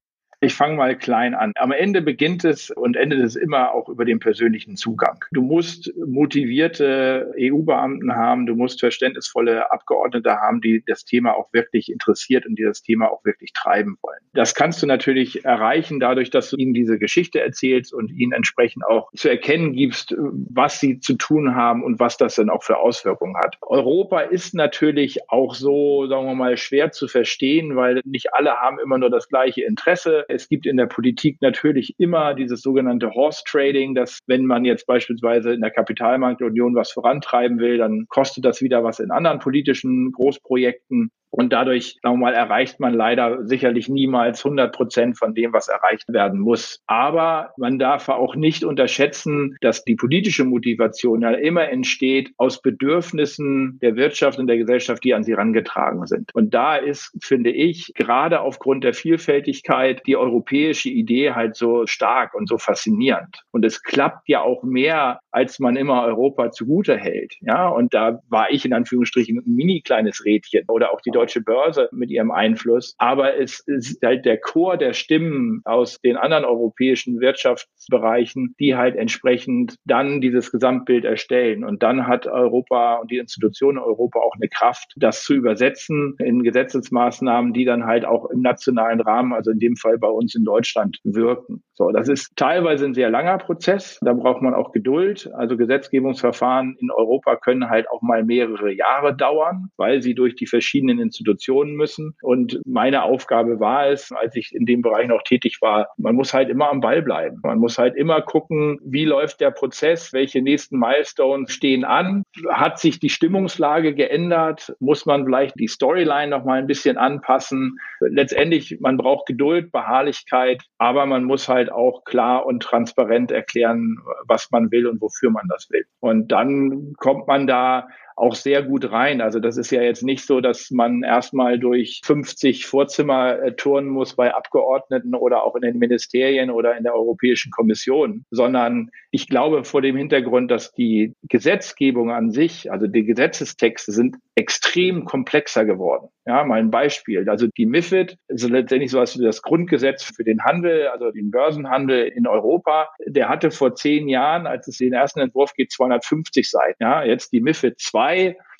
Ich 0.44 0.54
fange 0.54 0.74
mal 0.74 0.98
klein 0.98 1.36
an. 1.36 1.52
Am 1.54 1.70
Ende 1.70 2.02
beginnt 2.02 2.44
es 2.44 2.72
und 2.72 2.96
endet 2.96 3.20
es 3.20 3.36
immer 3.36 3.72
auch 3.72 3.88
über 3.88 4.04
den 4.04 4.18
persönlichen 4.18 4.74
Zugang. 4.74 5.24
Du 5.30 5.40
musst 5.40 5.92
motivierte 6.04 7.32
EU-Beamten 7.38 8.16
haben, 8.16 8.46
du 8.46 8.56
musst 8.56 8.80
verständnisvolle 8.80 9.70
Abgeordnete 9.70 10.32
haben, 10.32 10.60
die 10.60 10.82
das 10.84 11.04
Thema 11.04 11.34
auch 11.34 11.52
wirklich 11.52 11.92
interessiert 11.92 12.44
und 12.44 12.58
die 12.58 12.64
das 12.64 12.82
Thema 12.82 13.12
auch 13.12 13.24
wirklich 13.24 13.52
treiben 13.52 13.98
wollen. 14.02 14.18
Das 14.32 14.56
kannst 14.56 14.82
du 14.82 14.88
natürlich 14.88 15.44
erreichen 15.44 16.00
dadurch, 16.00 16.30
dass 16.30 16.50
du 16.50 16.56
ihnen 16.56 16.74
diese 16.74 16.98
Geschichte 16.98 17.40
erzählst 17.40 17.94
und 17.94 18.10
ihnen 18.10 18.32
entsprechend 18.32 18.84
auch 18.84 19.12
zu 19.14 19.28
erkennen 19.28 19.74
gibst, 19.74 20.12
was 20.18 20.80
sie 20.80 20.98
zu 20.98 21.14
tun 21.14 21.54
haben 21.54 21.84
und 21.84 22.00
was 22.00 22.16
das 22.16 22.34
dann 22.34 22.50
auch 22.50 22.64
für 22.64 22.78
Auswirkungen 22.78 23.36
hat. 23.36 23.58
Europa 23.60 24.18
ist 24.22 24.54
natürlich 24.54 25.30
auch 25.30 25.54
so, 25.54 26.08
sagen 26.08 26.26
wir 26.26 26.34
mal, 26.34 26.56
schwer 26.56 26.90
zu 26.90 27.06
verstehen, 27.06 27.76
weil 27.76 28.00
nicht 28.04 28.34
alle 28.34 28.56
haben 28.56 28.80
immer 28.80 28.98
nur 28.98 29.10
das 29.10 29.28
gleiche 29.28 29.62
Interesse. 29.62 30.24
Es 30.32 30.48
gibt 30.48 30.66
in 30.66 30.76
der 30.76 30.86
Politik 30.86 31.38
natürlich 31.40 31.94
immer 31.98 32.34
dieses 32.34 32.62
sogenannte 32.62 33.10
Horse 33.10 33.42
Trading, 33.46 33.94
dass 33.94 34.18
wenn 34.26 34.46
man 34.46 34.64
jetzt 34.64 34.86
beispielsweise 34.86 35.52
in 35.52 35.60
der 35.60 35.70
Kapitalmarktunion 35.70 36.74
was 36.74 36.90
vorantreiben 36.90 37.58
will, 37.58 37.78
dann 37.78 38.06
kostet 38.08 38.44
das 38.44 38.62
wieder 38.62 38.82
was 38.82 38.98
in 38.98 39.10
anderen 39.10 39.38
politischen 39.38 40.10
Großprojekten. 40.12 41.10
Und 41.34 41.52
dadurch, 41.52 41.98
sagen 42.02 42.16
wir 42.16 42.26
mal, 42.26 42.34
erreicht 42.34 42.78
man 42.78 42.92
leider 42.92 43.46
sicherlich 43.46 43.88
niemals 43.88 44.44
100 44.44 44.74
Prozent 44.74 45.18
von 45.18 45.34
dem, 45.34 45.54
was 45.54 45.68
erreicht 45.68 46.12
werden 46.12 46.38
muss. 46.38 46.82
Aber 46.86 47.54
man 47.56 47.78
darf 47.78 48.10
auch 48.10 48.36
nicht 48.36 48.64
unterschätzen, 48.64 49.56
dass 49.62 49.82
die 49.84 49.96
politische 49.96 50.44
Motivation 50.44 51.22
ja 51.22 51.30
immer 51.30 51.70
entsteht 51.70 52.32
aus 52.36 52.60
Bedürfnissen 52.60 53.78
der 53.80 53.96
Wirtschaft 53.96 54.38
und 54.38 54.46
der 54.46 54.58
Gesellschaft, 54.58 55.02
die 55.04 55.14
an 55.14 55.24
sie 55.24 55.32
herangetragen 55.32 56.06
sind. 56.06 56.34
Und 56.34 56.52
da 56.52 56.76
ist, 56.76 57.16
finde 57.22 57.50
ich, 57.50 57.92
gerade 57.94 58.40
aufgrund 58.40 58.84
der 58.84 58.92
Vielfältigkeit 58.92 60.02
die 60.06 60.18
europäische 60.18 60.90
Idee 60.90 61.32
halt 61.32 61.56
so 61.56 61.86
stark 61.86 62.34
und 62.34 62.46
so 62.46 62.58
faszinierend. 62.58 63.42
Und 63.52 63.64
es 63.64 63.82
klappt 63.82 64.28
ja 64.28 64.42
auch 64.42 64.62
mehr, 64.62 65.20
als 65.32 65.58
man 65.58 65.76
immer 65.76 66.04
Europa 66.04 66.50
zugute 66.50 66.96
hält. 66.96 67.34
Ja, 67.40 67.68
und 67.68 67.94
da 67.94 68.20
war 68.28 68.50
ich 68.50 68.64
in 68.64 68.72
Anführungsstrichen 68.72 69.38
ein 69.38 69.54
mini 69.54 69.80
kleines 69.80 70.24
Rädchen 70.24 70.64
oder 70.68 70.92
auch 70.92 71.00
die 71.00 71.10
deutsche 71.10 71.40
Börse 71.40 71.88
mit 71.92 72.10
ihrem 72.10 72.30
Einfluss. 72.30 72.94
Aber 72.98 73.38
es 73.38 73.60
ist 73.66 74.02
halt 74.02 74.24
der 74.24 74.38
Chor 74.38 74.76
der 74.76 74.92
Stimmen 74.92 75.62
aus 75.64 75.98
den 76.00 76.16
anderen 76.16 76.44
europäischen 76.44 77.20
Wirtschaftsbereichen, 77.20 78.54
die 78.60 78.76
halt 78.76 78.96
entsprechend 78.96 79.76
dann 79.84 80.20
dieses 80.20 80.52
Gesamtbild 80.52 81.04
erstellen. 81.04 81.64
Und 81.64 81.82
dann 81.82 82.06
hat 82.06 82.26
Europa 82.26 82.96
und 82.96 83.10
die 83.10 83.18
Institutionen 83.18 83.78
Europa 83.78 84.20
auch 84.20 84.34
eine 84.34 84.48
Kraft, 84.48 84.92
das 84.96 85.24
zu 85.24 85.34
übersetzen 85.34 86.14
in 86.18 86.42
Gesetzesmaßnahmen, 86.42 87.52
die 87.52 87.64
dann 87.64 87.86
halt 87.86 88.04
auch 88.04 88.28
im 88.30 88.40
nationalen 88.40 89.00
Rahmen, 89.00 89.32
also 89.32 89.50
in 89.50 89.58
dem 89.58 89.76
Fall 89.76 89.98
bei 89.98 90.08
uns 90.08 90.34
in 90.34 90.44
Deutschland, 90.44 90.98
wirken. 91.04 91.62
So, 91.74 91.90
das 91.90 92.08
ist 92.08 92.36
teilweise 92.36 92.84
ein 92.84 92.94
sehr 92.94 93.10
langer 93.10 93.38
Prozess. 93.38 93.98
Da 94.02 94.12
braucht 94.12 94.42
man 94.42 94.54
auch 94.54 94.72
Geduld. 94.72 95.21
Also 95.26 95.56
Gesetzgebungsverfahren 95.56 96.76
in 96.80 96.90
Europa 96.90 97.36
können 97.36 97.68
halt 97.68 97.88
auch 97.90 98.02
mal 98.02 98.24
mehrere 98.24 98.72
Jahre 98.72 99.16
dauern, 99.16 99.68
weil 99.76 100.02
sie 100.02 100.14
durch 100.14 100.34
die 100.34 100.46
verschiedenen 100.46 100.98
Institutionen 100.98 101.74
müssen. 101.74 102.14
Und 102.22 102.60
meine 102.66 103.02
Aufgabe 103.04 103.60
war 103.60 103.88
es, 103.88 104.12
als 104.12 104.36
ich 104.36 104.54
in 104.54 104.66
dem 104.66 104.82
Bereich 104.82 105.08
noch 105.08 105.22
tätig 105.22 105.58
war, 105.60 105.88
man 105.96 106.14
muss 106.14 106.34
halt 106.34 106.48
immer 106.48 106.70
am 106.70 106.80
Ball 106.80 107.02
bleiben. 107.02 107.38
Man 107.42 107.58
muss 107.58 107.78
halt 107.78 107.96
immer 107.96 108.20
gucken, 108.22 108.78
wie 108.84 109.04
läuft 109.04 109.40
der 109.40 109.50
Prozess, 109.50 110.12
welche 110.12 110.42
nächsten 110.42 110.78
Milestones 110.78 111.52
stehen 111.52 111.84
an, 111.84 112.24
hat 112.50 112.78
sich 112.78 112.98
die 112.98 113.10
Stimmungslage 113.10 113.94
geändert, 113.94 114.74
muss 114.80 115.06
man 115.06 115.24
vielleicht 115.24 115.58
die 115.58 115.68
Storyline 115.68 116.28
noch 116.28 116.44
mal 116.44 116.58
ein 116.58 116.66
bisschen 116.66 116.96
anpassen. 116.96 117.78
Letztendlich, 118.00 118.78
man 118.80 118.96
braucht 118.96 119.26
Geduld, 119.26 119.72
Beharrlichkeit, 119.72 120.62
aber 120.78 121.06
man 121.06 121.24
muss 121.24 121.48
halt 121.48 121.70
auch 121.70 122.04
klar 122.04 122.46
und 122.46 122.62
transparent 122.62 123.30
erklären, 123.30 123.98
was 124.26 124.50
man 124.50 124.70
will 124.70 124.86
und 124.86 125.00
wofür 125.00 125.11
man 125.30 125.46
das 125.48 125.68
will. 125.70 125.84
Und 126.00 126.32
dann 126.32 126.94
kommt 126.98 127.26
man 127.28 127.46
da 127.46 127.88
auch 128.22 128.36
sehr 128.36 128.62
gut 128.62 128.92
rein. 128.92 129.20
Also 129.20 129.40
das 129.40 129.56
ist 129.56 129.72
ja 129.72 129.82
jetzt 129.82 130.04
nicht 130.04 130.24
so, 130.24 130.40
dass 130.40 130.70
man 130.70 131.02
erstmal 131.02 131.58
durch 131.58 132.02
50 132.04 132.66
Vorzimmer 132.66 133.42
äh, 133.42 133.56
turnen 133.56 133.88
muss 133.88 134.14
bei 134.14 134.32
Abgeordneten 134.32 135.16
oder 135.16 135.42
auch 135.42 135.56
in 135.56 135.62
den 135.62 135.78
Ministerien 135.78 136.50
oder 136.50 136.76
in 136.76 136.84
der 136.84 136.94
Europäischen 136.94 137.50
Kommission, 137.50 138.24
sondern 138.30 138.90
ich 139.10 139.26
glaube 139.26 139.64
vor 139.64 139.82
dem 139.82 139.96
Hintergrund, 139.96 140.52
dass 140.52 140.72
die 140.72 141.14
Gesetzgebung 141.24 142.12
an 142.12 142.30
sich, 142.30 142.70
also 142.70 142.86
die 142.86 143.04
Gesetzestexte 143.04 143.90
sind 143.90 144.16
extrem 144.36 145.04
komplexer 145.04 145.64
geworden. 145.64 146.08
Ja, 146.24 146.44
mal 146.44 146.60
ein 146.60 146.70
Beispiel. 146.70 147.28
Also 147.28 147.48
die 147.48 147.66
MIFID 147.66 148.16
ist 148.28 148.48
letztendlich 148.48 148.92
so 148.92 149.00
was 149.00 149.18
wie 149.18 149.24
das 149.24 149.42
Grundgesetz 149.42 150.04
für 150.04 150.22
den 150.22 150.44
Handel, 150.44 150.86
also 150.86 151.10
den 151.10 151.32
Börsenhandel 151.32 152.06
in 152.06 152.28
Europa. 152.28 152.88
Der 153.04 153.28
hatte 153.28 153.50
vor 153.50 153.74
zehn 153.74 154.08
Jahren, 154.08 154.46
als 154.46 154.68
es 154.68 154.78
den 154.78 154.92
ersten 154.92 155.18
Entwurf 155.18 155.54
geht, 155.54 155.72
250 155.72 156.48
Seiten. 156.48 156.80
Ja, 156.80 157.02
jetzt 157.02 157.32
die 157.32 157.40
MIFID 157.40 157.80
2 157.80 158.11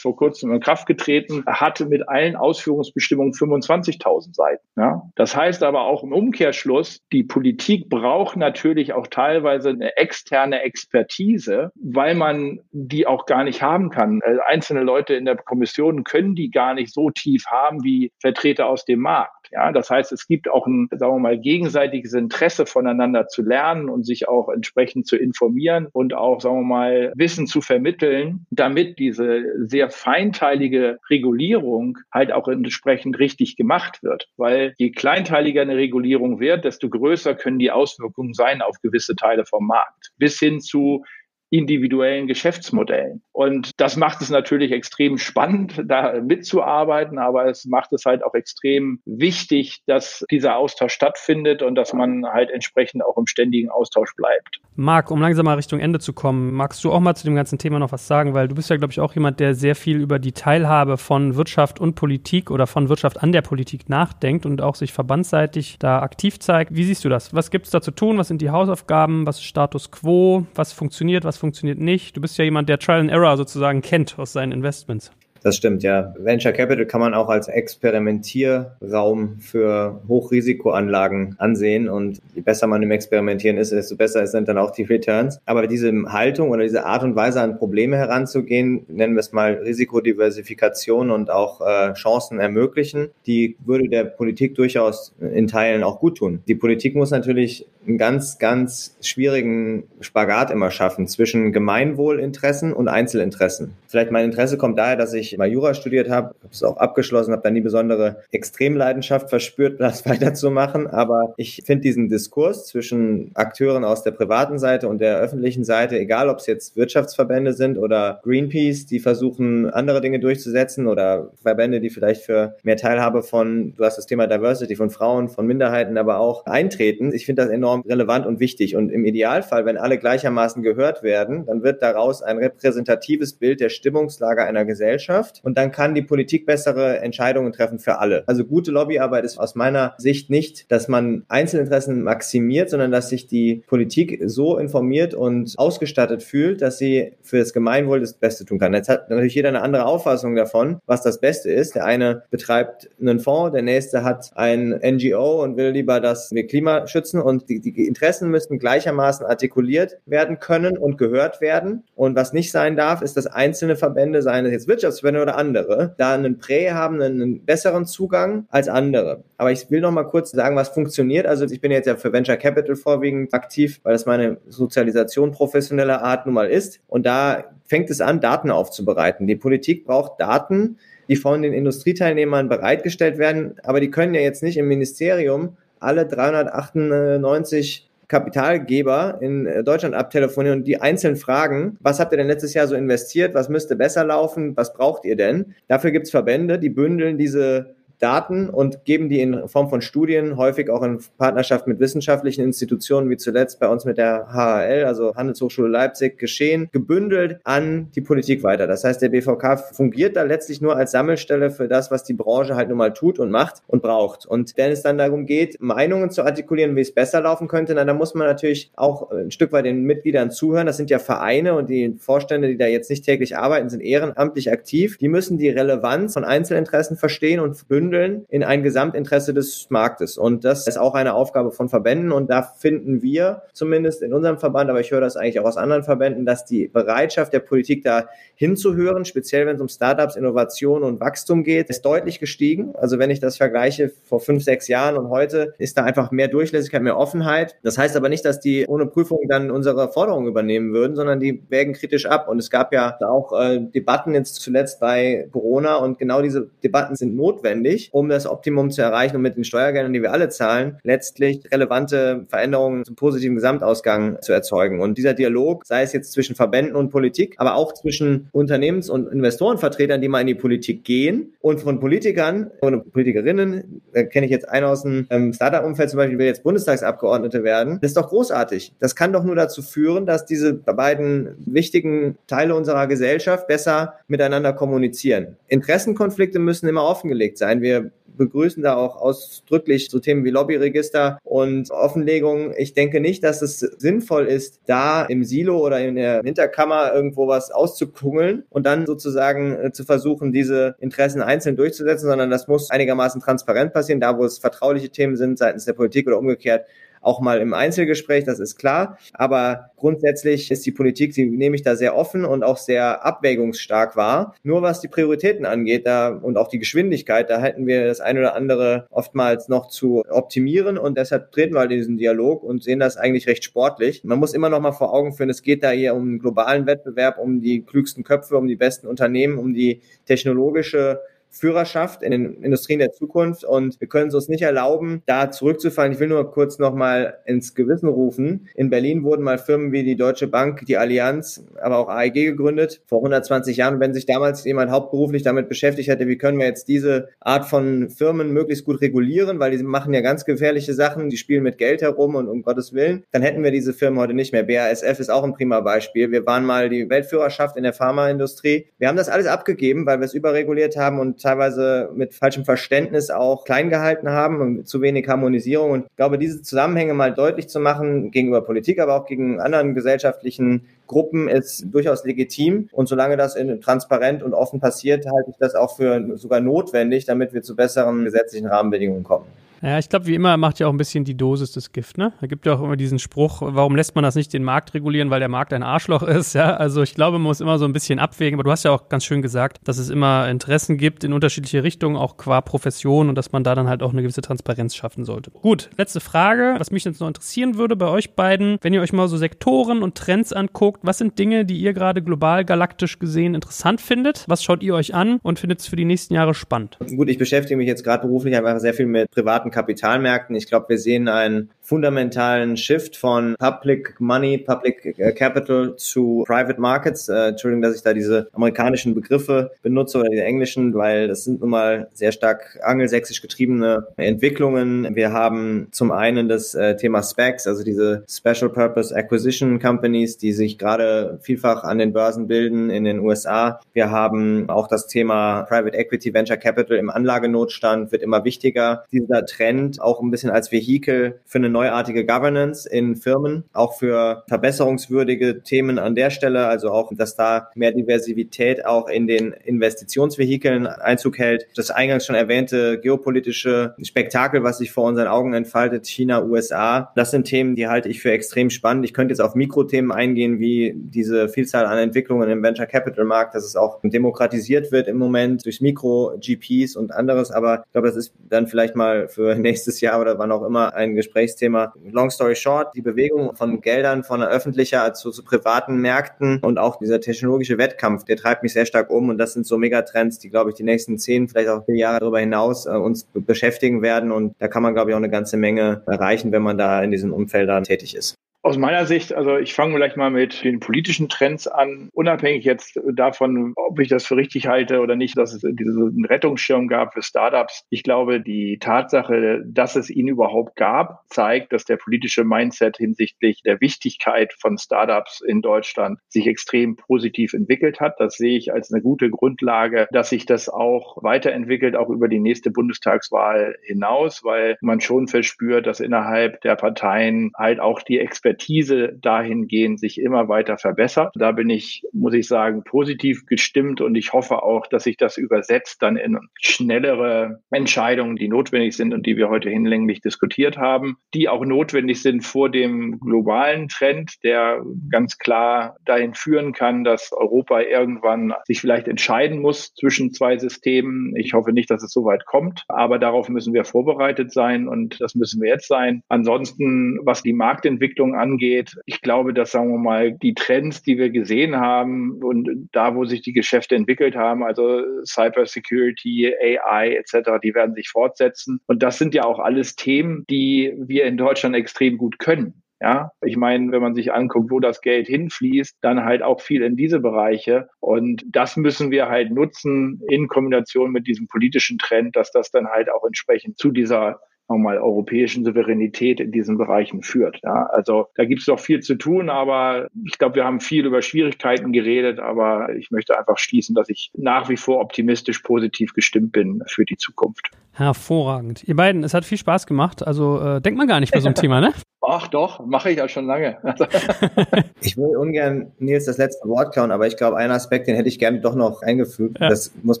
vor 0.00 0.16
kurzem 0.16 0.52
in 0.52 0.60
Kraft 0.60 0.86
getreten, 0.86 1.44
hatte 1.46 1.86
mit 1.86 2.08
allen 2.08 2.36
Ausführungsbestimmungen 2.36 3.32
25.000 3.32 4.34
Seiten. 4.34 4.64
Ja? 4.76 5.02
Das 5.14 5.36
heißt 5.36 5.62
aber 5.62 5.82
auch 5.82 6.02
im 6.02 6.12
Umkehrschluss, 6.12 7.00
die 7.12 7.22
Politik 7.22 7.88
braucht 7.88 8.36
natürlich 8.36 8.92
auch 8.92 9.06
teilweise 9.06 9.70
eine 9.70 9.96
externe 9.96 10.62
Expertise, 10.62 11.70
weil 11.74 12.14
man 12.14 12.60
die 12.72 13.06
auch 13.06 13.26
gar 13.26 13.44
nicht 13.44 13.62
haben 13.62 13.90
kann. 13.90 14.20
Also 14.24 14.40
einzelne 14.46 14.82
Leute 14.82 15.14
in 15.14 15.24
der 15.24 15.36
Kommission 15.36 16.04
können 16.04 16.34
die 16.34 16.50
gar 16.50 16.74
nicht 16.74 16.92
so 16.92 17.10
tief 17.10 17.44
haben 17.46 17.84
wie 17.84 18.12
Vertreter 18.20 18.66
aus 18.66 18.84
dem 18.84 19.00
Markt. 19.00 19.39
Ja, 19.52 19.72
das 19.72 19.90
heißt, 19.90 20.12
es 20.12 20.26
gibt 20.26 20.48
auch 20.48 20.66
ein, 20.66 20.88
sagen 20.92 21.14
wir 21.14 21.18
mal, 21.18 21.38
gegenseitiges 21.38 22.12
Interesse 22.12 22.66
voneinander 22.66 23.26
zu 23.26 23.42
lernen 23.42 23.88
und 23.88 24.04
sich 24.04 24.28
auch 24.28 24.48
entsprechend 24.48 25.06
zu 25.06 25.16
informieren 25.16 25.88
und 25.92 26.14
auch, 26.14 26.40
sagen 26.40 26.60
wir 26.60 26.64
mal, 26.64 27.12
Wissen 27.16 27.46
zu 27.46 27.60
vermitteln, 27.60 28.46
damit 28.50 28.98
diese 28.98 29.42
sehr 29.66 29.90
feinteilige 29.90 30.98
Regulierung 31.10 31.98
halt 32.12 32.32
auch 32.32 32.46
entsprechend 32.46 33.18
richtig 33.18 33.56
gemacht 33.56 34.02
wird. 34.02 34.28
Weil 34.36 34.74
je 34.78 34.90
kleinteiliger 34.90 35.62
eine 35.62 35.76
Regulierung 35.76 36.38
wird, 36.38 36.64
desto 36.64 36.88
größer 36.88 37.34
können 37.34 37.58
die 37.58 37.72
Auswirkungen 37.72 38.34
sein 38.34 38.62
auf 38.62 38.80
gewisse 38.80 39.16
Teile 39.16 39.44
vom 39.44 39.66
Markt. 39.66 40.12
Bis 40.16 40.38
hin 40.38 40.60
zu 40.60 41.04
individuellen 41.50 42.26
Geschäftsmodellen. 42.26 43.22
Und 43.32 43.80
das 43.80 43.96
macht 43.96 44.22
es 44.22 44.30
natürlich 44.30 44.72
extrem 44.72 45.18
spannend, 45.18 45.82
da 45.86 46.20
mitzuarbeiten, 46.20 47.18
aber 47.18 47.46
es 47.46 47.64
macht 47.64 47.92
es 47.92 48.04
halt 48.04 48.24
auch 48.24 48.34
extrem 48.34 49.00
wichtig, 49.04 49.82
dass 49.86 50.24
dieser 50.30 50.56
Austausch 50.56 50.92
stattfindet 50.92 51.62
und 51.62 51.74
dass 51.74 51.92
man 51.92 52.24
halt 52.26 52.50
entsprechend 52.50 53.04
auch 53.04 53.16
im 53.16 53.26
ständigen 53.26 53.70
Austausch 53.70 54.14
bleibt. 54.16 54.60
Marc, 54.76 55.10
um 55.10 55.20
langsam 55.20 55.44
mal 55.44 55.54
Richtung 55.54 55.80
Ende 55.80 55.98
zu 55.98 56.12
kommen, 56.12 56.52
magst 56.52 56.84
du 56.84 56.92
auch 56.92 57.00
mal 57.00 57.14
zu 57.14 57.24
dem 57.24 57.34
ganzen 57.34 57.58
Thema 57.58 57.78
noch 57.78 57.92
was 57.92 58.06
sagen? 58.06 58.32
Weil 58.32 58.48
du 58.48 58.54
bist 58.54 58.70
ja, 58.70 58.76
glaube 58.76 58.92
ich, 58.92 59.00
auch 59.00 59.14
jemand, 59.14 59.40
der 59.40 59.54
sehr 59.54 59.74
viel 59.74 60.00
über 60.00 60.18
die 60.18 60.32
Teilhabe 60.32 60.96
von 60.96 61.36
Wirtschaft 61.36 61.80
und 61.80 61.94
Politik 61.96 62.50
oder 62.50 62.66
von 62.66 62.88
Wirtschaft 62.88 63.22
an 63.22 63.32
der 63.32 63.42
Politik 63.42 63.88
nachdenkt 63.88 64.46
und 64.46 64.62
auch 64.62 64.76
sich 64.76 64.92
verbandsseitig 64.92 65.78
da 65.78 66.00
aktiv 66.00 66.38
zeigt. 66.38 66.74
Wie 66.74 66.84
siehst 66.84 67.04
du 67.04 67.08
das? 67.08 67.34
Was 67.34 67.50
gibt 67.50 67.66
es 67.66 67.72
da 67.72 67.80
zu 67.80 67.90
tun? 67.90 68.16
Was 68.18 68.28
sind 68.28 68.40
die 68.40 68.50
Hausaufgaben? 68.50 69.26
Was 69.26 69.38
ist 69.38 69.44
Status 69.44 69.90
quo? 69.90 70.46
Was 70.54 70.72
funktioniert? 70.72 71.24
Was 71.24 71.39
funktioniert 71.40 71.78
nicht. 71.78 72.16
Du 72.16 72.20
bist 72.20 72.38
ja 72.38 72.44
jemand, 72.44 72.68
der 72.68 72.78
Trial 72.78 73.00
and 73.00 73.10
Error 73.10 73.36
sozusagen 73.36 73.82
kennt 73.82 74.18
aus 74.18 74.32
seinen 74.32 74.52
Investments. 74.52 75.10
Das 75.42 75.56
stimmt, 75.56 75.82
ja. 75.82 76.14
Venture 76.18 76.52
Capital 76.52 76.86
kann 76.86 77.00
man 77.00 77.14
auch 77.14 77.28
als 77.28 77.48
Experimentierraum 77.48 79.38
für 79.40 80.00
Hochrisikoanlagen 80.06 81.36
ansehen 81.38 81.88
und 81.88 82.20
je 82.34 82.42
besser 82.42 82.66
man 82.66 82.82
im 82.82 82.90
Experimentieren 82.90 83.56
ist, 83.56 83.72
desto 83.72 83.96
besser 83.96 84.26
sind 84.26 84.48
dann 84.48 84.58
auch 84.58 84.70
die 84.70 84.82
Returns. 84.82 85.40
Aber 85.46 85.66
diese 85.66 85.90
Haltung 86.08 86.50
oder 86.50 86.62
diese 86.62 86.84
Art 86.84 87.02
und 87.02 87.16
Weise 87.16 87.40
an 87.40 87.56
Probleme 87.56 87.96
heranzugehen, 87.96 88.84
nennen 88.88 89.14
wir 89.14 89.20
es 89.20 89.32
mal 89.32 89.54
Risikodiversifikation 89.54 91.10
und 91.10 91.30
auch 91.30 91.60
äh, 91.60 91.94
Chancen 91.94 92.38
ermöglichen, 92.38 93.08
die 93.26 93.56
würde 93.64 93.88
der 93.88 94.04
Politik 94.04 94.54
durchaus 94.54 95.14
in 95.20 95.46
Teilen 95.46 95.82
auch 95.82 96.00
gut 96.00 96.18
tun. 96.18 96.42
Die 96.48 96.54
Politik 96.54 96.94
muss 96.94 97.10
natürlich 97.10 97.66
einen 97.86 97.98
ganz, 97.98 98.38
ganz 98.38 98.96
schwierigen 99.00 99.84
Spagat 100.00 100.50
immer 100.50 100.70
schaffen 100.70 101.06
zwischen 101.06 101.52
Gemeinwohlinteressen 101.52 102.72
und 102.72 102.88
Einzelinteressen. 102.88 103.72
Vielleicht 103.86 104.10
mein 104.10 104.26
Interesse 104.26 104.58
kommt 104.58 104.78
daher, 104.78 104.96
dass 104.96 105.14
ich 105.14 105.29
mal 105.38 105.48
Jura 105.48 105.74
studiert 105.74 106.08
habe, 106.08 106.28
habe 106.28 106.36
es 106.50 106.62
auch 106.62 106.76
abgeschlossen, 106.76 107.32
habe 107.32 107.42
da 107.42 107.50
nie 107.50 107.60
besondere 107.60 108.22
Extremleidenschaft 108.30 109.30
verspürt, 109.30 109.80
das 109.80 110.06
weiterzumachen. 110.06 110.86
Aber 110.86 111.34
ich 111.36 111.62
finde 111.64 111.82
diesen 111.82 112.08
Diskurs 112.08 112.66
zwischen 112.66 113.30
Akteuren 113.34 113.84
aus 113.84 114.02
der 114.02 114.12
privaten 114.12 114.58
Seite 114.58 114.88
und 114.88 115.00
der 115.00 115.18
öffentlichen 115.18 115.64
Seite, 115.64 115.98
egal 115.98 116.28
ob 116.28 116.38
es 116.38 116.46
jetzt 116.46 116.76
Wirtschaftsverbände 116.76 117.52
sind 117.52 117.78
oder 117.78 118.20
Greenpeace, 118.24 118.86
die 118.86 119.00
versuchen, 119.00 119.70
andere 119.70 120.00
Dinge 120.00 120.20
durchzusetzen 120.20 120.86
oder 120.86 121.30
Verbände, 121.42 121.80
die 121.80 121.90
vielleicht 121.90 122.22
für 122.22 122.56
mehr 122.62 122.76
Teilhabe 122.76 123.22
von, 123.22 123.74
du 123.76 123.84
hast 123.84 123.96
das 123.96 124.06
Thema 124.06 124.26
Diversity, 124.26 124.76
von 124.76 124.90
Frauen, 124.90 125.28
von 125.28 125.46
Minderheiten, 125.46 125.98
aber 125.98 126.18
auch 126.18 126.46
eintreten. 126.46 127.12
Ich 127.12 127.26
finde 127.26 127.42
das 127.42 127.50
enorm 127.50 127.82
relevant 127.82 128.26
und 128.26 128.40
wichtig. 128.40 128.76
Und 128.76 128.90
im 128.90 129.04
Idealfall, 129.04 129.64
wenn 129.64 129.76
alle 129.76 129.98
gleichermaßen 129.98 130.62
gehört 130.62 131.02
werden, 131.02 131.46
dann 131.46 131.62
wird 131.62 131.82
daraus 131.82 132.22
ein 132.22 132.38
repräsentatives 132.38 133.34
Bild 133.34 133.60
der 133.60 133.68
Stimmungslage 133.68 134.44
einer 134.44 134.64
Gesellschaft 134.64 135.19
Gesellschaft 135.20 135.40
und 135.44 135.58
dann 135.58 135.72
kann 135.72 135.94
die 135.94 136.02
Politik 136.02 136.46
bessere 136.46 136.98
Entscheidungen 136.98 137.52
treffen 137.52 137.78
für 137.78 137.98
alle. 137.98 138.24
Also 138.26 138.44
gute 138.44 138.70
Lobbyarbeit 138.70 139.24
ist 139.24 139.38
aus 139.38 139.54
meiner 139.54 139.94
Sicht 139.98 140.30
nicht, 140.30 140.70
dass 140.70 140.88
man 140.88 141.24
Einzelinteressen 141.28 142.02
maximiert, 142.02 142.70
sondern 142.70 142.90
dass 142.90 143.08
sich 143.08 143.26
die 143.26 143.62
Politik 143.66 144.22
so 144.26 144.58
informiert 144.58 145.14
und 145.14 145.54
ausgestattet 145.56 146.22
fühlt, 146.22 146.62
dass 146.62 146.78
sie 146.78 147.12
für 147.22 147.38
das 147.38 147.52
Gemeinwohl 147.52 148.00
das 148.00 148.14
Beste 148.14 148.44
tun 148.44 148.58
kann. 148.58 148.74
Jetzt 148.74 148.88
hat 148.88 149.10
natürlich 149.10 149.34
jeder 149.34 149.48
eine 149.48 149.62
andere 149.62 149.86
Auffassung 149.86 150.34
davon, 150.34 150.80
was 150.86 151.02
das 151.02 151.20
Beste 151.20 151.50
ist. 151.50 151.74
Der 151.74 151.84
eine 151.84 152.22
betreibt 152.30 152.90
einen 153.00 153.20
Fonds, 153.20 153.52
der 153.52 153.62
nächste 153.62 154.04
hat 154.04 154.30
ein 154.34 154.80
NGO 154.82 155.42
und 155.42 155.56
will 155.56 155.70
lieber, 155.70 156.00
dass 156.00 156.30
wir 156.32 156.46
Klima 156.46 156.86
schützen 156.86 157.20
und 157.20 157.48
die, 157.48 157.60
die 157.60 157.86
Interessen 157.86 158.30
müssten 158.30 158.58
gleichermaßen 158.58 159.26
artikuliert 159.26 159.98
werden 160.06 160.38
können 160.38 160.78
und 160.78 160.98
gehört 160.98 161.40
werden. 161.40 161.84
Und 161.94 162.16
was 162.16 162.32
nicht 162.32 162.52
sein 162.52 162.76
darf, 162.76 163.02
ist, 163.02 163.16
dass 163.16 163.26
einzelne 163.26 163.76
Verbände, 163.76 164.22
seien 164.22 164.46
es 164.46 164.52
jetzt 164.52 164.68
Wirtschaftsverbände, 164.70 165.09
Sven 165.10 165.20
oder 165.20 165.36
andere, 165.36 165.94
da 165.98 166.14
einen 166.14 166.38
Prä 166.38 166.70
haben, 166.70 167.02
einen 167.02 167.44
besseren 167.44 167.84
Zugang 167.86 168.46
als 168.50 168.68
andere. 168.68 169.24
Aber 169.38 169.50
ich 169.50 169.70
will 169.70 169.80
noch 169.80 169.90
mal 169.90 170.04
kurz 170.04 170.30
sagen, 170.30 170.56
was 170.56 170.68
funktioniert. 170.68 171.26
Also 171.26 171.44
ich 171.46 171.60
bin 171.60 171.72
jetzt 171.72 171.86
ja 171.86 171.96
für 171.96 172.12
Venture 172.12 172.36
Capital 172.36 172.76
vorwiegend 172.76 173.34
aktiv, 173.34 173.80
weil 173.82 173.92
das 173.92 174.06
meine 174.06 174.38
Sozialisation 174.48 175.32
professioneller 175.32 176.02
Art 176.02 176.26
nun 176.26 176.34
mal 176.34 176.48
ist. 176.48 176.80
Und 176.86 177.06
da 177.06 177.44
fängt 177.64 177.90
es 177.90 178.00
an, 178.00 178.20
Daten 178.20 178.50
aufzubereiten. 178.50 179.26
Die 179.26 179.36
Politik 179.36 179.84
braucht 179.84 180.20
Daten, 180.20 180.78
die 181.08 181.16
von 181.16 181.42
den 181.42 181.52
Industrieteilnehmern 181.52 182.48
bereitgestellt 182.48 183.18
werden. 183.18 183.56
Aber 183.64 183.80
die 183.80 183.90
können 183.90 184.14
ja 184.14 184.20
jetzt 184.20 184.42
nicht 184.44 184.58
im 184.58 184.68
Ministerium 184.68 185.56
alle 185.80 186.06
398 186.06 187.89
Kapitalgeber 188.10 189.18
in 189.20 189.46
äh, 189.46 189.62
Deutschland 189.62 189.94
abtelefonieren 189.94 190.58
und 190.58 190.64
die 190.66 190.80
einzeln 190.80 191.14
fragen, 191.14 191.78
was 191.80 192.00
habt 192.00 192.12
ihr 192.12 192.18
denn 192.18 192.26
letztes 192.26 192.54
Jahr 192.54 192.66
so 192.66 192.74
investiert, 192.74 193.34
was 193.34 193.48
müsste 193.48 193.76
besser 193.76 194.04
laufen, 194.04 194.56
was 194.56 194.74
braucht 194.74 195.04
ihr 195.04 195.14
denn? 195.16 195.54
Dafür 195.68 195.92
gibt 195.92 196.06
es 196.06 196.10
Verbände, 196.10 196.58
die 196.58 196.70
bündeln 196.70 197.18
diese 197.18 197.76
Daten 198.00 198.48
und 198.48 198.84
geben 198.84 199.08
die 199.08 199.20
in 199.20 199.46
Form 199.48 199.68
von 199.68 199.82
Studien, 199.82 200.36
häufig 200.36 200.70
auch 200.70 200.82
in 200.82 200.98
Partnerschaft 201.18 201.66
mit 201.66 201.78
wissenschaftlichen 201.78 202.42
Institutionen, 202.42 203.10
wie 203.10 203.16
zuletzt 203.16 203.60
bei 203.60 203.68
uns 203.68 203.84
mit 203.84 203.98
der 203.98 204.28
HHL, 204.32 204.84
also 204.84 205.14
Handelshochschule 205.14 205.68
Leipzig, 205.68 206.18
geschehen, 206.18 206.68
gebündelt 206.72 207.40
an 207.44 207.90
die 207.94 208.00
Politik 208.00 208.42
weiter. 208.42 208.66
Das 208.66 208.84
heißt, 208.84 209.02
der 209.02 209.10
BVK 209.10 209.58
fungiert 209.72 210.16
da 210.16 210.22
letztlich 210.22 210.60
nur 210.60 210.76
als 210.76 210.92
Sammelstelle 210.92 211.50
für 211.50 211.68
das, 211.68 211.90
was 211.90 212.02
die 212.02 212.14
Branche 212.14 212.56
halt 212.56 212.68
nun 212.68 212.78
mal 212.78 212.92
tut 212.92 213.18
und 213.18 213.30
macht 213.30 213.62
und 213.66 213.82
braucht. 213.82 214.26
Und 214.26 214.54
wenn 214.56 214.72
es 214.72 214.82
dann 214.82 214.96
darum 214.98 215.26
geht, 215.26 215.60
Meinungen 215.60 216.10
zu 216.10 216.22
artikulieren, 216.22 216.76
wie 216.76 216.80
es 216.80 216.94
besser 216.94 217.20
laufen 217.20 217.48
könnte, 217.48 217.74
dann 217.74 217.96
muss 217.96 218.14
man 218.14 218.26
natürlich 218.26 218.72
auch 218.76 219.10
ein 219.10 219.30
Stück 219.30 219.52
weit 219.52 219.66
den 219.66 219.84
Mitgliedern 219.84 220.30
zuhören. 220.30 220.66
Das 220.66 220.78
sind 220.78 220.90
ja 220.90 220.98
Vereine 220.98 221.54
und 221.54 221.68
die 221.68 221.94
Vorstände, 221.98 222.48
die 222.48 222.56
da 222.56 222.66
jetzt 222.66 222.88
nicht 222.88 223.04
täglich 223.04 223.36
arbeiten, 223.36 223.68
sind 223.68 223.80
ehrenamtlich 223.80 224.50
aktiv. 224.50 224.96
Die 224.96 225.08
müssen 225.08 225.36
die 225.36 225.50
Relevanz 225.50 226.14
von 226.14 226.24
Einzelinteressen 226.24 226.96
verstehen 226.96 227.40
und 227.40 227.68
bündeln 227.68 227.89
bündeln 227.90 228.24
in 228.28 228.44
ein 228.44 228.62
Gesamtinteresse 228.62 229.34
des 229.34 229.66
Marktes. 229.70 230.16
Und 230.16 230.44
das 230.44 230.66
ist 230.66 230.78
auch 230.78 230.94
eine 230.94 231.14
Aufgabe 231.14 231.50
von 231.50 231.68
Verbänden. 231.68 232.12
Und 232.12 232.30
da 232.30 232.42
finden 232.42 233.02
wir 233.02 233.42
zumindest 233.52 234.02
in 234.02 234.14
unserem 234.14 234.38
Verband, 234.38 234.70
aber 234.70 234.80
ich 234.80 234.90
höre 234.90 235.00
das 235.00 235.16
eigentlich 235.16 235.40
auch 235.40 235.44
aus 235.44 235.56
anderen 235.56 235.82
Verbänden, 235.82 236.24
dass 236.24 236.44
die 236.44 236.68
Bereitschaft 236.68 237.32
der 237.32 237.40
Politik 237.40 237.82
da 237.82 238.08
hinzuhören, 238.34 239.04
speziell 239.04 239.46
wenn 239.46 239.56
es 239.56 239.62
um 239.62 239.68
Startups, 239.68 240.16
Innovation 240.16 240.82
und 240.82 241.00
Wachstum 241.00 241.42
geht, 241.42 241.68
ist 241.68 241.84
deutlich 241.84 242.20
gestiegen. 242.20 242.74
Also 242.76 242.98
wenn 242.98 243.10
ich 243.10 243.20
das 243.20 243.36
vergleiche 243.36 243.90
vor 244.04 244.20
fünf, 244.20 244.44
sechs 244.44 244.68
Jahren 244.68 244.96
und 244.96 245.08
heute, 245.10 245.54
ist 245.58 245.76
da 245.76 245.84
einfach 245.84 246.10
mehr 246.10 246.28
Durchlässigkeit, 246.28 246.82
mehr 246.82 246.96
Offenheit. 246.96 247.56
Das 247.62 247.76
heißt 247.76 247.96
aber 247.96 248.08
nicht, 248.08 248.24
dass 248.24 248.40
die 248.40 248.66
ohne 248.66 248.86
Prüfung 248.86 249.20
dann 249.28 249.50
unsere 249.50 249.90
Forderungen 249.92 250.28
übernehmen 250.28 250.72
würden, 250.72 250.94
sondern 250.94 251.20
die 251.20 251.42
wägen 251.48 251.72
kritisch 251.72 252.06
ab. 252.06 252.28
Und 252.28 252.38
es 252.38 252.50
gab 252.50 252.72
ja 252.72 252.96
auch 253.00 253.32
äh, 253.38 253.60
Debatten 253.60 254.14
jetzt 254.14 254.36
zuletzt 254.36 254.80
bei 254.80 255.28
Corona 255.32 255.76
und 255.76 255.98
genau 255.98 256.22
diese 256.22 256.50
Debatten 256.62 256.94
sind 256.94 257.16
notwendig 257.16 257.79
notwendig, 257.80 257.90
um 257.92 258.08
das 258.08 258.26
Optimum 258.26 258.70
zu 258.70 258.82
erreichen 258.82 259.16
und 259.16 259.22
mit 259.22 259.36
den 259.36 259.44
Steuergeldern, 259.44 259.92
die 259.92 260.02
wir 260.02 260.12
alle 260.12 260.28
zahlen, 260.28 260.78
letztlich 260.82 261.50
relevante 261.52 262.26
Veränderungen 262.28 262.84
zum 262.84 262.96
positiven 262.96 263.36
Gesamtausgang 263.36 264.18
zu 264.20 264.32
erzeugen. 264.32 264.80
Und 264.80 264.98
dieser 264.98 265.14
Dialog, 265.14 265.64
sei 265.66 265.82
es 265.82 265.92
jetzt 265.92 266.12
zwischen 266.12 266.36
Verbänden 266.36 266.76
und 266.76 266.90
Politik, 266.90 267.34
aber 267.38 267.54
auch 267.54 267.72
zwischen 267.72 268.28
Unternehmens- 268.32 268.90
und 268.90 269.08
Investorenvertretern, 269.08 270.00
die 270.00 270.08
mal 270.08 270.20
in 270.20 270.26
die 270.26 270.34
Politik 270.34 270.84
gehen 270.84 271.34
und 271.40 271.60
von 271.60 271.80
Politikern 271.80 272.50
und 272.60 272.92
Politikerinnen, 272.92 273.82
da 273.92 274.02
kenne 274.02 274.26
ich 274.26 274.32
jetzt 274.32 274.48
einen 274.48 274.66
aus 274.66 274.82
dem 274.82 275.06
ähm, 275.10 275.32
Startup-Umfeld 275.32 275.90
zum 275.90 275.98
Beispiel, 275.98 276.18
will 276.18 276.26
jetzt 276.26 276.42
Bundestagsabgeordnete 276.42 277.44
werden, 277.44 277.78
das 277.80 277.90
ist 277.90 277.96
doch 277.96 278.08
großartig. 278.08 278.74
Das 278.78 278.94
kann 278.94 279.12
doch 279.12 279.24
nur 279.24 279.36
dazu 279.36 279.62
führen, 279.62 280.06
dass 280.06 280.26
diese 280.26 280.54
beiden 280.54 281.34
wichtigen 281.38 282.16
Teile 282.26 282.54
unserer 282.54 282.86
Gesellschaft 282.86 283.46
besser 283.46 283.94
miteinander 284.08 284.52
kommunizieren. 284.52 285.36
Interessenkonflikte 285.48 286.38
müssen 286.38 286.68
immer 286.68 286.84
offengelegt 286.84 287.38
sein. 287.38 287.59
Wir 287.62 287.70
wir 287.70 287.90
begrüßen 288.16 288.62
da 288.62 288.76
auch 288.76 288.96
ausdrücklich 288.96 289.88
so 289.88 289.98
Themen 289.98 290.24
wie 290.24 290.30
Lobbyregister 290.30 291.18
und 291.24 291.70
Offenlegung. 291.70 292.52
Ich 292.56 292.74
denke 292.74 293.00
nicht, 293.00 293.24
dass 293.24 293.40
es 293.40 293.60
sinnvoll 293.60 294.26
ist, 294.26 294.60
da 294.66 295.04
im 295.04 295.24
Silo 295.24 295.58
oder 295.58 295.80
in 295.80 295.94
der 295.94 296.20
Hinterkammer 296.22 296.92
irgendwo 296.92 297.28
was 297.28 297.50
auszukungeln 297.50 298.44
und 298.50 298.66
dann 298.66 298.84
sozusagen 298.84 299.52
äh, 299.52 299.72
zu 299.72 299.84
versuchen, 299.84 300.32
diese 300.32 300.74
Interessen 300.80 301.22
einzeln 301.22 301.56
durchzusetzen, 301.56 302.08
sondern 302.08 302.28
das 302.30 302.46
muss 302.46 302.70
einigermaßen 302.70 303.22
transparent 303.22 303.72
passieren, 303.72 304.00
da 304.00 304.18
wo 304.18 304.24
es 304.24 304.38
vertrauliche 304.38 304.90
Themen 304.90 305.16
sind 305.16 305.38
seitens 305.38 305.64
der 305.64 305.72
Politik 305.72 306.06
oder 306.06 306.18
umgekehrt 306.18 306.66
auch 307.00 307.20
mal 307.20 307.40
im 307.40 307.54
Einzelgespräch, 307.54 308.24
das 308.24 308.38
ist 308.38 308.56
klar. 308.56 308.98
Aber 309.12 309.70
grundsätzlich 309.76 310.50
ist 310.50 310.66
die 310.66 310.72
Politik, 310.72 311.14
die 311.14 311.26
nehme 311.26 311.56
ich 311.56 311.62
da 311.62 311.76
sehr 311.76 311.96
offen 311.96 312.24
und 312.24 312.42
auch 312.42 312.58
sehr 312.58 313.04
abwägungsstark 313.04 313.96
wahr. 313.96 314.34
Nur 314.42 314.62
was 314.62 314.80
die 314.80 314.88
Prioritäten 314.88 315.46
angeht 315.46 315.86
da 315.86 316.08
und 316.08 316.36
auch 316.36 316.48
die 316.48 316.58
Geschwindigkeit, 316.58 317.30
da 317.30 317.40
hätten 317.40 317.66
wir 317.66 317.86
das 317.86 318.00
eine 318.00 318.20
oder 318.20 318.34
andere 318.34 318.86
oftmals 318.90 319.48
noch 319.48 319.68
zu 319.68 320.04
optimieren 320.08 320.78
und 320.78 320.98
deshalb 320.98 321.32
treten 321.32 321.54
wir 321.54 321.60
halt 321.60 321.70
in 321.70 321.78
diesen 321.78 321.96
Dialog 321.96 322.42
und 322.42 322.62
sehen 322.62 322.80
das 322.80 322.96
eigentlich 322.96 323.26
recht 323.26 323.44
sportlich. 323.44 324.04
Man 324.04 324.18
muss 324.18 324.34
immer 324.34 324.50
noch 324.50 324.60
mal 324.60 324.72
vor 324.72 324.92
Augen 324.92 325.12
führen, 325.12 325.30
es 325.30 325.42
geht 325.42 325.62
da 325.62 325.70
hier 325.70 325.94
um 325.94 326.02
einen 326.02 326.18
globalen 326.18 326.66
Wettbewerb, 326.66 327.18
um 327.18 327.40
die 327.40 327.62
klügsten 327.62 328.04
Köpfe, 328.04 328.36
um 328.36 328.46
die 328.46 328.56
besten 328.56 328.86
Unternehmen, 328.86 329.38
um 329.38 329.54
die 329.54 329.80
technologische 330.06 331.00
Führerschaft 331.30 332.02
in 332.02 332.10
den 332.10 332.42
Industrien 332.42 332.78
der 332.80 332.92
Zukunft 332.92 333.44
und 333.44 333.80
wir 333.80 333.88
können 333.88 334.08
es 334.08 334.14
uns 334.14 334.28
nicht 334.28 334.42
erlauben, 334.42 335.02
da 335.06 335.30
zurückzufallen. 335.30 335.92
Ich 335.92 336.00
will 336.00 336.08
nur 336.08 336.30
kurz 336.30 336.58
nochmal 336.58 337.18
ins 337.24 337.54
Gewissen 337.54 337.88
rufen. 337.88 338.48
In 338.54 338.70
Berlin 338.70 339.04
wurden 339.04 339.22
mal 339.22 339.38
Firmen 339.38 339.72
wie 339.72 339.84
die 339.84 339.96
Deutsche 339.96 340.26
Bank, 340.26 340.66
die 340.66 340.76
Allianz, 340.76 341.44
aber 341.60 341.78
auch 341.78 341.88
AEG 341.88 342.14
gegründet 342.14 342.82
vor 342.86 342.98
120 342.98 343.56
Jahren. 343.56 343.80
wenn 343.80 343.94
sich 343.94 344.06
damals 344.06 344.44
jemand 344.44 344.70
hauptberuflich 344.70 345.22
damit 345.22 345.48
beschäftigt 345.48 345.88
hätte, 345.88 346.08
wie 346.08 346.18
können 346.18 346.38
wir 346.38 346.46
jetzt 346.46 346.68
diese 346.68 347.08
Art 347.20 347.46
von 347.46 347.88
Firmen 347.88 348.32
möglichst 348.32 348.64
gut 348.64 348.80
regulieren, 348.80 349.38
weil 349.38 349.56
die 349.56 349.62
machen 349.62 349.94
ja 349.94 350.00
ganz 350.00 350.24
gefährliche 350.24 350.74
Sachen, 350.74 351.08
die 351.08 351.16
spielen 351.16 351.42
mit 351.42 351.58
Geld 351.58 351.82
herum 351.82 352.16
und 352.16 352.28
um 352.28 352.42
Gottes 352.42 352.72
Willen, 352.72 353.04
dann 353.12 353.22
hätten 353.22 353.42
wir 353.42 353.50
diese 353.50 353.72
Firmen 353.72 353.98
heute 354.00 354.14
nicht 354.14 354.32
mehr. 354.32 354.42
BASF 354.42 354.98
ist 354.98 355.10
auch 355.10 355.24
ein 355.24 355.34
prima 355.34 355.60
Beispiel. 355.60 356.10
Wir 356.10 356.26
waren 356.26 356.44
mal 356.44 356.68
die 356.68 356.90
Weltführerschaft 356.90 357.56
in 357.56 357.62
der 357.62 357.72
Pharmaindustrie. 357.72 358.66
Wir 358.78 358.88
haben 358.88 358.96
das 358.96 359.08
alles 359.08 359.26
abgegeben, 359.26 359.86
weil 359.86 360.00
wir 360.00 360.06
es 360.06 360.14
überreguliert 360.14 360.76
haben 360.76 360.98
und 360.98 361.19
teilweise 361.20 361.90
mit 361.94 362.14
falschem 362.14 362.44
Verständnis 362.44 363.10
auch 363.10 363.44
klein 363.44 363.70
gehalten 363.70 364.10
haben 364.10 364.40
und 364.40 364.68
zu 364.68 364.80
wenig 364.80 365.08
Harmonisierung. 365.08 365.70
Und 365.70 365.86
ich 365.86 365.96
glaube, 365.96 366.18
diese 366.18 366.42
Zusammenhänge 366.42 366.94
mal 366.94 367.14
deutlich 367.14 367.48
zu 367.48 367.60
machen 367.60 368.10
gegenüber 368.10 368.42
Politik, 368.42 368.80
aber 368.80 368.94
auch 368.94 369.06
gegen 369.06 369.40
anderen 369.40 369.74
gesellschaftlichen 369.74 370.66
Gruppen 370.86 371.28
ist 371.28 371.66
durchaus 371.72 372.04
legitim. 372.04 372.68
Und 372.72 372.88
solange 372.88 373.16
das 373.16 373.36
in, 373.36 373.60
transparent 373.60 374.22
und 374.22 374.34
offen 374.34 374.60
passiert, 374.60 375.06
halte 375.06 375.30
ich 375.30 375.36
das 375.38 375.54
auch 375.54 375.76
für 375.76 376.16
sogar 376.16 376.40
notwendig, 376.40 377.04
damit 377.04 377.32
wir 377.32 377.42
zu 377.42 377.56
besseren 377.56 378.04
gesetzlichen 378.04 378.46
Rahmenbedingungen 378.46 379.04
kommen. 379.04 379.26
Ja, 379.62 379.78
ich 379.78 379.88
glaube, 379.90 380.06
wie 380.06 380.14
immer 380.14 380.36
macht 380.38 380.58
ja 380.58 380.66
auch 380.66 380.72
ein 380.72 380.78
bisschen 380.78 381.04
die 381.04 381.16
Dosis 381.16 381.52
das 381.52 381.72
Gift, 381.72 381.98
ne? 381.98 382.12
Da 382.20 382.26
gibt 382.26 382.46
ja 382.46 382.54
auch 382.54 382.62
immer 382.62 382.76
diesen 382.76 382.98
Spruch, 382.98 383.42
warum 383.42 383.76
lässt 383.76 383.94
man 383.94 384.02
das 384.02 384.14
nicht 384.14 384.32
den 384.32 384.42
Markt 384.42 384.72
regulieren, 384.72 385.10
weil 385.10 385.20
der 385.20 385.28
Markt 385.28 385.52
ein 385.52 385.62
Arschloch 385.62 386.02
ist, 386.08 386.34
ja? 386.34 386.56
Also 386.56 386.82
ich 386.82 386.94
glaube, 386.94 387.18
man 387.18 387.28
muss 387.28 387.40
immer 387.40 387.58
so 387.58 387.66
ein 387.66 387.72
bisschen 387.72 387.98
abwägen, 387.98 388.38
aber 388.38 388.44
du 388.44 388.50
hast 388.50 388.64
ja 388.64 388.70
auch 388.70 388.88
ganz 388.88 389.04
schön 389.04 389.20
gesagt, 389.20 389.58
dass 389.64 389.76
es 389.78 389.90
immer 389.90 390.28
Interessen 390.28 390.78
gibt 390.78 391.04
in 391.04 391.12
unterschiedliche 391.12 391.62
Richtungen, 391.62 391.96
auch 391.96 392.16
qua 392.16 392.40
Profession 392.40 393.08
und 393.10 393.16
dass 393.16 393.32
man 393.32 393.44
da 393.44 393.54
dann 393.54 393.68
halt 393.68 393.82
auch 393.82 393.92
eine 393.92 394.02
gewisse 394.02 394.22
Transparenz 394.22 394.74
schaffen 394.74 395.04
sollte. 395.04 395.30
Gut, 395.30 395.68
letzte 395.76 396.00
Frage, 396.00 396.54
was 396.58 396.70
mich 396.70 396.84
jetzt 396.84 397.00
noch 397.00 397.08
interessieren 397.08 397.56
würde 397.56 397.76
bei 397.76 397.88
euch 397.88 398.14
beiden, 398.14 398.58
wenn 398.62 398.72
ihr 398.72 398.80
euch 398.80 398.92
mal 398.94 399.08
so 399.08 399.18
Sektoren 399.18 399.82
und 399.82 399.94
Trends 399.94 400.32
anguckt, 400.32 400.80
was 400.82 400.98
sind 400.98 401.18
Dinge, 401.18 401.44
die 401.44 401.58
ihr 401.58 401.74
gerade 401.74 402.02
global 402.02 402.44
galaktisch 402.46 402.98
gesehen 402.98 403.34
interessant 403.34 403.82
findet? 403.82 404.24
Was 404.26 404.42
schaut 404.42 404.62
ihr 404.62 404.74
euch 404.74 404.94
an 404.94 405.18
und 405.22 405.38
findet 405.38 405.60
es 405.60 405.66
für 405.66 405.76
die 405.76 405.84
nächsten 405.84 406.14
Jahre 406.14 406.32
spannend? 406.32 406.78
Gut, 406.96 407.10
ich 407.10 407.18
beschäftige 407.18 407.58
mich 407.58 407.66
jetzt 407.66 407.84
gerade 407.84 408.06
beruflich 408.06 408.34
einfach 408.34 408.58
sehr 408.58 408.72
viel 408.74 408.86
mit 408.86 409.10
privaten 409.10 409.49
Kapitalmärkten. 409.50 410.34
Ich 410.36 410.46
glaube, 410.46 410.70
wir 410.70 410.78
sehen 410.78 411.08
einen 411.08 411.50
fundamentalen 411.70 412.56
Shift 412.56 412.96
von 412.96 413.36
Public 413.38 413.94
Money, 414.00 414.38
Public 414.38 414.98
äh, 414.98 415.12
Capital 415.12 415.76
zu 415.76 416.24
Private 416.26 416.60
Markets. 416.60 417.08
Äh, 417.08 417.28
Entschuldigung, 417.28 417.62
dass 417.62 417.76
ich 417.76 417.82
da 417.82 417.94
diese 417.94 418.28
amerikanischen 418.32 418.92
Begriffe 418.92 419.52
benutze 419.62 419.98
oder 420.00 420.08
die 420.08 420.18
englischen, 420.18 420.74
weil 420.74 421.06
das 421.06 421.22
sind 421.22 421.40
nun 421.40 421.50
mal 421.50 421.88
sehr 421.92 422.10
stark 422.10 422.58
angelsächsisch 422.64 423.22
getriebene 423.22 423.86
Entwicklungen. 423.96 424.96
Wir 424.96 425.12
haben 425.12 425.68
zum 425.70 425.92
einen 425.92 426.28
das 426.28 426.56
äh, 426.56 426.74
Thema 426.74 427.04
Specs, 427.04 427.46
also 427.46 427.62
diese 427.62 428.02
Special 428.10 428.50
Purpose 428.50 428.92
Acquisition 428.92 429.60
Companies, 429.60 430.18
die 430.18 430.32
sich 430.32 430.58
gerade 430.58 431.20
vielfach 431.22 431.62
an 431.62 431.78
den 431.78 431.92
Börsen 431.92 432.26
bilden 432.26 432.70
in 432.70 432.82
den 432.82 432.98
USA. 432.98 433.60
Wir 433.74 433.92
haben 433.92 434.50
auch 434.50 434.66
das 434.66 434.88
Thema 434.88 435.42
Private 435.42 435.76
Equity 435.76 436.12
Venture 436.12 436.36
Capital 436.36 436.78
im 436.78 436.90
Anlagenotstand 436.90 437.92
wird 437.92 438.02
immer 438.02 438.24
wichtiger. 438.24 438.82
Dieser 438.90 439.24
Trend 439.24 439.80
auch 439.80 440.00
ein 440.00 440.10
bisschen 440.10 440.30
als 440.30 440.50
Vehikel 440.50 441.20
für 441.26 441.38
eine 441.38 441.59
neuartige 441.60 442.06
Governance 442.06 442.66
in 442.66 442.96
Firmen, 442.96 443.44
auch 443.52 443.74
für 443.78 444.24
verbesserungswürdige 444.28 445.42
Themen 445.42 445.78
an 445.78 445.94
der 445.94 446.08
Stelle, 446.10 446.46
also 446.46 446.70
auch, 446.70 446.90
dass 446.94 447.16
da 447.16 447.50
mehr 447.54 447.72
Diversität 447.72 448.64
auch 448.64 448.88
in 448.88 449.06
den 449.06 449.32
Investitionsvehikeln 449.32 450.66
Einzug 450.66 451.18
hält. 451.18 451.46
Das 451.56 451.70
eingangs 451.70 452.06
schon 452.06 452.16
erwähnte 452.16 452.80
geopolitische 452.80 453.74
Spektakel, 453.82 454.42
was 454.42 454.58
sich 454.58 454.72
vor 454.72 454.84
unseren 454.84 455.08
Augen 455.08 455.34
entfaltet, 455.34 455.86
China, 455.86 456.24
USA, 456.24 456.92
das 456.96 457.10
sind 457.10 457.24
Themen, 457.24 457.56
die 457.56 457.68
halte 457.68 457.90
ich 457.90 458.00
für 458.00 458.10
extrem 458.10 458.48
spannend. 458.48 458.86
Ich 458.86 458.94
könnte 458.94 459.12
jetzt 459.12 459.20
auf 459.20 459.34
Mikrothemen 459.34 459.92
eingehen, 459.92 460.38
wie 460.38 460.72
diese 460.74 461.28
Vielzahl 461.28 461.66
an 461.66 461.78
Entwicklungen 461.78 462.30
im 462.30 462.42
Venture 462.42 462.66
Capital 462.66 463.04
Markt, 463.04 463.34
dass 463.34 463.44
es 463.44 463.56
auch 463.56 463.80
demokratisiert 463.82 464.72
wird 464.72 464.88
im 464.88 464.96
Moment 464.96 465.44
durch 465.44 465.60
Mikro-GPs 465.60 466.76
und 466.76 466.92
anderes, 466.92 467.30
aber 467.30 467.64
ich 467.66 467.72
glaube, 467.72 467.88
das 467.88 467.96
ist 467.96 468.14
dann 468.30 468.46
vielleicht 468.46 468.76
mal 468.76 469.08
für 469.08 469.34
nächstes 469.50 469.80
Jahr 469.82 470.00
oder 470.00 470.18
wann 470.18 470.32
auch 470.32 470.42
immer 470.42 470.74
ein 470.74 470.94
Gesprächsthema 470.94 471.49
Thema. 471.50 471.72
Long 471.90 472.10
story 472.10 472.36
short, 472.36 472.74
die 472.74 472.80
Bewegung 472.80 473.34
von 473.34 473.60
Geldern 473.60 474.04
von 474.04 474.22
öffentlicher 474.22 474.94
zu, 474.94 475.10
zu 475.10 475.24
privaten 475.24 475.78
Märkten 475.78 476.38
und 476.38 476.58
auch 476.58 476.78
dieser 476.78 477.00
technologische 477.00 477.58
Wettkampf, 477.58 478.04
der 478.04 478.16
treibt 478.16 478.42
mich 478.42 478.52
sehr 478.52 478.66
stark 478.66 478.90
um 478.90 479.08
und 479.08 479.18
das 479.18 479.32
sind 479.32 479.46
so 479.46 479.58
Megatrends, 479.58 480.18
die, 480.18 480.30
glaube 480.30 480.50
ich, 480.50 480.56
die 480.56 480.62
nächsten 480.62 480.98
zehn, 480.98 481.28
vielleicht 481.28 481.48
auch 481.48 481.64
vier 481.64 481.76
Jahre 481.76 482.00
darüber 482.00 482.20
hinaus 482.20 482.66
äh, 482.66 482.70
uns 482.70 483.08
beschäftigen 483.12 483.82
werden 483.82 484.12
und 484.12 484.34
da 484.38 484.48
kann 484.48 484.62
man, 484.62 484.74
glaube 484.74 484.90
ich, 484.90 484.94
auch 484.94 485.00
eine 485.00 485.10
ganze 485.10 485.36
Menge 485.36 485.82
erreichen, 485.86 486.32
wenn 486.32 486.42
man 486.42 486.56
da 486.56 486.82
in 486.82 486.90
diesen 486.90 487.10
Umfeldern 487.10 487.64
tätig 487.64 487.96
ist. 487.96 488.14
Aus 488.42 488.56
meiner 488.56 488.86
Sicht, 488.86 489.12
also 489.12 489.36
ich 489.36 489.52
fange 489.52 489.76
gleich 489.76 489.96
mal 489.96 490.10
mit 490.10 490.44
den 490.44 490.60
politischen 490.60 491.10
Trends 491.10 491.46
an, 491.46 491.90
unabhängig 491.92 492.42
jetzt 492.42 492.80
davon, 492.94 493.52
ob 493.54 493.78
ich 493.78 493.88
das 493.88 494.06
für 494.06 494.16
richtig 494.16 494.46
halte 494.46 494.80
oder 494.80 494.96
nicht, 494.96 495.18
dass 495.18 495.34
es 495.34 495.42
diesen 495.42 496.06
Rettungsschirm 496.06 496.66
gab 496.66 496.94
für 496.94 497.02
Startups. 497.02 497.66
Ich 497.68 497.82
glaube, 497.82 498.22
die 498.22 498.56
Tatsache, 498.58 499.42
dass 499.46 499.76
es 499.76 499.90
ihn 499.90 500.08
überhaupt 500.08 500.56
gab, 500.56 501.02
zeigt, 501.10 501.52
dass 501.52 501.66
der 501.66 501.76
politische 501.76 502.24
Mindset 502.24 502.78
hinsichtlich 502.78 503.42
der 503.42 503.60
Wichtigkeit 503.60 504.32
von 504.32 504.56
Startups 504.56 505.20
in 505.20 505.42
Deutschland 505.42 505.98
sich 506.08 506.26
extrem 506.26 506.76
positiv 506.76 507.34
entwickelt 507.34 507.78
hat. 507.78 508.00
Das 508.00 508.14
sehe 508.14 508.38
ich 508.38 508.54
als 508.54 508.72
eine 508.72 508.80
gute 508.80 509.10
Grundlage, 509.10 509.86
dass 509.92 510.08
sich 510.08 510.24
das 510.24 510.48
auch 510.48 511.02
weiterentwickelt, 511.02 511.76
auch 511.76 511.90
über 511.90 512.08
die 512.08 512.20
nächste 512.20 512.50
Bundestagswahl 512.50 513.58
hinaus, 513.64 514.24
weil 514.24 514.56
man 514.62 514.80
schon 514.80 515.08
verspürt, 515.08 515.66
dass 515.66 515.80
innerhalb 515.80 516.40
der 516.40 516.56
Parteien 516.56 517.32
halt 517.36 517.60
auch 517.60 517.82
die 517.82 517.98
Expertise 517.98 518.29
Expertise 518.30 518.96
dahingehend 519.00 519.80
sich 519.80 520.00
immer 520.00 520.28
weiter 520.28 520.56
verbessert. 520.56 521.14
Da 521.16 521.32
bin 521.32 521.50
ich, 521.50 521.82
muss 521.92 522.14
ich 522.14 522.28
sagen, 522.28 522.62
positiv 522.64 523.26
gestimmt 523.26 523.80
und 523.80 523.96
ich 523.96 524.12
hoffe 524.12 524.42
auch, 524.42 524.66
dass 524.66 524.84
sich 524.84 524.96
das 524.96 525.18
übersetzt 525.18 525.82
dann 525.82 525.96
in 525.96 526.18
schnellere 526.40 527.40
Entscheidungen, 527.50 528.16
die 528.16 528.28
notwendig 528.28 528.76
sind 528.76 528.94
und 528.94 529.06
die 529.06 529.16
wir 529.16 529.28
heute 529.28 529.50
hinlänglich 529.50 530.00
diskutiert 530.00 530.58
haben, 530.58 530.96
die 531.12 531.28
auch 531.28 531.44
notwendig 531.44 532.02
sind 532.02 532.24
vor 532.24 532.50
dem 532.50 533.00
globalen 533.00 533.68
Trend, 533.68 534.22
der 534.22 534.62
ganz 534.90 535.18
klar 535.18 535.76
dahin 535.84 536.14
führen 536.14 536.52
kann, 536.52 536.84
dass 536.84 537.10
Europa 537.12 537.60
irgendwann 537.60 538.32
sich 538.44 538.60
vielleicht 538.60 538.86
entscheiden 538.86 539.40
muss 539.40 539.74
zwischen 539.74 540.12
zwei 540.12 540.38
Systemen. 540.38 541.14
Ich 541.16 541.34
hoffe 541.34 541.52
nicht, 541.52 541.70
dass 541.70 541.82
es 541.82 541.92
so 541.92 542.04
weit 542.04 542.26
kommt, 542.26 542.64
aber 542.68 542.98
darauf 542.98 543.28
müssen 543.28 543.54
wir 543.54 543.64
vorbereitet 543.64 544.32
sein 544.32 544.68
und 544.68 545.00
das 545.00 545.14
müssen 545.14 545.42
wir 545.42 545.48
jetzt 545.50 545.68
sein. 545.68 546.02
Ansonsten, 546.08 547.00
was 547.02 547.22
die 547.22 547.32
Marktentwicklung 547.32 548.14
angeht. 548.20 548.76
Ich 548.86 549.00
glaube, 549.00 549.34
dass, 549.34 549.50
sagen 549.52 549.72
wir 549.72 549.78
mal, 549.78 550.12
die 550.12 550.34
Trends, 550.34 550.82
die 550.82 550.98
wir 550.98 551.10
gesehen 551.10 551.56
haben 551.56 552.22
und 552.22 552.68
da, 552.72 552.94
wo 552.94 553.04
sich 553.04 553.22
die 553.22 553.32
Geschäfte 553.32 553.74
entwickelt 553.74 554.14
haben, 554.14 554.44
also 554.44 554.82
Cybersecurity, 555.04 556.34
AI 556.40 556.94
etc., 556.94 557.40
die 557.42 557.54
werden 557.54 557.74
sich 557.74 557.88
fortsetzen. 557.88 558.60
Und 558.66 558.82
das 558.82 558.98
sind 558.98 559.14
ja 559.14 559.24
auch 559.24 559.38
alles 559.38 559.74
Themen, 559.74 560.24
die 560.30 560.72
wir 560.76 561.04
in 561.04 561.16
Deutschland 561.16 561.56
extrem 561.56 561.98
gut 561.98 562.18
können. 562.18 562.62
Ja, 562.82 563.12
ich 563.22 563.36
meine, 563.36 563.72
wenn 563.72 563.82
man 563.82 563.94
sich 563.94 564.10
anguckt, 564.10 564.50
wo 564.50 564.58
das 564.58 564.80
Geld 564.80 565.06
hinfließt, 565.06 565.76
dann 565.82 566.02
halt 566.02 566.22
auch 566.22 566.40
viel 566.40 566.62
in 566.62 566.76
diese 566.76 566.98
Bereiche. 566.98 567.68
Und 567.78 568.24
das 568.26 568.56
müssen 568.56 568.90
wir 568.90 569.08
halt 569.08 569.30
nutzen 569.30 570.00
in 570.08 570.28
Kombination 570.28 570.90
mit 570.90 571.06
diesem 571.06 571.28
politischen 571.28 571.76
Trend, 571.76 572.16
dass 572.16 572.32
das 572.32 572.50
dann 572.50 572.68
halt 572.68 572.90
auch 572.90 573.04
entsprechend 573.04 573.58
zu 573.58 573.70
dieser 573.70 574.20
mal 574.58 574.78
europäischen 574.78 575.44
Souveränität 575.44 576.20
in 576.20 576.32
diesen 576.32 576.58
Bereichen 576.58 577.02
führt. 577.02 577.40
Ja, 577.42 577.66
also 577.66 578.06
da 578.14 578.24
gibt 578.24 578.42
es 578.42 578.46
noch 578.46 578.60
viel 578.60 578.80
zu 578.80 578.96
tun, 578.96 579.30
aber 579.30 579.88
ich 580.04 580.18
glaube, 580.18 580.36
wir 580.36 580.44
haben 580.44 580.60
viel 580.60 580.86
über 580.86 581.02
Schwierigkeiten 581.02 581.72
geredet, 581.72 582.18
aber 582.18 582.74
ich 582.76 582.90
möchte 582.90 583.18
einfach 583.18 583.38
schließen, 583.38 583.74
dass 583.74 583.88
ich 583.88 584.10
nach 584.16 584.48
wie 584.48 584.56
vor 584.56 584.80
optimistisch 584.80 585.40
positiv 585.40 585.92
gestimmt 585.92 586.32
bin 586.32 586.62
für 586.66 586.84
die 586.84 586.96
Zukunft. 586.96 587.50
Hervorragend. 587.72 588.64
Ihr 588.64 588.76
beiden, 588.76 589.04
es 589.04 589.14
hat 589.14 589.24
viel 589.24 589.38
Spaß 589.38 589.66
gemacht. 589.66 590.06
Also 590.06 590.40
äh, 590.40 590.60
denkt 590.60 590.78
man 590.78 590.88
gar 590.88 591.00
nicht 591.00 591.12
bei 591.12 591.20
so 591.20 591.28
einem 591.28 591.34
Thema, 591.36 591.60
ne? 591.60 591.72
Ach 592.02 592.28
doch, 592.28 592.64
mache 592.64 592.90
ich 592.90 592.96
ja 592.96 593.08
schon 593.08 593.26
lange. 593.26 593.58
ich 594.80 594.96
will 594.96 595.16
ungern 595.16 595.72
Nils 595.78 596.06
das 596.06 596.16
letzte 596.16 596.48
Wort 596.48 596.72
klauen, 596.72 596.90
aber 596.90 597.06
ich 597.06 597.16
glaube, 597.16 597.36
einen 597.36 597.52
Aspekt, 597.52 597.88
den 597.88 597.94
hätte 597.94 598.08
ich 598.08 598.18
gerne 598.18 598.40
doch 598.40 598.54
noch 598.54 598.82
eingefügt. 598.82 599.38
Ja. 599.38 599.50
Das 599.50 599.72
muss 599.82 600.00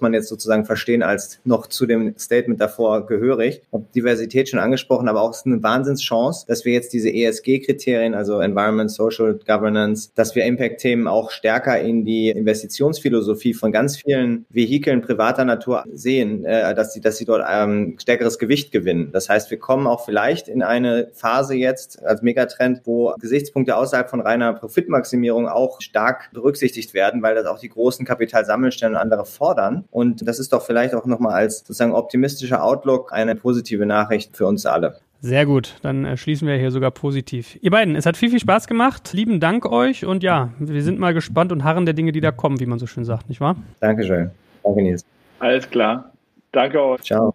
man 0.00 0.14
jetzt 0.14 0.28
sozusagen 0.28 0.64
verstehen 0.64 1.02
als 1.02 1.40
noch 1.44 1.66
zu 1.66 1.86
dem 1.86 2.16
Statement 2.18 2.60
davor 2.60 3.06
gehörig. 3.06 3.60
Ich 3.66 3.72
habe 3.72 3.84
Diversität 3.94 4.48
schon 4.48 4.58
angesprochen, 4.58 5.08
aber 5.08 5.20
auch 5.20 5.30
es 5.30 5.38
ist 5.38 5.46
eine 5.46 5.62
Wahnsinnschance, 5.62 6.46
dass 6.46 6.64
wir 6.64 6.72
jetzt 6.72 6.94
diese 6.94 7.10
ESG-Kriterien, 7.10 8.14
also 8.14 8.40
Environment, 8.40 8.90
Social 8.90 9.38
Governance, 9.46 10.10
dass 10.14 10.34
wir 10.34 10.44
Impact-Themen 10.46 11.06
auch 11.06 11.30
stärker 11.30 11.80
in 11.80 12.06
die 12.06 12.30
Investitionsphilosophie 12.30 13.52
von 13.52 13.72
ganz 13.72 13.98
vielen 13.98 14.46
Vehikeln 14.48 15.02
privater 15.02 15.44
Natur 15.44 15.84
sehen, 15.92 16.44
äh, 16.44 16.74
dass 16.74 16.94
sie, 16.94 17.00
dass 17.00 17.18
sie 17.18 17.26
dort 17.26 17.44
ähm, 17.48 17.96
stärkeres 18.00 18.38
Gewicht 18.38 18.72
gewinnen. 18.72 19.10
Das 19.12 19.28
heißt, 19.28 19.50
wir 19.50 19.58
kommen 19.58 19.86
auch 19.86 20.04
vielleicht 20.04 20.48
in 20.48 20.62
eine 20.62 21.10
Phase 21.12 21.54
jetzt, 21.54 21.89
als 21.98 22.22
Megatrend, 22.22 22.82
wo 22.84 23.14
Gesichtspunkte 23.20 23.76
außerhalb 23.76 24.08
von 24.08 24.20
reiner 24.20 24.52
Profitmaximierung 24.52 25.48
auch 25.48 25.80
stark 25.80 26.30
berücksichtigt 26.32 26.94
werden, 26.94 27.22
weil 27.22 27.34
das 27.34 27.46
auch 27.46 27.58
die 27.58 27.68
großen 27.68 28.04
Kapitalsammelstellen 28.04 28.94
und 28.94 29.00
andere 29.00 29.24
fordern. 29.24 29.84
Und 29.90 30.26
das 30.26 30.38
ist 30.38 30.52
doch 30.52 30.62
vielleicht 30.62 30.94
auch 30.94 31.06
nochmal 31.06 31.34
als 31.34 31.58
sozusagen 31.58 31.92
optimistischer 31.92 32.62
Outlook 32.62 33.12
eine 33.12 33.34
positive 33.34 33.86
Nachricht 33.86 34.36
für 34.36 34.46
uns 34.46 34.66
alle. 34.66 34.96
Sehr 35.22 35.44
gut, 35.44 35.76
dann 35.82 36.06
äh, 36.06 36.16
schließen 36.16 36.48
wir 36.48 36.56
hier 36.56 36.70
sogar 36.70 36.90
positiv. 36.90 37.58
Ihr 37.60 37.70
beiden, 37.70 37.94
es 37.94 38.06
hat 38.06 38.16
viel, 38.16 38.30
viel 38.30 38.40
Spaß 38.40 38.66
gemacht. 38.66 39.12
Lieben 39.12 39.38
Dank 39.38 39.66
euch 39.66 40.06
und 40.06 40.22
ja, 40.22 40.50
wir 40.58 40.82
sind 40.82 40.98
mal 40.98 41.12
gespannt 41.12 41.52
und 41.52 41.62
harren 41.62 41.84
der 41.84 41.92
Dinge, 41.92 42.12
die 42.12 42.22
da 42.22 42.32
kommen, 42.32 42.58
wie 42.58 42.66
man 42.66 42.78
so 42.78 42.86
schön 42.86 43.04
sagt, 43.04 43.28
nicht 43.28 43.40
wahr? 43.40 43.56
Dankeschön. 43.80 44.30
Danke, 44.62 44.82
Nils. 44.82 45.04
Alles 45.38 45.68
klar. 45.68 46.10
Danke 46.52 46.82
euch. 46.82 47.02
Ciao. 47.02 47.34